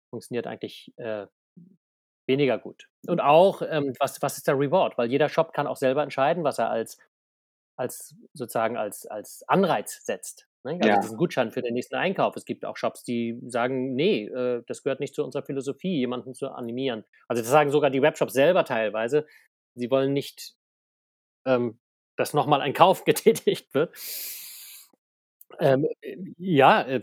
funktioniert 0.10 0.48
eigentlich 0.48 0.94
äh, 0.98 1.28
weniger 2.28 2.58
gut. 2.58 2.88
Und 3.08 3.22
auch, 3.22 3.62
ähm, 3.62 3.94
was, 4.00 4.22
was 4.22 4.38
ist 4.38 4.48
der 4.48 4.58
Reward? 4.58 4.98
Weil 4.98 5.10
jeder 5.10 5.30
Shop 5.30 5.54
kann 5.54 5.68
auch 5.68 5.78
selber 5.78 6.04
entscheiden, 6.04 6.44
was 6.44 6.60
er 6.60 6.70
als, 6.70 6.98
als 7.78 8.16
sozusagen 8.34 8.78
als, 8.78 9.06
als 9.06 9.44
Anreiz 9.48 10.06
setzt. 10.06 10.48
Ne? 10.64 10.80
Also 10.82 10.90
ja. 10.90 11.00
diesen 11.00 11.18
Gutschein 11.18 11.52
für 11.52 11.62
den 11.62 11.76
nächsten 11.76 11.96
Einkauf. 11.96 12.36
Es 12.36 12.46
gibt 12.46 12.66
auch 12.66 12.76
Shops, 12.76 13.04
die 13.04 13.40
sagen, 13.48 13.94
nee, 13.96 14.26
äh, 14.26 14.64
das 14.68 14.84
gehört 14.84 15.00
nicht 15.00 15.16
zu 15.16 15.24
unserer 15.24 15.44
Philosophie, 15.44 15.98
jemanden 15.98 16.34
zu 16.34 16.50
animieren. 16.50 17.06
Also 17.28 17.42
das 17.42 17.52
sagen 17.52 17.72
sogar 17.72 17.92
die 17.92 18.02
Webshops 18.02 18.34
selber 18.34 18.66
teilweise. 18.66 19.26
Sie 19.76 19.92
wollen 19.92 20.14
nicht, 20.14 20.56
ähm, 21.46 21.80
dass 22.18 22.34
nochmal 22.34 22.62
ein 22.62 22.74
Kauf 22.74 23.04
getätigt 23.06 23.74
wird. 23.74 23.96
Ähm, 25.60 25.88
ja, 26.38 26.82
äh, 26.82 27.02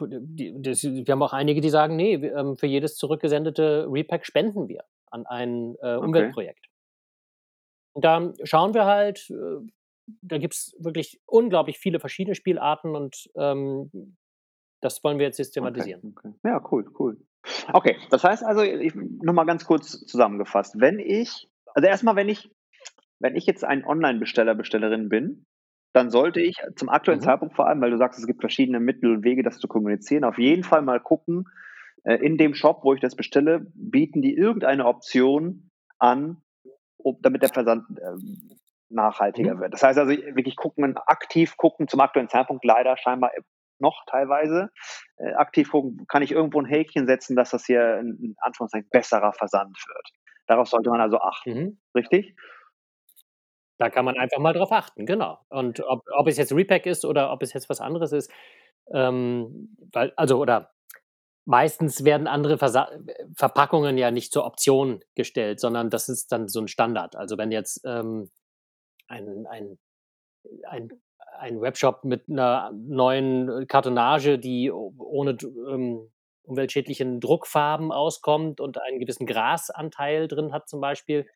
die, 0.00 0.60
das, 0.60 0.82
wir 0.84 1.04
haben 1.08 1.22
auch 1.22 1.32
einige, 1.32 1.60
die 1.60 1.70
sagen, 1.70 1.96
nee, 1.96 2.14
ähm, 2.14 2.56
für 2.56 2.66
jedes 2.66 2.96
zurückgesendete 2.96 3.86
Repack 3.90 4.24
spenden 4.24 4.68
wir. 4.68 4.84
an 5.10 5.26
ein 5.26 5.76
äh, 5.82 5.96
Umweltprojekt. 5.96 6.66
Okay. 6.66 6.70
Und 7.92 8.04
da 8.04 8.32
schauen 8.44 8.74
wir 8.74 8.86
halt, 8.86 9.30
äh, 9.30 9.66
da 10.22 10.38
gibt 10.38 10.54
es 10.54 10.76
wirklich 10.78 11.20
unglaublich 11.26 11.78
viele 11.78 12.00
verschiedene 12.00 12.34
Spielarten 12.34 12.94
und 12.94 13.28
ähm, 13.36 14.16
das 14.80 15.02
wollen 15.04 15.18
wir 15.18 15.26
jetzt 15.26 15.36
systematisieren. 15.36 16.14
Okay, 16.16 16.28
okay. 16.28 16.38
Ja, 16.44 16.64
cool, 16.70 16.90
cool. 16.98 17.18
Okay, 17.72 17.96
das 18.10 18.24
heißt 18.24 18.44
also, 18.44 18.62
nochmal 19.22 19.46
ganz 19.46 19.64
kurz 19.64 20.04
zusammengefasst. 20.06 20.74
Wenn 20.78 20.98
ich, 20.98 21.48
also 21.74 21.88
erstmal, 21.88 22.16
wenn 22.16 22.28
ich, 22.28 22.50
wenn 23.18 23.36
ich 23.36 23.46
jetzt 23.46 23.64
ein 23.64 23.84
Online-Besteller, 23.84 24.54
Bestellerin 24.54 25.08
bin, 25.08 25.46
dann 25.92 26.10
sollte 26.10 26.40
ich 26.40 26.56
zum 26.76 26.88
aktuellen 26.88 27.20
mhm. 27.20 27.24
Zeitpunkt 27.24 27.56
vor 27.56 27.66
allem, 27.66 27.80
weil 27.80 27.90
du 27.90 27.98
sagst, 27.98 28.18
es 28.18 28.26
gibt 28.26 28.40
verschiedene 28.40 28.80
Mittel 28.80 29.12
und 29.12 29.24
Wege, 29.24 29.42
das 29.42 29.58
zu 29.58 29.68
kommunizieren, 29.68 30.24
auf 30.24 30.38
jeden 30.38 30.64
Fall 30.64 30.82
mal 30.82 31.00
gucken, 31.00 31.44
äh, 32.04 32.14
in 32.14 32.38
dem 32.38 32.54
Shop, 32.54 32.80
wo 32.82 32.94
ich 32.94 33.00
das 33.00 33.16
bestelle, 33.16 33.66
bieten 33.74 34.22
die 34.22 34.34
irgendeine 34.34 34.86
Option 34.86 35.70
an, 35.98 36.38
damit 37.20 37.42
der 37.42 37.50
Versand 37.50 37.84
äh, 37.98 38.12
nachhaltiger 38.88 39.54
mhm. 39.54 39.60
wird. 39.60 39.72
Das 39.74 39.82
heißt 39.82 39.98
also 39.98 40.10
wirklich 40.10 40.56
gucken, 40.56 40.96
aktiv 41.06 41.56
gucken, 41.56 41.88
zum 41.88 42.00
aktuellen 42.00 42.28
Zeitpunkt 42.28 42.64
leider 42.64 42.96
scheinbar 42.96 43.30
noch 43.78 44.04
teilweise. 44.06 44.70
Äh, 45.16 45.32
aktiv 45.34 45.70
gucken, 45.70 46.06
kann 46.08 46.22
ich 46.22 46.32
irgendwo 46.32 46.60
ein 46.60 46.66
Häkchen 46.66 47.06
setzen, 47.06 47.36
dass 47.36 47.50
das 47.50 47.66
hier 47.66 47.96
ein, 47.96 48.18
in 48.20 48.34
Anführungszeichen 48.40 48.88
besserer 48.90 49.32
Versand 49.32 49.76
wird. 49.88 50.08
Darauf 50.46 50.68
sollte 50.68 50.90
man 50.90 51.00
also 51.00 51.18
achten. 51.18 51.54
Mhm. 51.54 51.78
Richtig? 51.94 52.36
Da 53.80 53.88
kann 53.88 54.04
man 54.04 54.18
einfach 54.18 54.38
mal 54.38 54.52
drauf 54.52 54.72
achten, 54.72 55.06
genau. 55.06 55.38
Und 55.48 55.80
ob, 55.80 56.02
ob 56.14 56.28
es 56.28 56.36
jetzt 56.36 56.52
Repack 56.52 56.84
ist 56.84 57.06
oder 57.06 57.32
ob 57.32 57.42
es 57.42 57.54
jetzt 57.54 57.70
was 57.70 57.80
anderes 57.80 58.12
ist, 58.12 58.30
ähm, 58.92 59.74
weil, 59.90 60.12
also, 60.16 60.38
oder 60.38 60.70
meistens 61.46 62.04
werden 62.04 62.26
andere 62.26 62.58
Versa 62.58 62.90
Verpackungen 63.34 63.96
ja 63.96 64.10
nicht 64.10 64.34
zur 64.34 64.44
Option 64.44 65.00
gestellt, 65.14 65.60
sondern 65.60 65.88
das 65.88 66.10
ist 66.10 66.30
dann 66.30 66.46
so 66.46 66.60
ein 66.60 66.68
Standard. 66.68 67.16
Also 67.16 67.38
wenn 67.38 67.50
jetzt 67.50 67.80
ähm, 67.86 68.30
ein, 69.08 69.46
ein, 69.46 69.78
ein, 70.68 70.90
ein 71.38 71.62
Webshop 71.62 72.04
mit 72.04 72.28
einer 72.28 72.72
neuen 72.74 73.66
Kartonage, 73.66 74.38
die 74.38 74.70
ohne 74.70 75.38
ähm, 75.70 76.10
umweltschädlichen 76.42 77.18
Druckfarben 77.18 77.92
auskommt 77.92 78.60
und 78.60 78.76
einen 78.78 79.00
gewissen 79.00 79.24
Grasanteil 79.24 80.28
drin 80.28 80.52
hat 80.52 80.68
zum 80.68 80.82
Beispiel, 80.82 81.26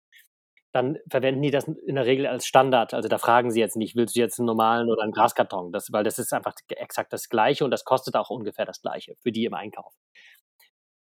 dann 0.74 0.98
verwenden 1.08 1.40
die 1.40 1.52
das 1.52 1.68
in 1.68 1.94
der 1.94 2.04
Regel 2.04 2.26
als 2.26 2.46
Standard. 2.46 2.94
Also 2.94 3.08
da 3.08 3.18
fragen 3.18 3.52
sie 3.52 3.60
jetzt 3.60 3.76
nicht, 3.76 3.94
willst 3.94 4.16
du 4.16 4.20
jetzt 4.20 4.40
einen 4.40 4.46
normalen 4.46 4.90
oder 4.90 5.02
einen 5.02 5.12
Graskarton? 5.12 5.70
Das, 5.70 5.92
weil 5.92 6.02
das 6.02 6.18
ist 6.18 6.32
einfach 6.32 6.52
exakt 6.68 7.12
das 7.12 7.28
Gleiche 7.28 7.64
und 7.64 7.70
das 7.70 7.84
kostet 7.84 8.16
auch 8.16 8.28
ungefähr 8.28 8.64
das 8.64 8.82
Gleiche 8.82 9.14
für 9.22 9.30
die 9.30 9.44
im 9.44 9.54
Einkauf. 9.54 9.94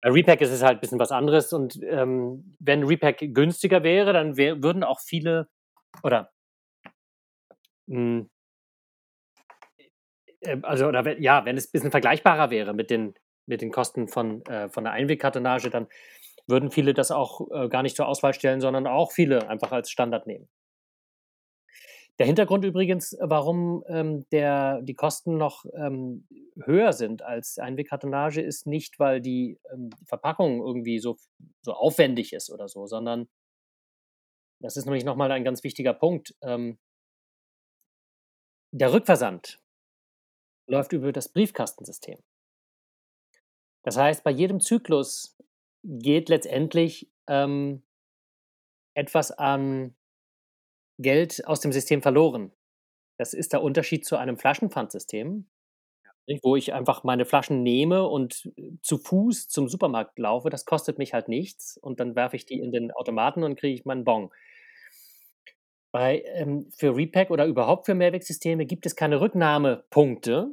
Bei 0.01 0.11
Repack 0.11 0.41
ist 0.41 0.51
es 0.51 0.63
halt 0.63 0.79
ein 0.79 0.81
bisschen 0.81 0.99
was 0.99 1.13
anderes 1.13 1.53
und 1.53 1.79
ähm, 1.85 2.57
wenn 2.59 2.83
Repack 2.83 3.33
günstiger 3.33 3.85
wäre, 3.85 4.13
dann 4.13 4.37
wär, 4.37 4.65
würden 4.65 4.83
auch 4.83 4.99
viele 4.99 5.49
oder 6.03 6.33
mh, 7.87 7.97
hm, 7.97 8.31
äh, 10.41 10.57
also 10.63 10.89
oder 10.89 11.21
ja, 11.21 11.45
wenn 11.45 11.57
es 11.57 11.69
ein 11.69 11.73
bisschen 11.73 11.93
vergleichbarer 11.93 12.51
wäre 12.51 12.75
mit 12.75 12.91
den 12.91 13.15
mit 13.47 13.61
den 13.61 13.71
Kosten 13.71 14.09
von, 14.09 14.45
äh, 14.47 14.69
von 14.69 14.85
der 14.85 14.93
Einwegkartonage, 14.93 15.71
dann 15.71 15.89
würden 16.47 16.71
viele 16.71 16.95
das 16.95 17.11
auch 17.11 17.51
äh, 17.51 17.69
gar 17.69 17.83
nicht 17.83 17.97
zur 17.97 18.09
Auswahl 18.09 18.35
stellen, 18.35 18.61
sondern 18.61 18.87
auch 18.87 19.13
viele 19.13 19.49
einfach 19.49 19.73
als 19.73 19.91
Standard 19.91 20.27
nehmen. 20.27 20.49
Der 22.19 22.27
Hintergrund 22.27 22.65
übrigens, 22.65 23.17
warum 23.21 23.85
ähm, 23.89 24.29
der, 24.31 24.83
die 24.83 24.95
Kosten 24.95 25.39
noch 25.39 25.65
ähm, 25.75 26.27
höher 26.63 26.93
sind 26.93 27.23
als 27.23 27.59
Einwegkartonage, 27.59 28.43
ist 28.43 28.67
nicht, 28.67 28.99
weil 28.99 29.21
die 29.21 29.59
ähm, 29.73 29.91
Verpackung 30.05 30.61
irgendwie 30.61 30.99
so, 30.99 31.17
so 31.63 31.73
aufwendig 31.73 32.33
ist 32.33 32.51
oder 32.51 32.69
so, 32.69 32.87
sondern 32.87 33.29
das 34.61 34.77
ist 34.77 34.85
nämlich 34.85 35.05
nochmal 35.05 35.33
ein 35.33 35.43
ganz 35.43 35.65
wichtiger 35.65 35.95
Punkt. 35.95 36.37
Ähm, 36.43 36.79
der 38.73 38.93
Rückversand 38.93 39.61
läuft 40.67 40.93
über 40.93 41.13
das 41.13 41.29
Briefkastensystem. 41.29 42.19
Das 43.83 43.97
heißt, 43.97 44.23
bei 44.23 44.31
jedem 44.31 44.61
Zyklus 44.61 45.37
geht 45.83 46.29
letztendlich 46.29 47.11
ähm, 47.29 47.83
etwas 48.95 49.31
an 49.33 49.95
Geld 50.99 51.47
aus 51.47 51.61
dem 51.61 51.73
System 51.73 52.03
verloren. 52.03 52.53
Das 53.19 53.35
ist 53.35 53.53
der 53.53 53.63
Unterschied 53.63 54.05
zu 54.05 54.17
einem 54.17 54.37
Flaschenpfandsystem, 54.37 55.47
wo 56.43 56.57
ich 56.57 56.73
einfach 56.73 57.05
meine 57.05 57.25
Flaschen 57.25 57.63
nehme 57.63 58.07
und 58.07 58.51
äh, 58.57 58.73
zu 58.83 58.99
Fuß 58.99 59.49
zum 59.49 59.69
Supermarkt 59.69 60.19
laufe. 60.19 60.51
Das 60.51 60.65
kostet 60.65 60.99
mich 60.99 61.15
halt 61.15 61.29
nichts 61.29 61.77
und 61.77 62.01
dann 62.01 62.15
werfe 62.17 62.37
ich 62.37 62.47
die 62.47 62.61
in 62.61 62.73
den 62.73 62.93
Automaten 62.93 63.43
und 63.43 63.57
kriege 63.57 63.75
ich 63.75 63.85
meinen 63.85 64.05
Bon. 64.05 64.31
Bei, 65.93 66.23
ähm, 66.27 66.71
für 66.71 66.97
Repack 66.97 67.31
oder 67.31 67.45
überhaupt 67.45 67.85
für 67.87 67.95
Mehrwegsysteme 67.95 68.65
gibt 68.65 68.87
es 68.87 68.97
keine 68.97 69.21
Rücknahmepunkte. 69.21 70.53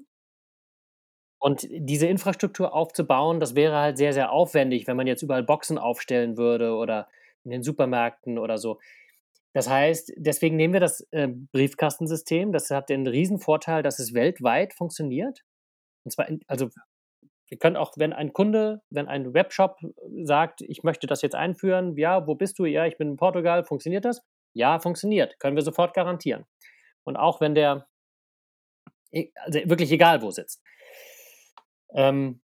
Und 1.39 1.67
diese 1.71 2.07
Infrastruktur 2.07 2.73
aufzubauen, 2.73 3.39
das 3.39 3.55
wäre 3.55 3.77
halt 3.77 3.97
sehr, 3.97 4.13
sehr 4.13 4.31
aufwendig, 4.31 4.87
wenn 4.87 4.97
man 4.97 5.07
jetzt 5.07 5.21
überall 5.23 5.43
Boxen 5.43 5.77
aufstellen 5.77 6.37
würde 6.37 6.75
oder 6.75 7.07
in 7.45 7.51
den 7.51 7.63
Supermärkten 7.63 8.37
oder 8.37 8.57
so. 8.57 8.79
Das 9.53 9.69
heißt, 9.69 10.13
deswegen 10.17 10.57
nehmen 10.57 10.73
wir 10.73 10.81
das 10.81 11.07
äh, 11.11 11.27
Briefkastensystem. 11.27 12.51
Das 12.51 12.69
hat 12.69 12.89
den 12.89 13.07
riesen 13.07 13.39
Vorteil, 13.39 13.81
dass 13.83 13.99
es 13.99 14.13
weltweit 14.13 14.73
funktioniert. 14.73 15.43
Und 16.03 16.11
zwar, 16.11 16.27
in, 16.27 16.41
also 16.47 16.69
wir 17.47 17.57
können 17.57 17.77
auch, 17.77 17.93
wenn 17.97 18.13
ein 18.13 18.33
Kunde, 18.33 18.81
wenn 18.89 19.07
ein 19.07 19.33
Webshop 19.33 19.77
sagt, 20.23 20.61
ich 20.61 20.83
möchte 20.83 21.07
das 21.07 21.21
jetzt 21.21 21.35
einführen, 21.35 21.97
ja, 21.97 22.27
wo 22.27 22.35
bist 22.35 22.59
du? 22.59 22.65
Ja, 22.65 22.85
ich 22.85 22.97
bin 22.97 23.09
in 23.09 23.17
Portugal, 23.17 23.63
funktioniert 23.63 24.05
das? 24.05 24.21
Ja, 24.53 24.79
funktioniert. 24.79 25.39
Können 25.39 25.55
wir 25.55 25.63
sofort 25.63 25.93
garantieren. 25.93 26.45
Und 27.03 27.17
auch 27.17 27.41
wenn 27.41 27.55
der, 27.55 27.87
e, 29.11 29.29
also 29.35 29.59
wirklich 29.65 29.91
egal 29.91 30.21
wo 30.21 30.29
sitzt. 30.29 30.61
Ähm, 31.93 32.41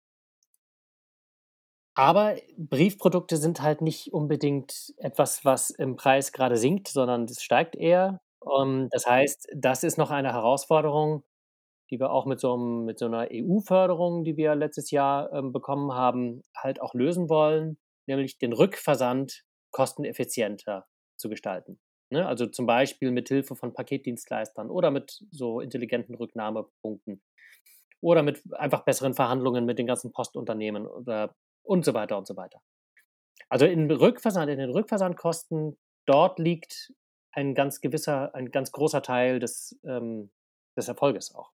aber 1.96 2.36
Briefprodukte 2.58 3.38
sind 3.38 3.62
halt 3.62 3.82
nicht 3.82 4.14
unbedingt 4.14 4.94
etwas, 4.98 5.44
was 5.44 5.70
im 5.72 5.98
Preis 5.98 6.32
gerade 6.32 6.58
sinkt, 6.58 6.88
sondern 6.88 7.26
es 7.26 7.44
steigt 7.44 7.76
eher. 7.76 8.22
Ähm, 8.60 8.88
das 8.92 9.06
heißt, 9.06 9.50
das 9.56 9.84
ist 9.84 9.98
noch 9.98 10.10
eine 10.12 10.34
Herausforderung, 10.34 11.24
die 11.92 12.00
wir 12.00 12.12
auch 12.12 12.26
mit 12.26 12.40
so, 12.40 12.54
einem, 12.54 12.86
mit 12.86 12.98
so 13.00 13.06
einer 13.06 13.28
EU-Förderung, 13.32 14.24
die 14.24 14.38
wir 14.38 14.56
letztes 14.56 14.92
Jahr 14.92 15.32
ähm, 15.34 15.52
bekommen 15.52 15.94
haben, 15.94 16.42
halt 16.56 16.82
auch 16.82 16.94
lösen 16.94 17.30
wollen, 17.30 17.78
nämlich 18.08 18.38
den 18.40 18.54
Rückversand 18.54 19.44
kosteneffizienter 19.72 20.88
zu 21.18 21.30
gestalten. 21.30 21.80
Ne? 22.10 22.26
Also 22.26 22.48
zum 22.48 22.66
Beispiel 22.66 23.12
mit 23.12 23.28
Hilfe 23.28 23.56
von 23.56 23.74
Paketdienstleistern 23.74 24.70
oder 24.70 24.92
mit 24.92 25.24
so 25.32 25.60
intelligenten 25.60 26.16
Rücknahmepunkten 26.16 27.22
oder 28.02 28.24
mit 28.24 28.42
einfach 28.54 28.82
besseren 28.82 29.14
Verhandlungen 29.14 29.66
mit 29.66 29.80
den 29.80 29.88
ganzen 29.88 30.12
Postunternehmen 30.12 30.86
oder 30.86 31.36
und 31.64 31.86
so 31.86 31.94
weiter 31.94 32.18
und 32.18 32.28
so 32.28 32.36
weiter. 32.36 32.60
Also 33.50 33.66
in 33.66 33.90
Rückversand, 33.90 34.50
in 34.50 34.60
den 34.60 34.72
Rückversandkosten, 34.72 35.78
dort 36.06 36.40
liegt 36.40 36.94
ein 37.32 37.54
ganz 37.54 37.82
gewisser, 37.82 38.34
ein 38.34 38.52
ganz 38.52 38.72
großer 38.72 39.02
Teil 39.02 39.40
des, 39.40 39.80
ähm, 39.84 40.32
des 40.76 40.88
Erfolges 40.88 41.34
auch. 41.34 41.52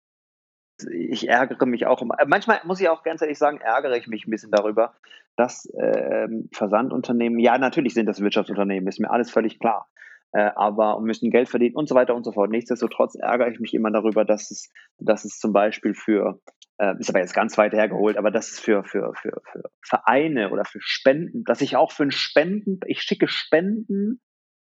Ich 0.92 1.28
ärgere 1.30 1.66
mich 1.66 1.86
auch. 1.86 2.04
Manchmal 2.28 2.60
muss 2.66 2.82
ich 2.82 2.90
auch 2.90 3.04
ganz 3.04 3.22
ehrlich 3.22 3.38
sagen, 3.38 3.62
ärgere 3.62 3.96
ich 3.96 4.08
mich 4.08 4.28
ein 4.28 4.32
bisschen 4.32 4.52
darüber, 4.52 4.94
dass 5.38 5.72
ähm, 5.80 6.50
Versandunternehmen, 6.52 7.40
ja, 7.40 7.58
natürlich 7.58 7.94
sind 7.94 8.08
das 8.08 8.20
Wirtschaftsunternehmen, 8.20 8.88
ist 8.88 9.00
mir 9.00 9.10
alles 9.10 9.32
völlig 9.32 9.60
klar 9.60 9.88
äh, 10.36 10.52
aber 10.56 11.00
müssen 11.00 11.32
Geld 11.32 11.48
verdienen 11.48 11.76
und 11.76 11.88
so 11.88 11.96
weiter 11.96 12.14
und 12.14 12.26
so 12.26 12.34
fort. 12.34 12.52
Nichtsdestotrotz 12.52 13.16
ärgere 13.16 13.48
ich 13.48 13.62
mich 13.62 13.74
immer 13.74 13.90
darüber, 13.90 14.26
dass 14.26 14.52
es, 14.52 14.70
dass 14.98 15.24
es 15.24 15.40
zum 15.40 15.54
Beispiel 15.54 15.94
für, 15.94 16.42
äh, 16.78 16.94
ist 17.00 17.10
aber 17.10 17.20
jetzt 17.20 17.34
ganz 17.34 17.58
weit 17.58 17.72
hergeholt, 17.72 18.18
aber 18.18 18.32
dass 18.32 18.52
es 18.52 18.60
für, 18.60 18.84
für, 18.84 19.14
für, 19.14 19.42
für 19.50 19.64
Vereine 19.82 20.52
oder 20.52 20.66
für 20.66 20.80
Spenden, 20.82 21.46
dass 21.46 21.62
ich 21.62 21.78
auch 21.78 21.94
für 21.94 22.04
ein 22.04 22.12
Spenden, 22.12 22.82
ich 22.86 23.02
schicke 23.02 23.30
Spenden 23.30 24.20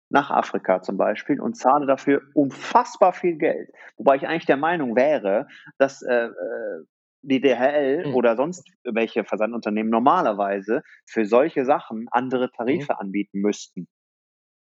nach 0.10 0.32
Afrika 0.32 0.82
zum 0.82 0.96
Beispiel 0.96 1.42
und 1.42 1.56
zahle 1.58 1.86
dafür 1.86 2.22
unfassbar 2.34 3.12
viel 3.12 3.36
Geld. 3.38 3.70
Wobei 3.98 4.16
ich 4.16 4.26
eigentlich 4.26 4.46
der 4.46 4.58
Meinung 4.58 4.96
wäre, 4.96 5.48
dass 5.78 6.02
äh, 6.02 6.28
äh 6.28 6.86
die 7.22 7.42
DHL 7.42 8.08
mhm. 8.08 8.16
oder 8.16 8.38
sonst 8.38 8.66
welche 8.86 9.26
Versandunternehmen 9.26 9.92
normalerweise 9.92 10.84
für 11.06 11.26
solche 11.26 11.66
Sachen 11.66 12.08
andere 12.12 12.50
Tarife 12.50 12.94
mhm. 12.94 13.00
anbieten 13.00 13.42
müssten. 13.42 13.90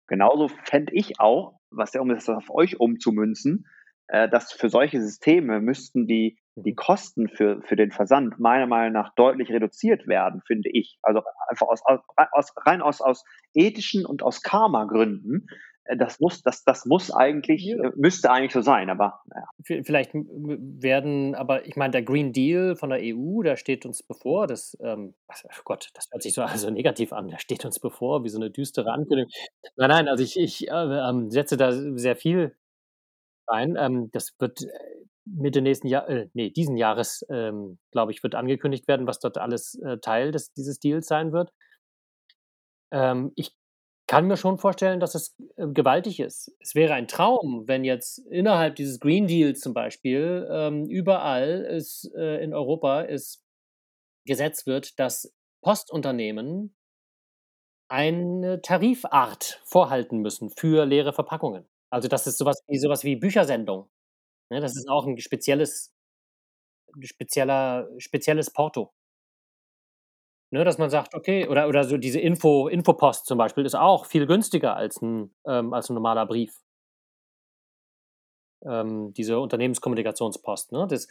Genauso 0.10 0.50
fände 0.66 0.94
ich 0.94 1.20
auch, 1.20 1.60
was 1.70 1.92
der 1.92 2.02
um 2.02 2.12
ist, 2.12 2.30
auf 2.30 2.50
euch 2.50 2.80
umzumünzen, 2.80 3.68
äh, 4.08 4.28
dass 4.28 4.52
für 4.52 4.70
solche 4.70 5.00
Systeme 5.00 5.62
müssten 5.62 6.08
die, 6.08 6.40
die 6.56 6.74
Kosten 6.74 7.30
für, 7.30 7.62
für 7.62 7.76
den 7.76 7.92
Versand 7.92 8.40
meiner 8.40 8.66
Meinung 8.66 8.94
nach 8.94 9.14
deutlich 9.14 9.52
reduziert 9.52 10.08
werden, 10.08 10.42
finde 10.48 10.70
ich. 10.74 10.98
Also 11.04 11.22
einfach 11.48 11.68
aus, 11.68 11.82
aus 12.32 12.54
rein 12.66 12.82
aus, 12.82 13.02
aus 13.02 13.24
ethischen 13.54 14.06
und 14.06 14.24
aus 14.24 14.42
Karma-Gründen 14.42 15.48
das 15.98 16.20
muss, 16.20 16.42
das, 16.42 16.64
das 16.64 16.86
muss 16.86 17.12
eigentlich, 17.12 17.64
ja. 17.66 17.84
Äh, 17.84 17.92
müsste 17.96 18.32
eigentlich 18.32 18.54
so 18.54 18.62
sein, 18.62 18.90
aber 18.90 19.22
naja. 19.26 19.84
Vielleicht 19.84 20.12
werden, 20.14 21.36
aber 21.36 21.66
ich 21.66 21.76
meine, 21.76 21.92
der 21.92 22.04
Green 22.04 22.32
Deal 22.32 22.76
von 22.76 22.90
der 22.90 23.00
EU, 23.02 23.42
der 23.42 23.56
steht 23.56 23.86
uns 23.86 24.04
bevor, 24.04 24.48
das, 24.48 24.78
ähm, 24.82 25.16
oh 25.28 25.62
Gott, 25.66 25.90
das 25.94 26.08
hört 26.12 26.22
sich 26.22 26.34
so 26.34 26.42
also 26.42 26.70
negativ 26.70 27.14
an, 27.14 27.28
der 27.28 27.40
steht 27.40 27.66
uns 27.66 27.80
bevor, 27.80 28.24
wie 28.24 28.30
so 28.30 28.38
eine 28.38 28.52
düstere 28.52 28.92
Ankündigung. 28.92 29.32
Nein, 29.78 29.90
nein, 29.90 30.08
also 30.08 30.24
ich, 30.24 30.38
ich 30.38 30.68
äh, 30.68 30.74
ähm, 30.74 31.32
setze 31.32 31.58
da 31.58 31.72
sehr 31.72 32.16
viel 32.16 32.56
rein. 33.48 33.76
Ähm, 33.78 34.10
das 34.12 34.36
wird 34.40 34.66
Mitte 35.26 35.62
nächsten 35.62 35.88
Jahr, 35.88 36.08
äh, 36.10 36.30
nee, 36.34 36.50
diesen 36.50 36.78
Jahres, 36.78 37.26
ähm, 37.30 37.80
glaube 37.92 38.12
ich, 38.12 38.24
wird 38.24 38.36
angekündigt 38.36 38.88
werden, 38.88 39.08
was 39.08 39.20
dort 39.20 39.38
alles 39.38 39.76
äh, 39.84 39.98
Teil 40.00 40.32
des, 40.32 40.54
dieses 40.54 40.80
Deals 40.80 41.08
sein 41.08 41.32
wird. 41.32 41.52
Ähm, 42.92 43.32
ich 43.36 43.56
kann 44.10 44.28
mir 44.28 44.38
schon 44.38 44.58
vorstellen, 44.58 45.00
dass 45.00 45.16
es 45.16 45.38
äh, 45.58 45.68
gewaltig 45.68 46.20
ist. 46.20 46.52
Es 46.60 46.76
wäre 46.76 46.94
ein 46.96 47.08
Traum, 47.08 47.68
wenn 47.68 47.84
jetzt 47.86 48.20
innerhalb 48.30 48.76
dieses 48.76 49.00
Green 49.00 49.28
Deals 49.28 49.62
zum 49.62 49.76
Beispiel 49.76 50.48
ähm, 50.52 50.88
überall 50.90 51.62
ist, 51.62 52.12
äh, 52.16 52.44
in 52.44 52.54
Europa 52.54 53.04
es 53.06 53.44
gesetzt 54.26 54.68
wird, 54.68 55.00
dass 55.00 55.34
Postunternehmen 55.64 56.76
eine 57.90 58.62
Tarifart 58.62 59.62
vorhalten 59.66 60.20
müssen 60.20 60.50
für 60.52 60.86
leere 60.86 61.14
Verpackungen. 61.14 61.66
Also 61.92 62.08
das 62.08 62.28
ist 62.28 62.38
sowas 62.38 62.62
wie 62.68 62.78
sowas 62.78 63.04
wie 63.04 63.16
Büchersendung. 63.16 63.90
Ne, 64.52 64.62
das 64.62 64.76
ist 64.78 64.90
auch 64.90 65.08
ein 65.08 65.18
spezielles, 65.20 65.94
spezieller, 67.02 67.90
spezielles 67.98 68.52
Porto. 68.52 68.92
Ne, 70.52 70.64
dass 70.64 70.80
man 70.80 70.90
sagt, 70.90 71.14
okay, 71.14 71.48
oder, 71.48 71.68
oder 71.68 71.84
so 71.84 71.98
diese 71.98 72.20
Info, 72.20 72.68
Infopost 72.68 73.28
zum 73.28 73.38
Beispiel 73.38 73.66
ist 73.66 73.76
auch 73.76 74.06
viel 74.06 74.26
günstiger 74.26 74.76
als 74.76 75.00
ein, 75.02 75.32
ähm, 75.46 75.74
als 75.74 75.90
ein 75.90 75.94
normaler 75.94 76.26
Brief. 76.26 76.60
Ähm, 78.66 79.14
diese 79.14 79.40
Unternehmenskommunikationspost. 79.40 80.72
Ne? 80.74 80.86
Das, 80.90 81.08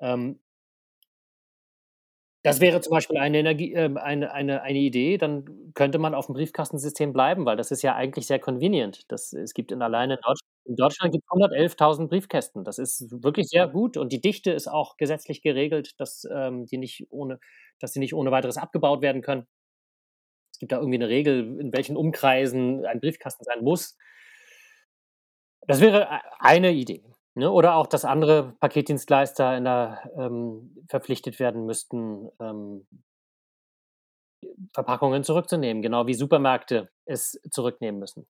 ähm, 0.00 0.40
das 2.42 2.60
wäre 2.60 2.80
zum 2.82 2.90
Beispiel 2.90 3.16
eine, 3.18 3.38
Energie, 3.38 3.72
äh, 3.72 3.90
eine, 3.96 4.32
eine, 4.32 4.60
eine 4.62 4.78
Idee, 4.78 5.16
dann 5.16 5.72
könnte 5.74 5.98
man 5.98 6.14
auf 6.14 6.26
dem 6.26 6.34
Briefkastensystem 6.34 7.12
bleiben, 7.12 7.46
weil 7.46 7.56
das 7.56 7.70
ist 7.70 7.82
ja 7.82 7.94
eigentlich 7.94 8.26
sehr 8.26 8.38
convenient. 8.38 9.10
Das, 9.10 9.32
es 9.32 9.54
gibt 9.54 9.72
in 9.72 9.80
alleine 9.82 10.14
in 10.14 10.20
Deutschland, 10.20 10.53
in 10.64 10.76
Deutschland 10.76 11.12
gibt 11.12 11.24
es 11.24 11.30
111.000 11.30 12.08
Briefkästen. 12.08 12.64
Das 12.64 12.78
ist 12.78 13.22
wirklich 13.22 13.48
sehr 13.48 13.68
gut 13.68 13.96
und 13.96 14.12
die 14.12 14.20
Dichte 14.20 14.50
ist 14.52 14.68
auch 14.68 14.96
gesetzlich 14.96 15.42
geregelt, 15.42 15.94
dass, 16.00 16.26
ähm, 16.32 16.66
die 16.66 16.78
nicht 16.78 17.06
ohne, 17.10 17.38
dass 17.80 17.92
die 17.92 17.98
nicht 18.00 18.14
ohne 18.14 18.30
weiteres 18.30 18.56
abgebaut 18.56 19.02
werden 19.02 19.22
können. 19.22 19.46
Es 20.52 20.58
gibt 20.58 20.72
da 20.72 20.78
irgendwie 20.78 20.98
eine 20.98 21.08
Regel, 21.08 21.60
in 21.60 21.72
welchen 21.72 21.96
Umkreisen 21.96 22.86
ein 22.86 23.00
Briefkasten 23.00 23.44
sein 23.44 23.62
muss. 23.64 23.96
Das 25.66 25.80
wäre 25.80 26.02
e, 26.04 26.20
eine 26.38 26.72
Idee. 26.72 27.02
Ne? 27.34 27.50
Oder 27.50 27.74
auch, 27.76 27.86
dass 27.86 28.04
andere 28.04 28.54
Paketdienstleister 28.60 29.56
in 29.56 29.64
der, 29.64 30.10
ähm, 30.16 30.76
verpflichtet 30.88 31.40
werden 31.40 31.66
müssten, 31.66 32.30
ähm, 32.40 32.86
Verpackungen 34.72 35.24
zurückzunehmen, 35.24 35.82
genau 35.82 36.06
wie 36.06 36.14
Supermärkte 36.14 36.90
es 37.06 37.40
zurücknehmen 37.50 37.98
müssen. 37.98 38.26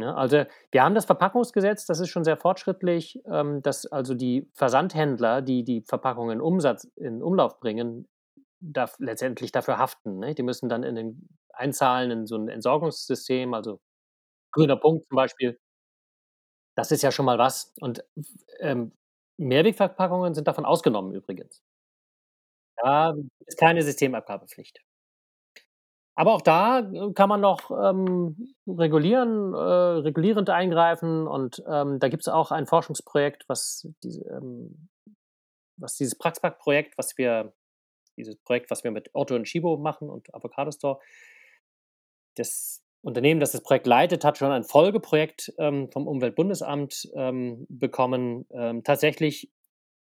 Ne? 0.00 0.16
Also 0.16 0.44
wir 0.72 0.82
haben 0.82 0.94
das 0.94 1.04
Verpackungsgesetz, 1.06 1.86
das 1.86 2.00
ist 2.00 2.08
schon 2.08 2.24
sehr 2.24 2.36
fortschrittlich, 2.36 3.20
ähm, 3.26 3.62
dass 3.62 3.86
also 3.86 4.14
die 4.14 4.48
Versandhändler, 4.54 5.42
die 5.42 5.64
die 5.64 5.82
Verpackungen 5.82 6.40
Umsatz 6.40 6.84
in 6.96 7.22
Umlauf 7.22 7.60
bringen, 7.60 8.08
darf, 8.60 8.96
letztendlich 8.98 9.52
dafür 9.52 9.78
haften. 9.78 10.18
Ne? 10.18 10.34
Die 10.34 10.42
müssen 10.42 10.68
dann 10.68 10.82
in 10.82 10.94
den 10.96 11.28
einzahlen 11.52 12.10
in 12.10 12.26
so 12.26 12.36
ein 12.36 12.48
Entsorgungssystem, 12.48 13.54
also 13.54 13.80
grüner 14.52 14.76
Punkt 14.76 15.06
zum 15.06 15.16
Beispiel, 15.16 15.58
das 16.76 16.90
ist 16.92 17.02
ja 17.02 17.12
schon 17.12 17.26
mal 17.26 17.38
was. 17.38 17.74
Und 17.80 18.04
ähm, 18.60 18.92
Mehrwegverpackungen 19.38 20.34
sind 20.34 20.48
davon 20.48 20.64
ausgenommen 20.64 21.14
übrigens. 21.14 21.62
Da 22.76 23.14
ist 23.46 23.58
keine 23.58 23.82
Systemabgabepflicht. 23.82 24.80
Aber 26.20 26.34
auch 26.34 26.42
da 26.42 26.80
äh, 26.80 27.14
kann 27.14 27.30
man 27.30 27.40
noch 27.40 27.70
ähm, 27.70 28.54
regulieren, 28.68 29.54
äh, 29.54 29.56
regulierend 29.56 30.50
eingreifen 30.50 31.26
und 31.26 31.64
ähm, 31.66 31.98
da 31.98 32.10
gibt 32.10 32.24
es 32.24 32.28
auch 32.28 32.50
ein 32.50 32.66
Forschungsprojekt, 32.66 33.48
was, 33.48 33.88
diese, 34.02 34.28
ähm, 34.28 34.90
was 35.78 35.96
dieses 35.96 36.18
Praxpack-Projekt, 36.18 36.98
was 36.98 37.16
wir, 37.16 37.54
dieses 38.18 38.36
Projekt, 38.36 38.70
was 38.70 38.84
wir 38.84 38.90
mit 38.90 39.08
Otto 39.14 39.34
und 39.34 39.48
Shibo 39.48 39.78
machen 39.78 40.10
und 40.10 40.34
Avocado 40.34 40.70
Store, 40.72 41.00
das 42.36 42.84
Unternehmen, 43.00 43.40
das 43.40 43.52
das 43.52 43.62
Projekt 43.62 43.86
leitet, 43.86 44.22
hat 44.22 44.36
schon 44.36 44.52
ein 44.52 44.64
Folgeprojekt 44.64 45.54
ähm, 45.56 45.90
vom 45.90 46.06
Umweltbundesamt 46.06 47.12
ähm, 47.14 47.64
bekommen. 47.70 48.44
Ähm, 48.50 48.84
tatsächlich, 48.84 49.50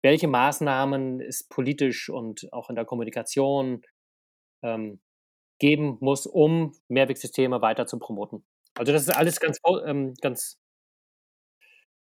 welche 0.02 0.26
Maßnahmen 0.26 1.20
es 1.20 1.44
politisch 1.44 2.10
und 2.10 2.52
auch 2.52 2.70
in 2.70 2.74
der 2.74 2.86
Kommunikation 2.86 3.82
ähm, 4.64 4.98
geben 5.58 5.98
muss, 6.00 6.26
um 6.26 6.72
Mehrwegsysteme 6.88 7.60
weiter 7.60 7.86
zu 7.86 7.98
promoten. 7.98 8.44
Also 8.76 8.92
das 8.92 9.02
ist 9.02 9.16
alles 9.16 9.40
ganz, 9.40 9.58
ähm, 9.84 10.14
ganz 10.20 10.58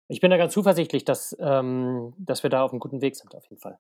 ich 0.10 0.22
bin 0.22 0.32
da 0.32 0.38
ganz 0.38 0.54
zuversichtlich, 0.54 1.06
dass, 1.06 1.38
ähm, 1.40 2.14
dass 2.18 2.42
wir 2.42 2.50
da 2.50 2.64
auf 2.64 2.72
einem 2.72 2.80
guten 2.80 3.02
Weg 3.02 3.16
sind, 3.16 3.36
auf 3.36 3.46
jeden 3.46 3.62
Fall. 3.62 3.78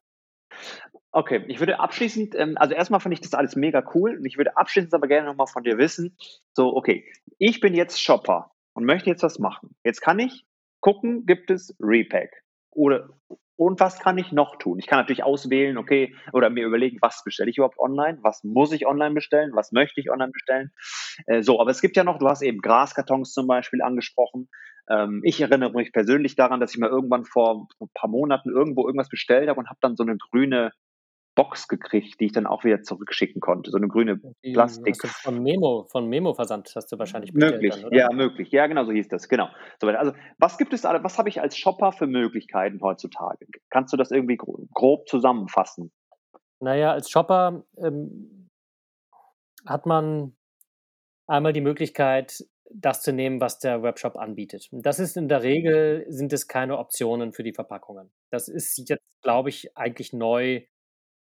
Okay, 1.11 1.43
ich 1.47 1.59
würde 1.59 1.79
abschließend, 1.79 2.35
ähm, 2.35 2.55
also 2.57 2.75
erstmal 2.75 2.99
finde 2.99 3.15
ich 3.15 3.21
das 3.21 3.33
alles 3.33 3.55
mega 3.55 3.83
cool 3.95 4.17
und 4.17 4.25
ich 4.25 4.37
würde 4.37 4.55
abschließend 4.55 4.93
aber 4.93 5.07
gerne 5.07 5.27
nochmal 5.27 5.47
von 5.47 5.63
dir 5.63 5.79
wissen, 5.79 6.15
so, 6.53 6.75
okay, 6.75 7.03
ich 7.39 7.59
bin 7.59 7.73
jetzt 7.73 8.01
Shopper 8.01 8.51
und 8.73 8.85
möchte 8.85 9.09
jetzt 9.09 9.23
was 9.23 9.39
machen. 9.39 9.75
Jetzt 9.83 10.01
kann 10.01 10.19
ich 10.19 10.45
gucken, 10.81 11.25
gibt 11.25 11.49
es 11.49 11.75
Repack 11.79 12.43
oder 12.71 13.09
und 13.59 13.81
was 13.81 13.99
kann 13.99 14.17
ich 14.17 14.31
noch 14.31 14.55
tun? 14.55 14.79
Ich 14.79 14.87
kann 14.87 14.99
natürlich 14.99 15.25
auswählen, 15.25 15.77
okay, 15.77 16.15
oder 16.31 16.49
mir 16.49 16.65
überlegen, 16.65 16.97
was 17.01 17.25
bestelle 17.25 17.49
ich 17.49 17.57
überhaupt 17.57 17.77
online? 17.77 18.17
Was 18.21 18.41
muss 18.45 18.71
ich 18.71 18.87
online 18.87 19.13
bestellen? 19.13 19.51
Was 19.53 19.73
möchte 19.73 19.99
ich 19.99 20.09
online 20.09 20.31
bestellen? 20.31 20.71
Äh, 21.27 21.41
so, 21.41 21.59
aber 21.59 21.69
es 21.69 21.81
gibt 21.81 21.97
ja 21.97 22.05
noch, 22.05 22.19
du 22.19 22.29
hast 22.29 22.41
eben 22.41 22.61
Graskartons 22.61 23.33
zum 23.33 23.47
Beispiel 23.47 23.81
angesprochen. 23.81 24.47
Ähm, 24.89 25.19
ich 25.25 25.41
erinnere 25.41 25.73
mich 25.73 25.91
persönlich 25.91 26.37
daran, 26.37 26.61
dass 26.61 26.73
ich 26.73 26.79
mal 26.79 26.89
irgendwann 26.89 27.25
vor 27.25 27.67
ein 27.81 27.89
paar 27.93 28.09
Monaten 28.09 28.49
irgendwo 28.49 28.85
irgendwas 28.87 29.09
bestellt 29.09 29.49
habe 29.49 29.59
und 29.59 29.67
habe 29.67 29.79
dann 29.81 29.97
so 29.97 30.03
eine 30.03 30.15
grüne 30.15 30.71
Box 31.39 31.69
gekriegt, 31.69 32.19
die 32.19 32.25
ich 32.25 32.31
dann 32.33 32.45
auch 32.45 32.65
wieder 32.65 32.81
zurückschicken 32.81 33.39
konnte. 33.39 33.71
So 33.71 33.77
eine 33.77 33.87
grüne 33.87 34.19
Plastik. 34.51 34.97
Von 35.07 35.41
Memo, 35.41 35.85
von 35.89 36.09
Memo-Versand 36.09 36.69
hast 36.75 36.91
du 36.91 36.99
wahrscheinlich 36.99 37.31
bestellt. 37.31 37.61
Möglich, 37.61 37.81
dann, 37.81 37.93
ja, 37.93 38.11
möglich. 38.11 38.51
Ja, 38.51 38.67
genau, 38.67 38.83
so 38.83 38.91
hieß 38.91 39.07
das, 39.07 39.29
genau. 39.29 39.47
So, 39.79 39.87
also, 39.87 40.11
was 40.37 40.57
gibt 40.57 40.73
es 40.73 40.83
alle, 40.83 41.01
was 41.01 41.17
habe 41.17 41.29
ich 41.29 41.39
als 41.39 41.55
Shopper 41.55 41.93
für 41.93 42.07
Möglichkeiten 42.07 42.81
heutzutage? 42.81 43.47
Kannst 43.69 43.93
du 43.93 43.97
das 43.97 44.11
irgendwie 44.11 44.35
grob 44.35 45.07
zusammenfassen? 45.07 45.93
Naja, 46.59 46.91
als 46.91 47.09
Shopper 47.09 47.63
ähm, 47.77 48.49
hat 49.65 49.85
man 49.85 50.35
einmal 51.25 51.53
die 51.53 51.61
Möglichkeit, 51.61 52.43
das 52.69 53.01
zu 53.01 53.13
nehmen, 53.13 53.39
was 53.39 53.59
der 53.59 53.81
Webshop 53.81 54.17
anbietet. 54.17 54.67
Das 54.73 54.99
ist 54.99 55.15
in 55.15 55.29
der 55.29 55.41
Regel, 55.41 56.05
sind 56.09 56.33
es 56.33 56.49
keine 56.49 56.77
Optionen 56.77 57.31
für 57.31 57.43
die 57.43 57.53
Verpackungen. 57.53 58.11
Das 58.29 58.49
ist 58.49 58.89
jetzt, 58.89 59.05
glaube 59.21 59.47
ich, 59.47 59.77
eigentlich 59.77 60.11
neu 60.11 60.65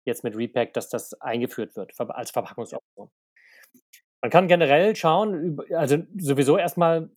jetzt 0.04 0.24
mit 0.24 0.36
Repack, 0.36 0.72
dass 0.74 0.88
das 0.88 1.14
eingeführt 1.20 1.76
wird 1.76 1.92
als 1.98 2.30
Verpackungsoption. 2.30 3.10
Man 4.22 4.30
kann 4.30 4.48
generell 4.48 4.96
schauen, 4.96 5.58
also 5.74 5.98
sowieso 6.18 6.56
erstmal, 6.56 7.10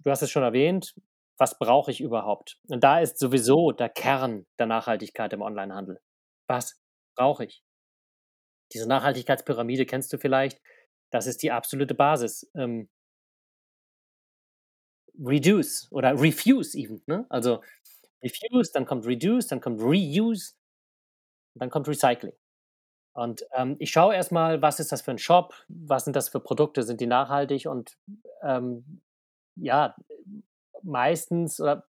du 0.00 0.10
hast 0.10 0.22
es 0.22 0.30
schon 0.30 0.42
erwähnt, 0.42 0.94
was 1.38 1.58
brauche 1.58 1.90
ich 1.90 2.00
überhaupt? 2.00 2.58
Und 2.68 2.84
da 2.84 3.00
ist 3.00 3.18
sowieso 3.18 3.72
der 3.72 3.88
Kern 3.88 4.46
der 4.58 4.66
Nachhaltigkeit 4.66 5.32
im 5.32 5.42
Onlinehandel. 5.42 6.00
Was 6.46 6.80
brauche 7.16 7.44
ich? 7.44 7.62
Diese 8.72 8.88
Nachhaltigkeitspyramide 8.88 9.86
kennst 9.86 10.12
du 10.12 10.18
vielleicht. 10.18 10.60
Das 11.10 11.26
ist 11.26 11.42
die 11.42 11.52
absolute 11.52 11.94
Basis. 11.94 12.50
Ähm, 12.54 12.88
reduce 15.18 15.88
oder 15.90 16.20
refuse 16.20 16.76
even. 16.76 17.02
Ne? 17.06 17.26
Also 17.28 17.62
refuse, 18.22 18.72
dann 18.72 18.86
kommt 18.86 19.06
reduce, 19.06 19.46
dann 19.46 19.60
kommt 19.60 19.80
reuse, 19.80 20.54
und 21.54 21.62
dann 21.62 21.70
kommt 21.70 21.88
Recycling. 21.88 22.34
Und 23.14 23.46
ähm, 23.54 23.76
ich 23.78 23.90
schaue 23.90 24.14
erstmal, 24.14 24.60
was 24.60 24.80
ist 24.80 24.90
das 24.90 25.02
für 25.02 25.12
ein 25.12 25.18
Shop, 25.18 25.54
was 25.68 26.04
sind 26.04 26.16
das 26.16 26.28
für 26.28 26.40
Produkte, 26.40 26.82
sind 26.82 27.00
die 27.00 27.06
nachhaltig 27.06 27.66
und 27.66 27.96
ähm, 28.42 29.02
ja, 29.56 29.94
meistens 30.82 31.60
oder 31.60 31.84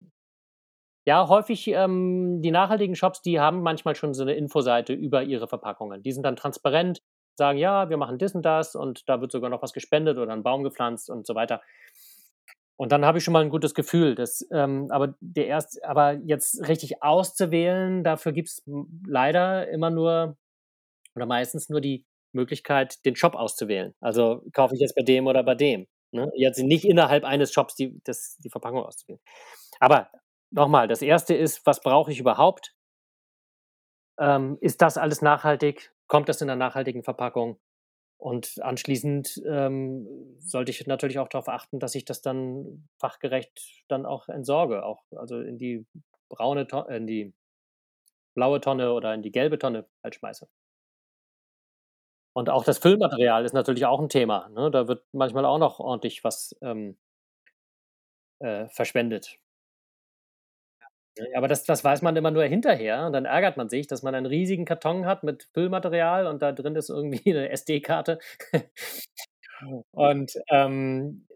ja, 1.06 1.28
häufig 1.28 1.68
ähm, 1.68 2.42
die 2.42 2.52
nachhaltigen 2.52 2.96
Shops, 2.96 3.22
die 3.22 3.40
haben 3.40 3.62
manchmal 3.62 3.96
schon 3.96 4.14
so 4.14 4.22
eine 4.24 4.34
Infoseite 4.36 4.94
über 4.94 5.24
ihre 5.24 5.48
Verpackungen. 5.48 6.04
Die 6.04 6.12
sind 6.12 6.24
dann 6.24 6.36
transparent, 6.36 7.02
sagen, 7.36 7.58
ja, 7.58 7.90
wir 7.90 7.98
machen 7.98 8.20
das 8.20 8.36
und 8.36 8.44
das 8.44 8.76
und 8.76 9.10
da 9.10 9.20
wird 9.20 9.32
sogar 9.32 9.50
noch 9.50 9.64
was 9.64 9.74
gespendet 9.74 10.18
oder 10.18 10.32
ein 10.34 10.44
Baum 10.44 10.64
gepflanzt 10.64 11.10
und 11.10 11.26
so 11.26 11.34
weiter. 11.34 11.62
Und 12.82 12.92
dann 12.92 13.06
habe 13.06 13.20
ich 13.20 13.24
schon 13.24 13.34
mal 13.34 13.44
ein 13.44 13.52
gutes 13.52 13.76
Gefühl. 13.76 14.16
Dass, 14.16 14.44
ähm, 14.52 14.88
aber, 14.90 15.14
der 15.20 15.46
erst, 15.46 15.84
aber 15.86 16.14
jetzt 16.14 16.68
richtig 16.68 17.04
auszuwählen, 17.04 18.04
dafür 18.04 18.32
gibt 18.32 18.48
es 18.48 18.64
leider 19.06 19.70
immer 19.70 19.92
nur 19.92 20.36
oder 21.14 21.28
meistens 21.28 21.70
nur 21.70 21.80
die 21.80 22.08
Möglichkeit, 22.34 23.06
den 23.06 23.16
Shop 23.16 23.36
auszuwählen. 23.36 23.94
Also 24.00 24.42
kaufe 24.52 24.74
ich 24.74 24.82
jetzt 24.82 24.96
bei 24.96 25.04
dem 25.04 25.28
oder 25.28 25.44
bei 25.44 25.54
dem. 25.54 25.86
Ne? 26.12 26.32
Jetzt 26.34 26.58
nicht 26.58 26.84
innerhalb 26.84 27.24
eines 27.24 27.54
Shops 27.54 27.76
die, 27.76 28.02
das, 28.04 28.40
die 28.44 28.50
Verpackung 28.50 28.84
auszuwählen. 28.84 29.22
Aber 29.80 30.10
nochmal, 30.50 30.88
das 30.88 31.04
erste 31.04 31.36
ist, 31.36 31.64
was 31.68 31.82
brauche 31.82 32.12
ich 32.12 32.20
überhaupt? 32.20 32.74
Ähm, 34.20 34.58
ist 34.60 34.82
das 34.82 34.98
alles 34.98 35.22
nachhaltig? 35.22 35.94
Kommt 36.08 36.30
das 36.30 36.42
in 36.42 36.50
einer 36.50 36.58
nachhaltigen 36.58 37.04
Verpackung? 37.04 37.60
Und 38.22 38.62
anschließend 38.62 39.42
ähm, 39.48 40.08
sollte 40.38 40.70
ich 40.70 40.86
natürlich 40.86 41.18
auch 41.18 41.28
darauf 41.28 41.48
achten, 41.50 41.80
dass 41.80 41.96
ich 41.96 42.06
das 42.06 42.22
dann 42.22 42.88
fachgerecht 43.00 43.84
dann 43.88 44.06
auch 44.06 44.30
entsorge, 44.30 44.86
auch 44.86 45.02
also 45.16 45.40
in 45.40 45.58
die 45.58 45.88
braune 46.30 46.68
Tonne, 46.68 46.96
in 46.96 47.08
die 47.08 47.34
blaue 48.36 48.62
Tonne 48.62 48.94
oder 48.94 49.16
in 49.16 49.24
die 49.24 49.32
gelbe 49.32 49.58
Tonne 49.58 49.88
halt 50.04 50.14
schmeiße. 50.14 50.48
Und 52.34 52.50
auch 52.52 52.64
das 52.64 52.78
Füllmaterial 52.78 53.44
ist 53.44 53.54
natürlich 53.54 53.88
auch 53.88 54.00
ein 54.00 54.08
Thema. 54.10 54.50
Ne? 54.50 54.70
Da 54.70 54.88
wird 54.88 55.04
manchmal 55.14 55.46
auch 55.46 55.58
noch 55.58 55.80
ordentlich 55.80 56.24
was 56.24 56.56
ähm, 56.62 56.98
äh, 58.40 58.68
verschwendet. 58.70 59.41
Aber 61.36 61.48
das, 61.48 61.64
das 61.64 61.84
weiß 61.84 62.02
man 62.02 62.16
immer 62.16 62.32
nur 62.32 62.44
hinterher. 62.44 63.06
Und 63.06 63.14
dann 63.14 63.26
ärgert 63.26 63.58
man 63.58 63.70
sich, 63.70 63.88
dass 63.88 64.04
man 64.04 64.16
einen 64.16 64.26
riesigen 64.26 64.66
Karton 64.66 65.06
hat 65.06 65.24
mit 65.24 65.48
Füllmaterial 65.54 66.28
und 66.28 66.42
da 66.42 66.52
drin 66.52 66.76
ist 66.76 66.90
irgendwie 66.90 67.32
eine 67.36 67.50
SD-Karte. 67.50 68.20
und 69.92 70.34
ähm, 70.50 71.28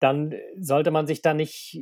dann 0.00 0.34
sollte 0.58 0.90
man 0.90 1.06
sich 1.06 1.22
da 1.22 1.34
nicht, 1.34 1.80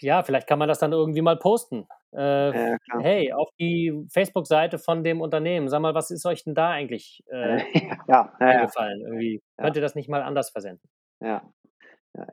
ja, 0.00 0.22
vielleicht 0.22 0.46
kann 0.46 0.58
man 0.58 0.68
das 0.68 0.78
dann 0.78 0.92
irgendwie 0.92 1.22
mal 1.22 1.36
posten. 1.36 1.86
Äh, 2.12 2.70
ja, 2.70 2.76
hey, 3.00 3.32
auf 3.32 3.48
die 3.58 3.92
Facebook-Seite 4.12 4.78
von 4.78 5.02
dem 5.02 5.20
Unternehmen, 5.20 5.68
sag 5.68 5.80
mal, 5.80 5.94
was 5.94 6.10
ist 6.10 6.24
euch 6.26 6.44
denn 6.44 6.54
da 6.54 6.70
eigentlich 6.70 7.24
äh, 7.30 7.58
ja, 8.08 8.08
ja, 8.08 8.32
eingefallen? 8.38 9.00
Irgendwie 9.00 9.42
könnt 9.58 9.76
ihr 9.76 9.82
das 9.82 9.94
nicht 9.94 10.08
mal 10.08 10.22
anders 10.22 10.50
versenden? 10.50 10.88
Ja, 11.20 11.42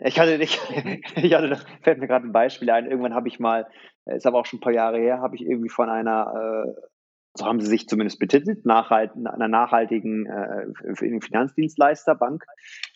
ich 0.02 0.20
hatte, 0.20 0.36
ich, 0.36 0.60
ich 1.16 1.34
hatte, 1.34 1.60
fällt 1.82 2.00
mir 2.00 2.08
gerade 2.08 2.28
ein 2.28 2.32
Beispiel 2.32 2.70
ein. 2.70 2.86
Irgendwann 2.86 3.14
habe 3.14 3.28
ich 3.28 3.40
mal, 3.40 3.68
äh, 4.06 4.18
ist 4.18 4.26
aber 4.26 4.40
auch 4.40 4.46
schon 4.46 4.58
ein 4.58 4.64
paar 4.64 4.74
Jahre 4.74 5.00
her, 5.00 5.20
habe 5.20 5.36
ich 5.36 5.42
irgendwie 5.42 5.70
von 5.70 5.90
einer, 5.90 6.66
äh, 6.68 6.82
so 7.36 7.46
haben 7.46 7.60
sie 7.60 7.68
sich 7.68 7.88
zumindest 7.88 8.20
betitelt, 8.20 8.64
nachhalt, 8.66 9.12
einer 9.16 9.48
nachhaltigen 9.48 10.28
äh, 10.28 11.20
Finanzdienstleisterbank, 11.20 12.44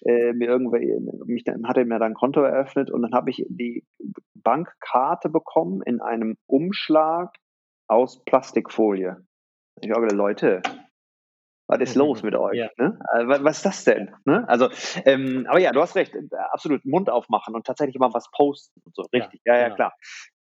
mir 0.06 0.48
irgendwie, 0.48 0.96
mich 1.26 1.44
hatte 1.64 1.86
mir 1.86 1.98
dann 1.98 2.12
ein 2.12 2.14
Konto 2.14 2.42
eröffnet 2.42 2.92
und 2.92 3.02
dann 3.02 3.14
habe 3.14 3.32
ich 3.32 3.44
die 3.50 3.84
Bankkarte 4.36 5.30
bekommen 5.30 5.82
in 5.84 6.02
einem 6.02 6.38
Umschlag 6.46 7.36
aus 7.88 8.24
Plastikfolie. 8.26 9.18
Ich 9.82 9.90
habe 9.90 10.06
Leute, 10.14 10.62
was 11.68 11.80
ist 11.82 11.96
los 11.96 12.24
mit 12.24 12.36
euch? 12.36 12.58
Ja. 12.58 12.70
Ne? 12.78 12.98
Also, 13.10 13.44
was 13.44 13.58
ist 13.58 13.66
das 13.66 13.84
denn? 13.84 14.16
Ne? 14.26 14.48
Also, 14.48 14.70
ähm, 15.06 15.46
aber 15.48 15.60
ja, 15.60 15.72
du 15.72 15.82
hast 15.82 15.96
recht, 15.96 16.16
äh, 16.16 16.22
absolut 16.52 16.86
Mund 16.86 17.10
aufmachen 17.10 17.56
und 17.56 17.66
tatsächlich 17.68 18.00
mal 18.00 18.14
was 18.14 18.32
posten 18.32 18.82
und 18.86 18.96
so. 18.96 19.04
Richtig, 19.14 19.42
ja, 19.46 19.54
ja, 19.54 19.60
ja 19.60 19.66
genau. 19.66 19.76
klar. 19.76 19.94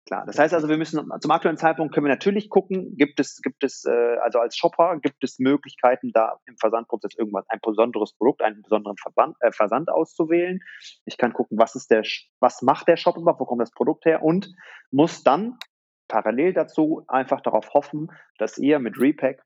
Klar. 0.07 0.25
Das 0.25 0.39
heißt 0.39 0.55
also, 0.55 0.69
wir 0.69 0.79
müssen 0.79 1.05
zum 1.21 1.31
aktuellen 1.33 1.57
Zeitpunkt 1.57 1.93
können 1.93 2.07
wir 2.07 2.13
natürlich 2.13 2.49
gucken, 2.49 2.97
gibt 2.97 3.19
es, 3.19 3.41
gibt 3.43 3.65
es, 3.65 3.85
äh, 3.85 4.17
also 4.23 4.39
als 4.39 4.57
Shopper 4.57 4.99
gibt 5.03 5.25
es 5.25 5.41
Möglichkeiten, 5.41 6.13
da 6.13 6.39
im 6.47 6.57
Versandprozess 6.59 7.17
irgendwas, 7.19 7.45
ein 7.49 7.59
besonderes 7.61 8.13
Produkt, 8.13 8.41
einen 8.43 8.63
besonderen 8.63 8.97
Verband, 8.99 9.37
äh, 9.41 9.51
Versand 9.51 9.91
auszuwählen. 9.91 10.61
Ich 11.07 11.19
kann 11.19 11.33
gucken, 11.33 11.59
was 11.59 11.75
ist 11.75 11.91
der, 11.91 12.05
was 12.39 12.63
macht 12.63 12.87
der 12.87 12.97
Shop 12.97 13.17
überhaupt, 13.17 13.41
wo 13.41 13.47
kommt 13.47 13.63
das 13.63 13.73
Produkt 13.73 14.05
her 14.05 14.23
und 14.23 14.55
muss 14.93 15.25
dann 15.25 15.59
parallel 16.07 16.53
dazu 16.53 17.05
einfach 17.09 17.41
darauf 17.41 17.75
hoffen, 17.75 18.13
dass 18.39 18.59
ihr 18.59 18.79
mit 18.79 19.01
Repack 19.01 19.43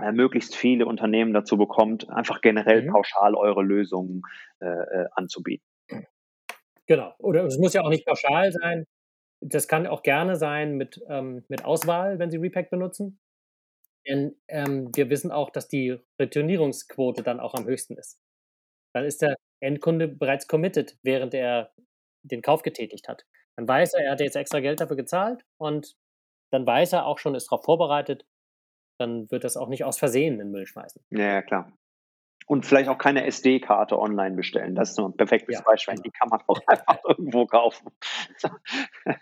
äh, 0.00 0.12
möglichst 0.12 0.56
viele 0.56 0.86
Unternehmen 0.86 1.32
dazu 1.32 1.56
bekommt, 1.56 2.08
einfach 2.10 2.40
generell 2.40 2.82
mhm. 2.82 2.92
pauschal 2.92 3.34
eure 3.34 3.62
Lösungen 3.62 4.22
äh, 4.60 4.66
äh, 4.66 5.06
anzubieten. 5.12 5.66
Genau. 6.86 7.14
Oder 7.18 7.44
es 7.44 7.58
muss 7.58 7.74
ja 7.74 7.82
auch 7.82 7.90
nicht 7.90 8.06
pauschal 8.06 8.52
sein. 8.52 8.86
Das 9.40 9.68
kann 9.68 9.86
auch 9.86 10.02
gerne 10.02 10.36
sein 10.36 10.76
mit, 10.76 11.00
ähm, 11.08 11.44
mit 11.48 11.64
Auswahl, 11.64 12.18
wenn 12.18 12.30
Sie 12.30 12.38
Repack 12.38 12.70
benutzen. 12.70 13.18
Denn 14.06 14.34
ähm, 14.48 14.90
wir 14.94 15.10
wissen 15.10 15.30
auch, 15.30 15.50
dass 15.50 15.68
die 15.68 15.98
Returnierungsquote 16.18 17.22
dann 17.22 17.40
auch 17.40 17.54
am 17.54 17.66
höchsten 17.66 17.96
ist. 17.96 18.20
Dann 18.94 19.04
ist 19.04 19.22
der 19.22 19.36
Endkunde 19.60 20.08
bereits 20.08 20.48
committed, 20.48 20.98
während 21.02 21.34
er 21.34 21.72
den 22.22 22.42
Kauf 22.42 22.62
getätigt 22.62 23.08
hat. 23.08 23.24
Dann 23.56 23.68
weiß 23.68 23.94
er, 23.94 24.04
er 24.04 24.12
hat 24.12 24.20
jetzt 24.20 24.36
extra 24.36 24.60
Geld 24.60 24.80
dafür 24.80 24.96
gezahlt 24.96 25.44
und 25.58 25.96
dann 26.50 26.66
weiß 26.66 26.92
er 26.92 27.06
auch 27.06 27.18
schon, 27.18 27.34
ist 27.34 27.50
darauf 27.50 27.64
vorbereitet, 27.64 28.26
dann 28.98 29.30
wird 29.30 29.44
das 29.44 29.56
auch 29.56 29.68
nicht 29.68 29.84
aus 29.84 29.98
Versehen 29.98 30.34
in 30.34 30.38
den 30.38 30.50
Müll 30.50 30.66
schmeißen. 30.66 31.02
Ja, 31.10 31.42
klar. 31.42 31.72
Und 32.46 32.66
vielleicht 32.66 32.88
auch 32.88 32.98
keine 32.98 33.24
SD-Karte 33.24 33.98
online 33.98 34.34
bestellen. 34.34 34.74
Das 34.74 34.90
ist 34.90 34.96
so 34.96 35.06
ein 35.06 35.16
perfektes 35.16 35.56
ja, 35.56 35.62
Beispiel. 35.62 35.94
Genau. 35.94 36.02
Die 36.02 36.10
kann 36.10 36.28
man 36.28 36.40
auch 36.46 36.60
einfach 36.66 36.98
irgendwo 37.08 37.46
kaufen. 37.46 37.90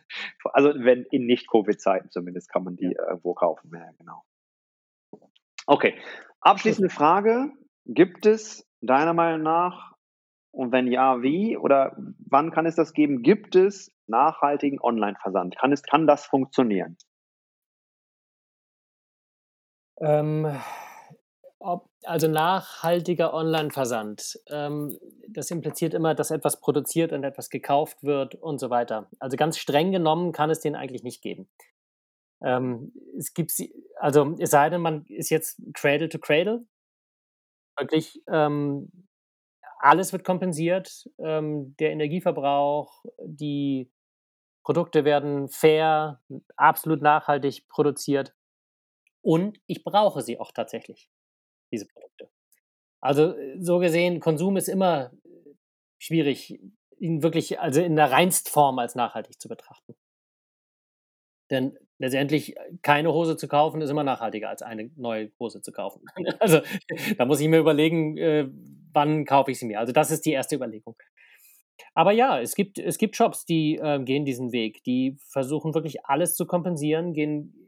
also 0.44 0.72
wenn 0.76 1.04
in 1.10 1.26
Nicht-Covid-Zeiten 1.26 2.10
zumindest 2.10 2.50
kann 2.50 2.64
man 2.64 2.76
die 2.76 2.92
ja. 2.92 3.08
irgendwo 3.08 3.34
kaufen. 3.34 3.70
Ja, 3.74 3.90
genau. 3.98 4.22
Okay. 5.66 5.94
Abschließende 6.40 6.90
Frage. 6.90 7.52
Gibt 7.84 8.24
es 8.26 8.66
deiner 8.80 9.12
Meinung 9.12 9.42
nach, 9.42 9.90
und 10.52 10.72
wenn 10.72 10.88
ja, 10.88 11.22
wie 11.22 11.56
oder 11.56 11.96
wann 12.28 12.50
kann 12.50 12.66
es 12.66 12.74
das 12.74 12.92
geben? 12.92 13.22
Gibt 13.22 13.54
es 13.54 13.94
nachhaltigen 14.06 14.80
Online-Versand? 14.80 15.56
Kann, 15.56 15.74
kann 15.88 16.06
das 16.06 16.26
funktionieren? 16.26 16.96
Ähm, 20.00 20.60
ob, 21.60 21.90
also 22.04 22.26
nachhaltiger 22.26 23.34
Online-Versand. 23.34 24.40
Ähm, 24.48 24.98
das 25.28 25.50
impliziert 25.50 25.94
immer, 25.94 26.14
dass 26.14 26.30
etwas 26.30 26.60
produziert 26.60 27.12
und 27.12 27.22
etwas 27.22 27.50
gekauft 27.50 28.02
wird 28.02 28.34
und 28.34 28.58
so 28.58 28.70
weiter. 28.70 29.08
Also 29.18 29.36
ganz 29.36 29.58
streng 29.58 29.92
genommen 29.92 30.32
kann 30.32 30.50
es 30.50 30.60
den 30.60 30.74
eigentlich 30.74 31.02
nicht 31.02 31.22
geben. 31.22 31.48
Ähm, 32.42 32.92
es 33.18 33.34
gibt 33.34 33.50
sie, 33.50 33.74
also 33.96 34.34
es 34.38 34.50
sei 34.50 34.70
denn, 34.70 34.80
man 34.80 35.04
ist 35.06 35.28
jetzt 35.28 35.60
Cradle 35.74 36.08
to 36.08 36.18
Cradle. 36.18 36.64
Wirklich 37.78 38.22
ähm, 38.28 38.90
alles 39.80 40.12
wird 40.12 40.24
kompensiert. 40.24 41.08
Ähm, 41.18 41.76
der 41.78 41.90
Energieverbrauch, 41.92 43.04
die 43.22 43.90
Produkte 44.64 45.04
werden 45.04 45.48
fair, 45.48 46.22
absolut 46.56 47.02
nachhaltig 47.02 47.68
produziert. 47.68 48.34
Und 49.22 49.60
ich 49.66 49.84
brauche 49.84 50.22
sie 50.22 50.38
auch 50.38 50.52
tatsächlich, 50.52 51.10
diese 51.72 51.86
Produkte. 51.86 52.30
Also 53.00 53.34
äh, 53.36 53.60
so 53.60 53.78
gesehen, 53.78 54.20
Konsum 54.20 54.56
ist 54.56 54.68
immer 54.68 55.12
äh, 55.24 55.28
schwierig, 55.98 56.60
ihn 56.98 57.22
wirklich, 57.22 57.60
also 57.60 57.80
in 57.80 57.96
der 57.96 58.10
Reinstform 58.10 58.78
als 58.78 58.94
nachhaltig 58.94 59.40
zu 59.40 59.48
betrachten. 59.48 59.94
Denn 61.50 61.76
letztendlich 61.98 62.56
äh, 62.56 62.60
keine 62.82 63.12
Hose 63.12 63.36
zu 63.36 63.48
kaufen 63.48 63.80
ist 63.80 63.90
immer 63.90 64.04
nachhaltiger 64.04 64.48
als 64.48 64.62
eine 64.62 64.90
neue 64.96 65.32
Hose 65.38 65.60
zu 65.60 65.72
kaufen. 65.72 66.04
Also 66.40 66.60
da 67.18 67.24
muss 67.26 67.40
ich 67.40 67.48
mir 67.48 67.58
überlegen, 67.58 68.16
wann 68.92 69.24
kaufe 69.24 69.50
ich 69.50 69.58
sie 69.58 69.66
mir. 69.66 69.78
Also 69.80 69.92
das 69.92 70.10
ist 70.10 70.24
die 70.24 70.32
erste 70.32 70.56
Überlegung. 70.56 70.96
Aber 71.94 72.12
ja, 72.12 72.40
es 72.40 72.54
gibt, 72.54 72.78
es 72.78 72.98
gibt 72.98 73.16
Shops, 73.16 73.44
die 73.44 73.76
äh, 73.76 74.02
gehen 74.02 74.24
diesen 74.24 74.52
Weg, 74.52 74.82
die 74.84 75.16
versuchen 75.28 75.74
wirklich 75.74 76.04
alles 76.04 76.34
zu 76.34 76.46
kompensieren, 76.46 77.12
gehen 77.12 77.59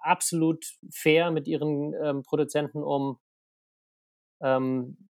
absolut 0.00 0.64
fair 0.90 1.30
mit 1.30 1.46
ihren 1.46 1.94
ähm, 1.94 2.22
Produzenten 2.22 2.82
um, 2.82 3.18
ähm, 4.42 5.08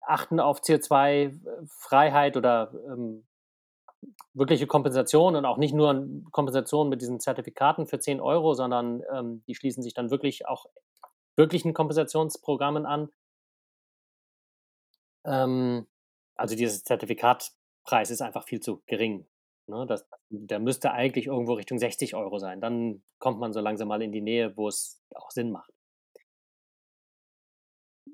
achten 0.00 0.40
auf 0.40 0.60
CO2-Freiheit 0.60 2.36
oder 2.36 2.72
ähm, 2.86 3.26
wirkliche 4.34 4.66
Kompensation 4.66 5.36
und 5.36 5.44
auch 5.44 5.58
nicht 5.58 5.74
nur 5.74 6.08
Kompensation 6.32 6.88
mit 6.88 7.00
diesen 7.00 7.20
Zertifikaten 7.20 7.86
für 7.86 8.00
10 8.00 8.20
Euro, 8.20 8.54
sondern 8.54 9.02
ähm, 9.12 9.44
die 9.46 9.54
schließen 9.54 9.82
sich 9.82 9.94
dann 9.94 10.10
wirklich 10.10 10.46
auch 10.46 10.66
wirklichen 11.36 11.72
Kompensationsprogrammen 11.72 12.86
an. 12.86 13.10
Ähm, 15.24 15.86
also 16.34 16.56
dieses 16.56 16.84
Zertifikatpreis 16.84 18.10
ist 18.10 18.22
einfach 18.22 18.44
viel 18.44 18.60
zu 18.60 18.82
gering. 18.86 19.26
Ne, 19.72 19.86
das, 19.86 20.06
der 20.28 20.60
müsste 20.60 20.92
eigentlich 20.92 21.28
irgendwo 21.28 21.54
Richtung 21.54 21.78
60 21.78 22.14
Euro 22.14 22.38
sein. 22.38 22.60
Dann 22.60 23.02
kommt 23.18 23.40
man 23.40 23.54
so 23.54 23.60
langsam 23.60 23.88
mal 23.88 24.02
in 24.02 24.12
die 24.12 24.20
Nähe, 24.20 24.54
wo 24.54 24.68
es 24.68 25.00
auch 25.14 25.30
Sinn 25.30 25.50
macht. 25.50 25.72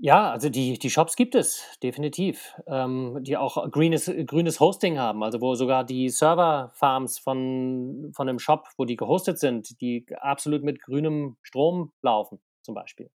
Ja, 0.00 0.30
also 0.30 0.48
die, 0.50 0.78
die 0.78 0.90
Shops 0.90 1.16
gibt 1.16 1.34
es, 1.34 1.64
definitiv. 1.82 2.54
Ähm, 2.68 3.18
die 3.24 3.36
auch 3.36 3.68
grünes, 3.72 4.08
grünes 4.26 4.60
Hosting 4.60 4.98
haben, 5.00 5.24
also 5.24 5.40
wo 5.40 5.56
sogar 5.56 5.82
die 5.82 6.10
Server-Farms 6.10 7.18
von, 7.18 8.12
von 8.14 8.28
einem 8.28 8.38
Shop, 8.38 8.68
wo 8.76 8.84
die 8.84 8.94
gehostet 8.94 9.40
sind, 9.40 9.80
die 9.80 10.06
absolut 10.16 10.62
mit 10.62 10.80
grünem 10.80 11.38
Strom 11.42 11.92
laufen, 12.02 12.38
zum 12.62 12.76
Beispiel. 12.76 13.10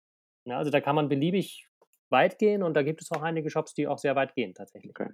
Ja, 0.46 0.58
also 0.58 0.72
da 0.72 0.82
kann 0.82 0.96
man 0.96 1.10
beliebig 1.10 1.68
weit 2.10 2.40
gehen 2.40 2.64
und 2.64 2.74
da 2.74 2.82
gibt 2.82 3.04
es 3.04 3.12
auch 3.12 3.22
einige 3.22 3.52
Shops, 3.52 3.76
die 3.76 3.88
auch 3.88 4.00
sehr 4.00 4.16
weit 4.16 4.34
gehen, 4.34 4.56
tatsächlich. 4.56 4.90
Okay. 4.90 5.12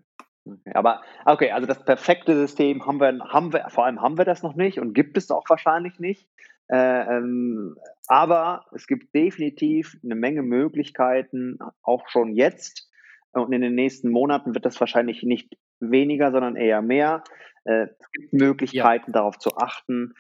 Okay, 0.54 0.72
aber 0.74 1.02
okay, 1.26 1.52
also 1.52 1.68
das 1.68 1.84
perfekte 1.84 2.36
System 2.36 2.86
haben 2.86 3.00
wir, 3.00 3.20
haben 3.20 3.54
wir, 3.54 3.66
vor 3.70 3.86
allem 3.86 4.02
haben 4.02 4.18
wir 4.18 4.26
das 4.26 4.44
noch 4.44 4.56
nicht 4.56 4.80
und 4.80 4.94
gibt 4.94 5.18
es 5.18 5.32
auch 5.32 5.50
wahrscheinlich 5.50 6.00
nicht. 6.00 6.28
Äh, 6.70 7.18
ähm, 7.18 7.78
aber 8.08 8.66
es 8.74 8.88
gibt 8.88 9.14
definitiv 9.16 9.98
eine 10.04 10.16
Menge 10.16 10.42
Möglichkeiten, 10.42 11.60
auch 11.82 12.10
schon 12.10 12.36
jetzt. 12.36 12.90
Und 13.32 13.54
in 13.54 13.62
den 13.62 13.76
nächsten 13.76 14.10
Monaten 14.10 14.54
wird 14.54 14.66
das 14.66 14.80
wahrscheinlich 14.80 15.24
nicht 15.24 15.58
weniger, 15.80 16.32
sondern 16.32 16.56
eher 16.56 16.82
mehr. 16.82 17.24
Äh, 17.66 17.88
es 18.00 18.12
gibt 18.12 18.34
Möglichkeiten, 18.34 19.12
ja. 19.12 19.20
darauf 19.20 19.38
zu 19.38 19.58
achten, 19.58 20.14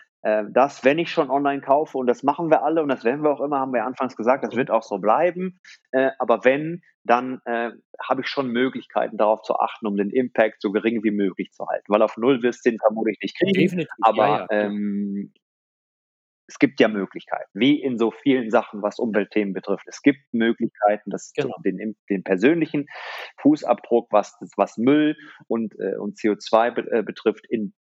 dass, 0.51 0.83
wenn 0.83 0.99
ich 0.99 1.11
schon 1.11 1.29
online 1.29 1.61
kaufe, 1.61 1.97
und 1.97 2.07
das 2.07 2.23
machen 2.23 2.49
wir 2.49 2.63
alle 2.63 2.81
und 2.81 2.89
das 2.89 3.03
werden 3.03 3.23
wir 3.23 3.31
auch 3.31 3.41
immer, 3.41 3.59
haben 3.59 3.73
wir 3.73 3.85
anfangs 3.85 4.15
gesagt, 4.15 4.43
das 4.43 4.55
wird 4.55 4.71
auch 4.71 4.83
so 4.83 4.97
bleiben. 4.97 5.59
Äh, 5.91 6.11
aber 6.19 6.43
wenn, 6.43 6.81
dann 7.03 7.41
äh, 7.45 7.71
habe 8.01 8.21
ich 8.21 8.27
schon 8.27 8.49
Möglichkeiten, 8.49 9.17
darauf 9.17 9.41
zu 9.43 9.55
achten, 9.55 9.87
um 9.87 9.95
den 9.95 10.09
Impact 10.09 10.61
so 10.61 10.71
gering 10.71 11.03
wie 11.03 11.11
möglich 11.11 11.51
zu 11.51 11.67
halten. 11.67 11.85
Weil 11.87 12.01
auf 12.01 12.17
Null 12.17 12.43
wirst 12.43 12.65
du 12.65 12.71
den 12.71 12.79
vermutlich 12.79 13.17
nicht 13.21 13.37
kriegen. 13.37 13.53
Definitiv, 13.53 13.89
aber 14.01 14.27
ja, 14.27 14.39
ja. 14.39 14.47
Ähm, 14.49 15.33
es 16.49 16.59
gibt 16.59 16.79
ja 16.79 16.87
Möglichkeiten, 16.87 17.49
wie 17.53 17.81
in 17.81 17.97
so 17.97 18.11
vielen 18.11 18.49
Sachen, 18.51 18.81
was 18.81 18.99
Umweltthemen 18.99 19.53
betrifft. 19.53 19.85
Es 19.87 20.01
gibt 20.01 20.21
Möglichkeiten, 20.31 21.09
das 21.09 21.33
genau. 21.33 21.55
den, 21.63 21.97
den, 22.09 22.23
persönlichen 22.23 22.87
Fußabdruck, 23.41 24.07
was, 24.11 24.37
was 24.55 24.77
Müll 24.77 25.17
und, 25.47 25.77
äh, 25.77 25.97
und 25.97 26.17
CO2 26.17 26.71
be, 26.71 26.91
äh, 26.91 27.03
betrifft, 27.03 27.45
in 27.49 27.73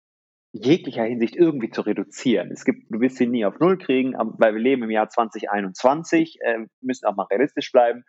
jeglicher 0.62 1.04
Hinsicht 1.04 1.36
irgendwie 1.36 1.70
zu 1.70 1.82
reduzieren. 1.82 2.50
Es 2.50 2.64
gibt, 2.64 2.90
du 2.90 3.00
wirst 3.00 3.16
sie 3.16 3.26
nie 3.26 3.44
auf 3.44 3.59
Null 3.59 3.78
kriegen, 3.78 4.14
weil 4.38 4.54
wir 4.54 4.61
leben 4.61 4.82
im 4.82 4.90
Jahr 4.90 5.09
2021, 5.09 6.38
äh, 6.40 6.66
müssen 6.80 7.07
auch 7.07 7.16
mal 7.16 7.26
realistisch 7.30 7.70
bleiben. 7.72 8.04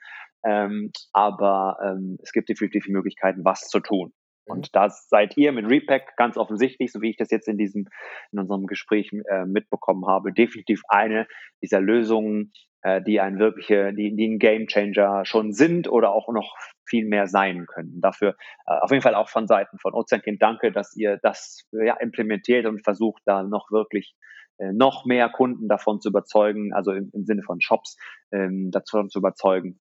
Ähm, 0.46 0.92
aber 1.14 1.78
ähm, 1.84 2.18
es 2.22 2.32
gibt 2.32 2.50
definitiv 2.50 2.88
Möglichkeiten, 2.88 3.44
was 3.44 3.68
zu 3.68 3.80
tun. 3.80 4.14
Und 4.46 4.76
da 4.76 4.90
seid 4.90 5.36
ihr 5.36 5.52
mit 5.52 5.70
Repack 5.70 6.16
ganz 6.16 6.38
offensichtlich, 6.38 6.92
so 6.92 7.02
wie 7.02 7.10
ich 7.10 7.18
das 7.18 7.32
jetzt 7.32 7.48
in 7.48 7.58
diesem, 7.58 7.88
in 8.32 8.40
unserem 8.40 8.66
Gespräch 8.66 9.12
äh, 9.30 9.46
mitbekommen 9.46 10.08
habe, 10.08 10.32
definitiv 10.32 10.82
eine 10.88 11.28
dieser 11.62 11.82
Lösungen, 11.82 12.54
äh, 12.82 13.02
die 13.02 13.20
ein 13.20 13.40
wirkliche, 13.40 13.94
die, 13.94 14.16
die 14.16 14.28
ein 14.28 14.40
Game 14.40 14.68
Changer 14.68 15.26
schon 15.26 15.52
sind 15.52 15.90
oder 15.90 16.12
auch 16.12 16.30
noch 16.32 16.56
viel 16.88 17.06
mehr 17.06 17.28
sein 17.28 17.66
können. 17.66 18.02
Dafür 18.02 18.36
äh, 18.66 18.80
auf 18.80 18.92
jeden 18.92 19.04
Fall 19.04 19.16
auch 19.16 19.30
von 19.30 19.48
Seiten 19.48 19.78
von 19.80 19.94
Ozeankind 19.94 20.42
danke, 20.42 20.72
dass 20.72 20.96
ihr 20.96 21.18
das 21.22 21.68
ja, 21.72 21.96
implementiert 21.98 22.66
und 22.66 22.84
versucht, 22.84 23.22
da 23.26 23.44
noch 23.44 23.72
wirklich 23.72 24.16
äh, 24.58 24.72
noch 24.74 25.06
mehr 25.06 25.30
Kunden 25.30 25.68
davon 25.68 26.02
zu 26.02 26.10
überzeugen, 26.10 26.74
also 26.74 26.92
im, 26.92 27.12
im 27.14 27.26
Sinne 27.26 27.44
von 27.44 27.62
Shops 27.62 27.98
ähm, 28.32 28.72
davon 28.72 29.10
zu 29.10 29.20
überzeugen, 29.20 29.80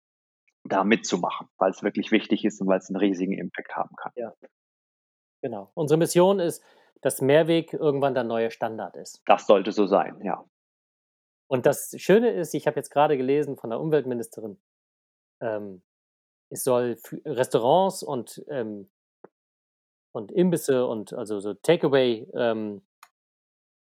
da 0.65 0.85
mitzumachen, 0.85 1.49
weil 1.59 1.71
es 1.71 1.83
wirklich 1.83 2.13
wichtig 2.13 2.45
ist 2.45 2.61
und 2.61 2.69
weil 2.69 2.79
es 2.79 2.89
einen 2.89 2.97
riesigen 2.97 3.33
Impact 3.33 3.75
haben 3.75 3.95
kann. 3.97 4.13
Ja. 4.17 4.33
Genau. 5.43 5.71
Unsere 5.75 5.99
Mission 5.99 6.39
ist, 6.39 6.63
dass 7.01 7.21
Mehrweg 7.21 7.73
irgendwann 7.73 8.15
der 8.15 8.25
neue 8.25 8.51
Standard 8.51 8.97
ist. 8.97 9.23
Das 9.27 9.47
sollte 9.47 9.73
so 9.73 9.87
sein, 9.87 10.21
ja. 10.23 10.45
Und 11.49 11.67
das 11.67 11.95
Schöne 11.99 12.31
ist, 12.31 12.55
ich 12.55 12.67
habe 12.67 12.77
jetzt 12.77 12.91
gerade 12.91 13.17
gelesen 13.17 13.57
von 13.57 13.71
der 13.71 13.81
Umweltministerin, 13.81 14.59
ähm, 15.41 15.83
es 16.53 16.65
soll 16.65 16.99
Restaurants 17.25 18.03
und, 18.03 18.45
ähm, 18.51 18.91
und 20.15 20.31
Imbisse 20.31 20.87
und 20.87 21.15
also 21.15 21.41
so 21.41 21.55
Takeaway, 21.55 22.29
ähm, 22.35 22.83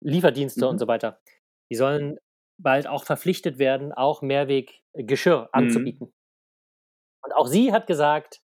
Lieferdienste 0.01 0.65
mhm. 0.65 0.71
und 0.71 0.79
so 0.79 0.87
weiter, 0.87 1.19
die 1.69 1.75
sollen 1.75 2.17
bald 2.57 2.87
auch 2.87 3.03
verpflichtet 3.03 3.57
werden, 3.57 3.91
auch 3.91 4.21
Mehrweg-Geschirr 4.21 5.43
mhm. 5.43 5.49
anzubieten. 5.51 6.13
Und 7.23 7.33
auch 7.33 7.47
sie 7.47 7.73
hat 7.73 7.87
gesagt, 7.87 8.41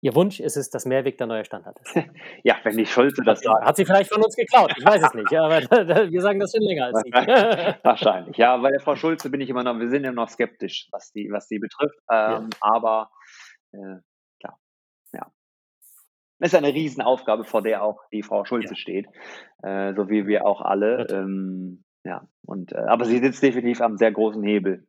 ihr 0.00 0.14
Wunsch 0.14 0.40
ist 0.40 0.56
es, 0.56 0.70
dass 0.70 0.84
Mehrweg 0.86 1.18
der 1.18 1.26
neue 1.26 1.44
Standard 1.44 1.78
ist. 1.80 1.94
ja, 2.44 2.56
wenn 2.62 2.76
die 2.76 2.86
Schulze 2.86 3.22
das 3.24 3.40
sagt. 3.40 3.64
Hat 3.64 3.76
sie 3.76 3.84
vielleicht 3.84 4.12
von 4.12 4.22
uns 4.22 4.36
geklaut, 4.36 4.72
ich 4.76 4.84
weiß 4.84 5.02
es 5.02 5.14
nicht, 5.14 5.34
aber 5.34 5.60
wir 6.10 6.20
sagen 6.20 6.38
das 6.38 6.52
schon 6.52 6.62
länger 6.62 6.86
als 6.86 7.02
sie. 7.02 7.12
Wahrscheinlich, 7.82 8.36
ja, 8.36 8.56
bei 8.56 8.70
der 8.70 8.80
Frau 8.80 8.96
Schulze 8.96 9.30
bin 9.30 9.40
ich 9.40 9.50
immer 9.50 9.64
noch, 9.64 9.78
wir 9.78 9.88
sind 9.88 10.04
ja 10.04 10.12
noch 10.12 10.28
skeptisch, 10.28 10.88
was 10.92 11.12
die, 11.12 11.28
was 11.30 11.48
die 11.48 11.58
betrifft, 11.58 11.98
ähm, 12.10 12.50
ja. 12.52 12.58
aber 12.60 13.10
äh, 13.72 13.96
klar, 14.40 14.58
ja. 15.12 15.26
Es 16.38 16.52
ist 16.52 16.54
eine 16.54 16.74
Riesenaufgabe, 16.74 17.44
vor 17.44 17.62
der 17.62 17.82
auch 17.82 18.00
die 18.12 18.22
Frau 18.22 18.44
Schulze 18.44 18.74
ja. 18.74 18.76
steht, 18.76 19.06
äh, 19.62 19.94
so 19.94 20.08
wie 20.08 20.26
wir 20.26 20.46
auch 20.46 20.60
alle. 20.60 21.06
Ähm, 21.10 21.84
ja, 22.04 22.28
und, 22.44 22.72
äh, 22.72 22.76
aber 22.76 23.04
sie 23.04 23.18
sitzt 23.18 23.42
definitiv 23.42 23.80
am 23.80 23.96
sehr 23.96 24.12
großen 24.12 24.42
Hebel. 24.42 24.86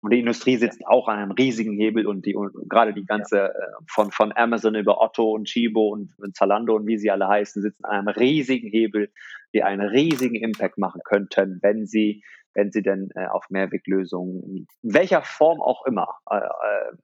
Und 0.00 0.12
die 0.12 0.20
Industrie 0.20 0.56
sitzt 0.56 0.86
auch 0.86 1.08
an 1.08 1.18
einem 1.18 1.32
riesigen 1.32 1.74
Hebel 1.74 2.06
und 2.06 2.24
die 2.24 2.36
und 2.36 2.52
gerade 2.68 2.94
die 2.94 3.04
ganze. 3.04 3.48
Äh, 3.48 3.68
von, 3.88 4.10
von 4.10 4.32
Amazon 4.36 4.74
über 4.74 5.00
Otto 5.00 5.32
und 5.32 5.46
Chibo 5.46 5.88
und, 5.88 6.16
und 6.18 6.36
Zalando 6.36 6.76
und 6.76 6.86
wie 6.86 6.98
sie 6.98 7.10
alle 7.10 7.28
heißen, 7.28 7.62
sitzen 7.62 7.84
an 7.84 8.06
einem 8.06 8.08
riesigen 8.08 8.68
Hebel, 8.68 9.10
die 9.54 9.62
einen 9.62 9.88
riesigen 9.88 10.36
Impact 10.36 10.78
machen 10.78 11.00
könnten, 11.04 11.58
wenn 11.62 11.86
sie, 11.86 12.22
wenn 12.54 12.70
sie 12.70 12.82
denn 12.82 13.10
äh, 13.14 13.26
auf 13.26 13.50
Mehrweglösungen 13.50 14.42
in 14.42 14.66
welcher 14.82 15.22
Form 15.22 15.60
auch 15.60 15.84
immer 15.86 16.08
äh, 16.30 16.36
äh, 16.36 16.96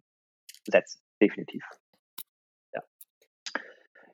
setzen. 0.67 1.01
Definitiv. 1.21 1.65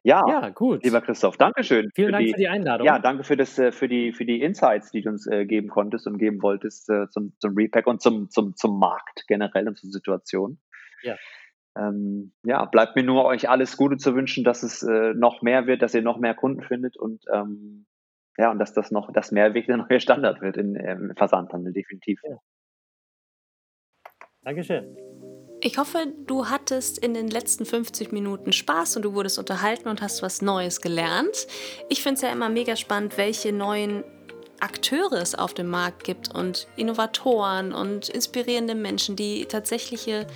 Ja, 0.02 0.22
ja, 0.26 0.48
gut. 0.48 0.82
Lieber 0.82 1.02
Christoph, 1.02 1.36
Dankeschön. 1.36 1.90
Vielen 1.94 2.12
Dank 2.12 2.24
die, 2.24 2.32
für 2.32 2.38
die 2.38 2.48
Einladung. 2.48 2.86
Ja, 2.86 2.98
danke 2.98 3.22
für, 3.22 3.36
das, 3.36 3.58
äh, 3.58 3.70
für, 3.70 3.86
die, 3.86 4.12
für 4.12 4.24
die 4.24 4.40
Insights, 4.40 4.90
die 4.90 5.02
du 5.02 5.10
uns 5.10 5.26
äh, 5.26 5.44
geben 5.44 5.68
konntest 5.68 6.06
und 6.06 6.16
geben 6.18 6.40
wolltest 6.42 6.88
äh, 6.88 7.08
zum, 7.10 7.34
zum 7.38 7.54
Repack 7.54 7.86
und 7.86 8.00
zum, 8.00 8.30
zum, 8.30 8.56
zum 8.56 8.78
Markt 8.78 9.24
generell 9.28 9.68
und 9.68 9.76
zur 9.76 9.90
Situation. 9.90 10.58
Ja. 11.02 11.16
Ähm, 11.76 12.32
ja, 12.44 12.64
bleibt 12.64 12.96
mir 12.96 13.02
nur 13.02 13.26
euch 13.26 13.48
alles 13.48 13.76
Gute 13.76 13.98
zu 13.98 14.14
wünschen, 14.14 14.42
dass 14.42 14.62
es 14.62 14.82
äh, 14.82 15.12
noch 15.14 15.42
mehr 15.42 15.66
wird, 15.66 15.82
dass 15.82 15.94
ihr 15.94 16.02
noch 16.02 16.18
mehr 16.18 16.34
Kunden 16.34 16.62
findet 16.62 16.96
und 16.96 17.22
ähm, 17.32 17.86
ja, 18.38 18.50
und 18.50 18.58
dass 18.58 18.72
das 18.72 18.90
noch 18.90 19.12
das 19.12 19.32
Mehrweg 19.32 19.66
der 19.66 19.76
neue 19.76 20.00
Standard 20.00 20.40
wird 20.40 20.56
im 20.56 21.12
Versandhandel, 21.14 21.74
definitiv. 21.74 22.20
Ja. 22.24 22.38
Dankeschön. 24.42 24.96
Ich 25.62 25.76
hoffe, 25.76 26.06
du 26.26 26.48
hattest 26.48 26.96
in 26.96 27.12
den 27.12 27.28
letzten 27.28 27.66
50 27.66 28.12
Minuten 28.12 28.50
Spaß 28.50 28.96
und 28.96 29.02
du 29.02 29.12
wurdest 29.12 29.38
unterhalten 29.38 29.88
und 29.88 30.00
hast 30.00 30.22
was 30.22 30.40
Neues 30.40 30.80
gelernt. 30.80 31.46
Ich 31.90 32.02
finde 32.02 32.14
es 32.14 32.22
ja 32.22 32.32
immer 32.32 32.48
mega 32.48 32.76
spannend, 32.76 33.18
welche 33.18 33.52
neuen 33.52 34.02
Akteure 34.58 35.20
es 35.20 35.34
auf 35.34 35.52
dem 35.52 35.68
Markt 35.68 36.04
gibt 36.04 36.34
und 36.34 36.66
Innovatoren 36.76 37.74
und 37.74 38.08
inspirierende 38.08 38.74
Menschen, 38.74 39.16
die 39.16 39.44
tatsächliche 39.44 40.26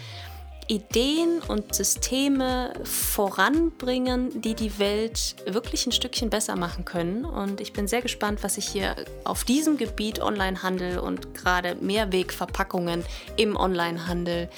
Ideen 0.69 1.41
und 1.47 1.75
Systeme 1.75 2.73
voranbringen, 2.85 4.41
die 4.41 4.55
die 4.55 4.79
Welt 4.79 5.37
wirklich 5.47 5.87
ein 5.87 5.93
Stückchen 5.93 6.31
besser 6.31 6.57
machen 6.57 6.85
können. 6.85 7.25
Und 7.25 7.61
ich 7.61 7.73
bin 7.73 7.87
sehr 7.87 8.01
gespannt, 8.01 8.43
was 8.43 8.55
sich 8.55 8.67
hier 8.67 8.97
auf 9.25 9.45
diesem 9.45 9.77
Gebiet 9.77 10.21
Onlinehandel 10.21 10.99
und 10.99 11.35
gerade 11.35 11.77
Mehrwegverpackungen 11.77 13.05
im 13.37 13.57
Onlinehandel 13.57 14.49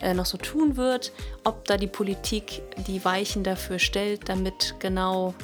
äh, 0.00 0.14
noch 0.14 0.26
so 0.26 0.38
tun 0.38 0.76
wird. 0.76 1.12
Ob 1.44 1.64
da 1.64 1.76
die 1.76 1.88
Politik 1.88 2.62
die 2.86 3.04
Weichen 3.04 3.42
dafür 3.42 3.78
stellt, 3.78 4.28
damit 4.28 4.76
genau 4.78 5.34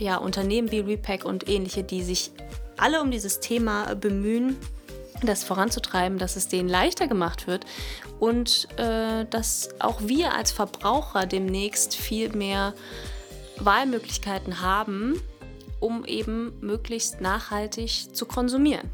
ja, 0.00 0.16
Unternehmen 0.16 0.72
wie 0.72 0.80
Repack 0.80 1.24
und 1.24 1.48
ähnliche, 1.48 1.84
die 1.84 2.02
sich 2.02 2.32
alle 2.76 3.00
um 3.00 3.10
dieses 3.10 3.38
Thema 3.38 3.94
bemühen, 3.94 4.56
das 5.22 5.44
voranzutreiben, 5.44 6.18
dass 6.18 6.34
es 6.34 6.48
denen 6.48 6.68
leichter 6.68 7.06
gemacht 7.06 7.46
wird 7.46 7.64
und 8.22 8.68
äh, 8.78 9.26
dass 9.30 9.70
auch 9.80 10.00
wir 10.02 10.32
als 10.32 10.52
Verbraucher 10.52 11.26
demnächst 11.26 11.96
viel 11.96 12.28
mehr 12.36 12.72
Wahlmöglichkeiten 13.58 14.60
haben, 14.60 15.20
um 15.80 16.04
eben 16.04 16.52
möglichst 16.60 17.20
nachhaltig 17.20 18.14
zu 18.14 18.24
konsumieren. 18.24 18.88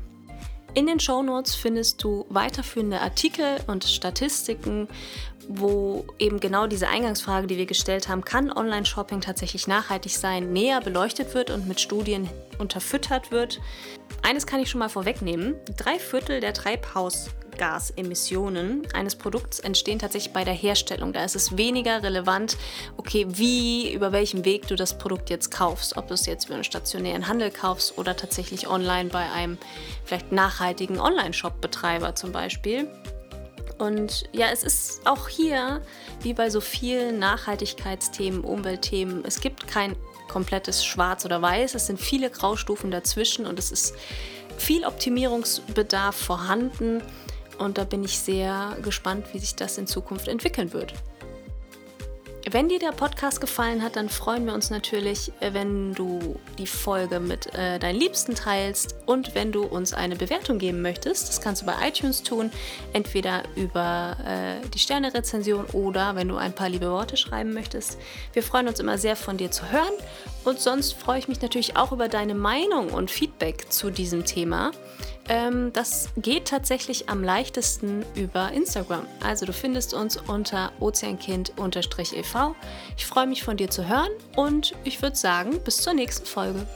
In 0.73 0.87
den 0.87 0.99
Shownotes 0.99 1.55
findest 1.55 2.03
du 2.03 2.25
weiterführende 2.31 3.03
Artikel 3.03 3.59
und 3.67 3.85
Statistiken, 3.85 4.89
wo 5.47 6.07
eben 6.19 6.41
genau 6.41 6.67
diese 6.67 6.89
Eingangsfrage, 6.89 7.47
die 7.47 7.59
wir 7.59 7.67
gestellt 7.67 8.09
haben, 8.09 8.25
kann 8.25 8.51
Online-Shopping 8.51 9.21
tatsächlich 9.21 9.69
nachhaltig 9.69 10.17
sein, 10.17 10.55
näher 10.55 10.81
beleuchtet 10.81 11.35
wird 11.35 11.51
und 11.51 11.69
mit 11.69 11.81
Studien 11.81 12.31
unterfüttert 12.59 13.31
wird. 13.31 13.61
Eines 14.23 14.47
kann 14.47 14.61
ich 14.61 14.71
schon 14.71 14.79
mal 14.79 14.89
vorwegnehmen. 14.89 15.57
Drei 15.77 15.99
Viertel 15.99 16.41
der 16.41 16.53
Treibhausgasemissionen 16.53 18.87
eines 18.93 19.17
Produkts 19.17 19.59
entstehen 19.61 19.99
tatsächlich 19.99 20.33
bei 20.33 20.45
der 20.45 20.55
Herstellung. 20.55 21.13
Da 21.13 21.25
ist 21.25 21.37
es 21.37 21.57
weniger 21.57 22.03
relevant, 22.03 22.57
okay, 22.97 23.27
wie, 23.29 23.93
über 23.93 24.13
welchen 24.13 24.45
Weg 24.45 24.67
du 24.67 24.77
das 24.77 24.99
Produkt 24.99 25.31
jetzt 25.31 25.51
kaufst. 25.51 25.97
Ob 25.97 26.09
du 26.09 26.15
es 26.15 26.27
jetzt 26.27 26.47
über 26.47 26.55
einen 26.55 26.65
stationären 26.65 27.29
Handel 27.29 27.51
kaufst 27.51 27.97
oder 27.97 28.17
tatsächlich 28.17 28.69
online 28.69 29.11
bei 29.11 29.31
einem 29.31 29.59
vielleicht 30.05 30.33
nachhaltigen 30.33 31.01
Online-Shop-Betreiber 31.01 32.15
zum 32.15 32.33
Beispiel. 32.33 32.89
Und 33.79 34.25
ja, 34.33 34.49
es 34.53 34.65
ist 34.65 35.07
auch 35.07 35.29
hier, 35.29 35.81
wie 36.23 36.35
bei 36.35 36.51
so 36.51 36.61
vielen 36.61 37.19
Nachhaltigkeitsthemen, 37.19 38.43
Umweltthemen, 38.43 39.25
es 39.25 39.41
gibt 39.41 39.69
kein 39.69 39.97
komplettes 40.29 40.85
Schwarz 40.85 41.25
oder 41.25 41.43
Weiß. 41.43 41.75
Es 41.75 41.87
sind 41.87 42.01
viele 42.01 42.31
Graustufen 42.31 42.91
dazwischen 42.91 43.47
und 43.47 43.59
es 43.59 43.73
ist 43.73 43.95
viel 44.57 44.85
Optimierungsbedarf 44.85 46.15
vorhanden. 46.15 47.03
Und 47.59 47.79
da 47.79 47.85
bin 47.85 48.05
ich 48.05 48.19
sehr 48.19 48.77
gespannt, 48.83 49.27
wie 49.33 49.39
sich 49.41 49.57
das 49.57 49.79
in 49.79 49.87
Zukunft 49.87 50.29
entwickeln 50.29 50.73
wird. 50.73 50.95
Wenn 52.47 52.69
dir 52.69 52.79
der 52.79 52.93
Podcast 52.93 53.41
gefallen 53.41 53.83
hat, 53.83 53.97
dann 53.97 54.09
freuen 54.09 54.47
wir 54.47 54.55
uns 54.55 54.71
natürlich, 54.71 55.33
äh, 55.41 55.53
wenn 55.53 55.95
du 55.95 56.39
die 56.57 56.67
Folge 56.67 57.21
mit 57.21 57.53
äh, 57.55 57.79
deinen 57.79 57.99
Liebsten 57.99 58.35
teilst 58.35 58.95
und 59.07 59.35
wenn 59.35 59.53
du 59.53 59.65
uns 59.65 59.93
eine 59.93 60.17
Bewertung 60.17 60.59
geben 60.59 60.81
möchtest. 60.81 61.29
Das 61.29 61.41
kannst 61.41 61.63
du 61.63 61.67
bei 61.67 61.75
iTunes 61.87 62.23
tun, 62.23 62.51
entweder 62.93 63.43
über 63.55 64.17
äh, 64.25 64.67
die 64.69 64.79
Sterne-Rezension 64.79 65.67
oder 65.73 66.15
wenn 66.15 66.29
du 66.29 66.37
ein 66.37 66.55
paar 66.55 66.71
liebe 66.71 66.91
Worte 66.91 67.17
schreiben 67.17 67.53
möchtest. 67.53 67.99
Wir 68.33 68.43
freuen 68.43 68.69
uns 68.69 68.81
immer 68.81 68.97
sehr 68.97 69.17
von 69.17 69.37
dir 69.37 69.51
zu 69.51 69.71
hören 69.71 69.93
und 70.45 70.59
sonst 70.59 70.95
freue 70.95 71.19
ich 71.19 71.29
mich 71.29 71.43
natürlich 71.43 71.77
auch 71.77 71.93
über 71.93 72.09
deine 72.09 72.35
Meinung 72.35 72.89
und 72.89 73.11
Feedback 73.11 73.71
zu 73.71 73.91
diesem 73.91 74.25
Thema. 74.25 74.71
Ähm, 75.29 75.73
das 75.75 76.09
geht 76.17 76.47
tatsächlich 76.47 77.09
am 77.09 77.23
leichtesten 77.23 78.05
über 78.15 78.51
Instagram. 78.53 79.07
Also 79.23 79.45
du 79.45 79.53
findest 79.53 79.93
uns 79.93 80.17
unter 80.17 80.73
ozeankind-ev. 80.81 82.55
Ich 82.97 83.07
freue 83.07 83.27
mich 83.27 83.43
von 83.43 83.57
dir 83.57 83.71
zu 83.71 83.89
hören 83.89 84.11
und 84.37 84.75
ich 84.85 85.03
würde 85.03 85.17
sagen, 85.17 85.61
bis 85.65 85.79
zur 85.79 85.93
nächsten 85.93 86.27
Folge. 86.27 86.67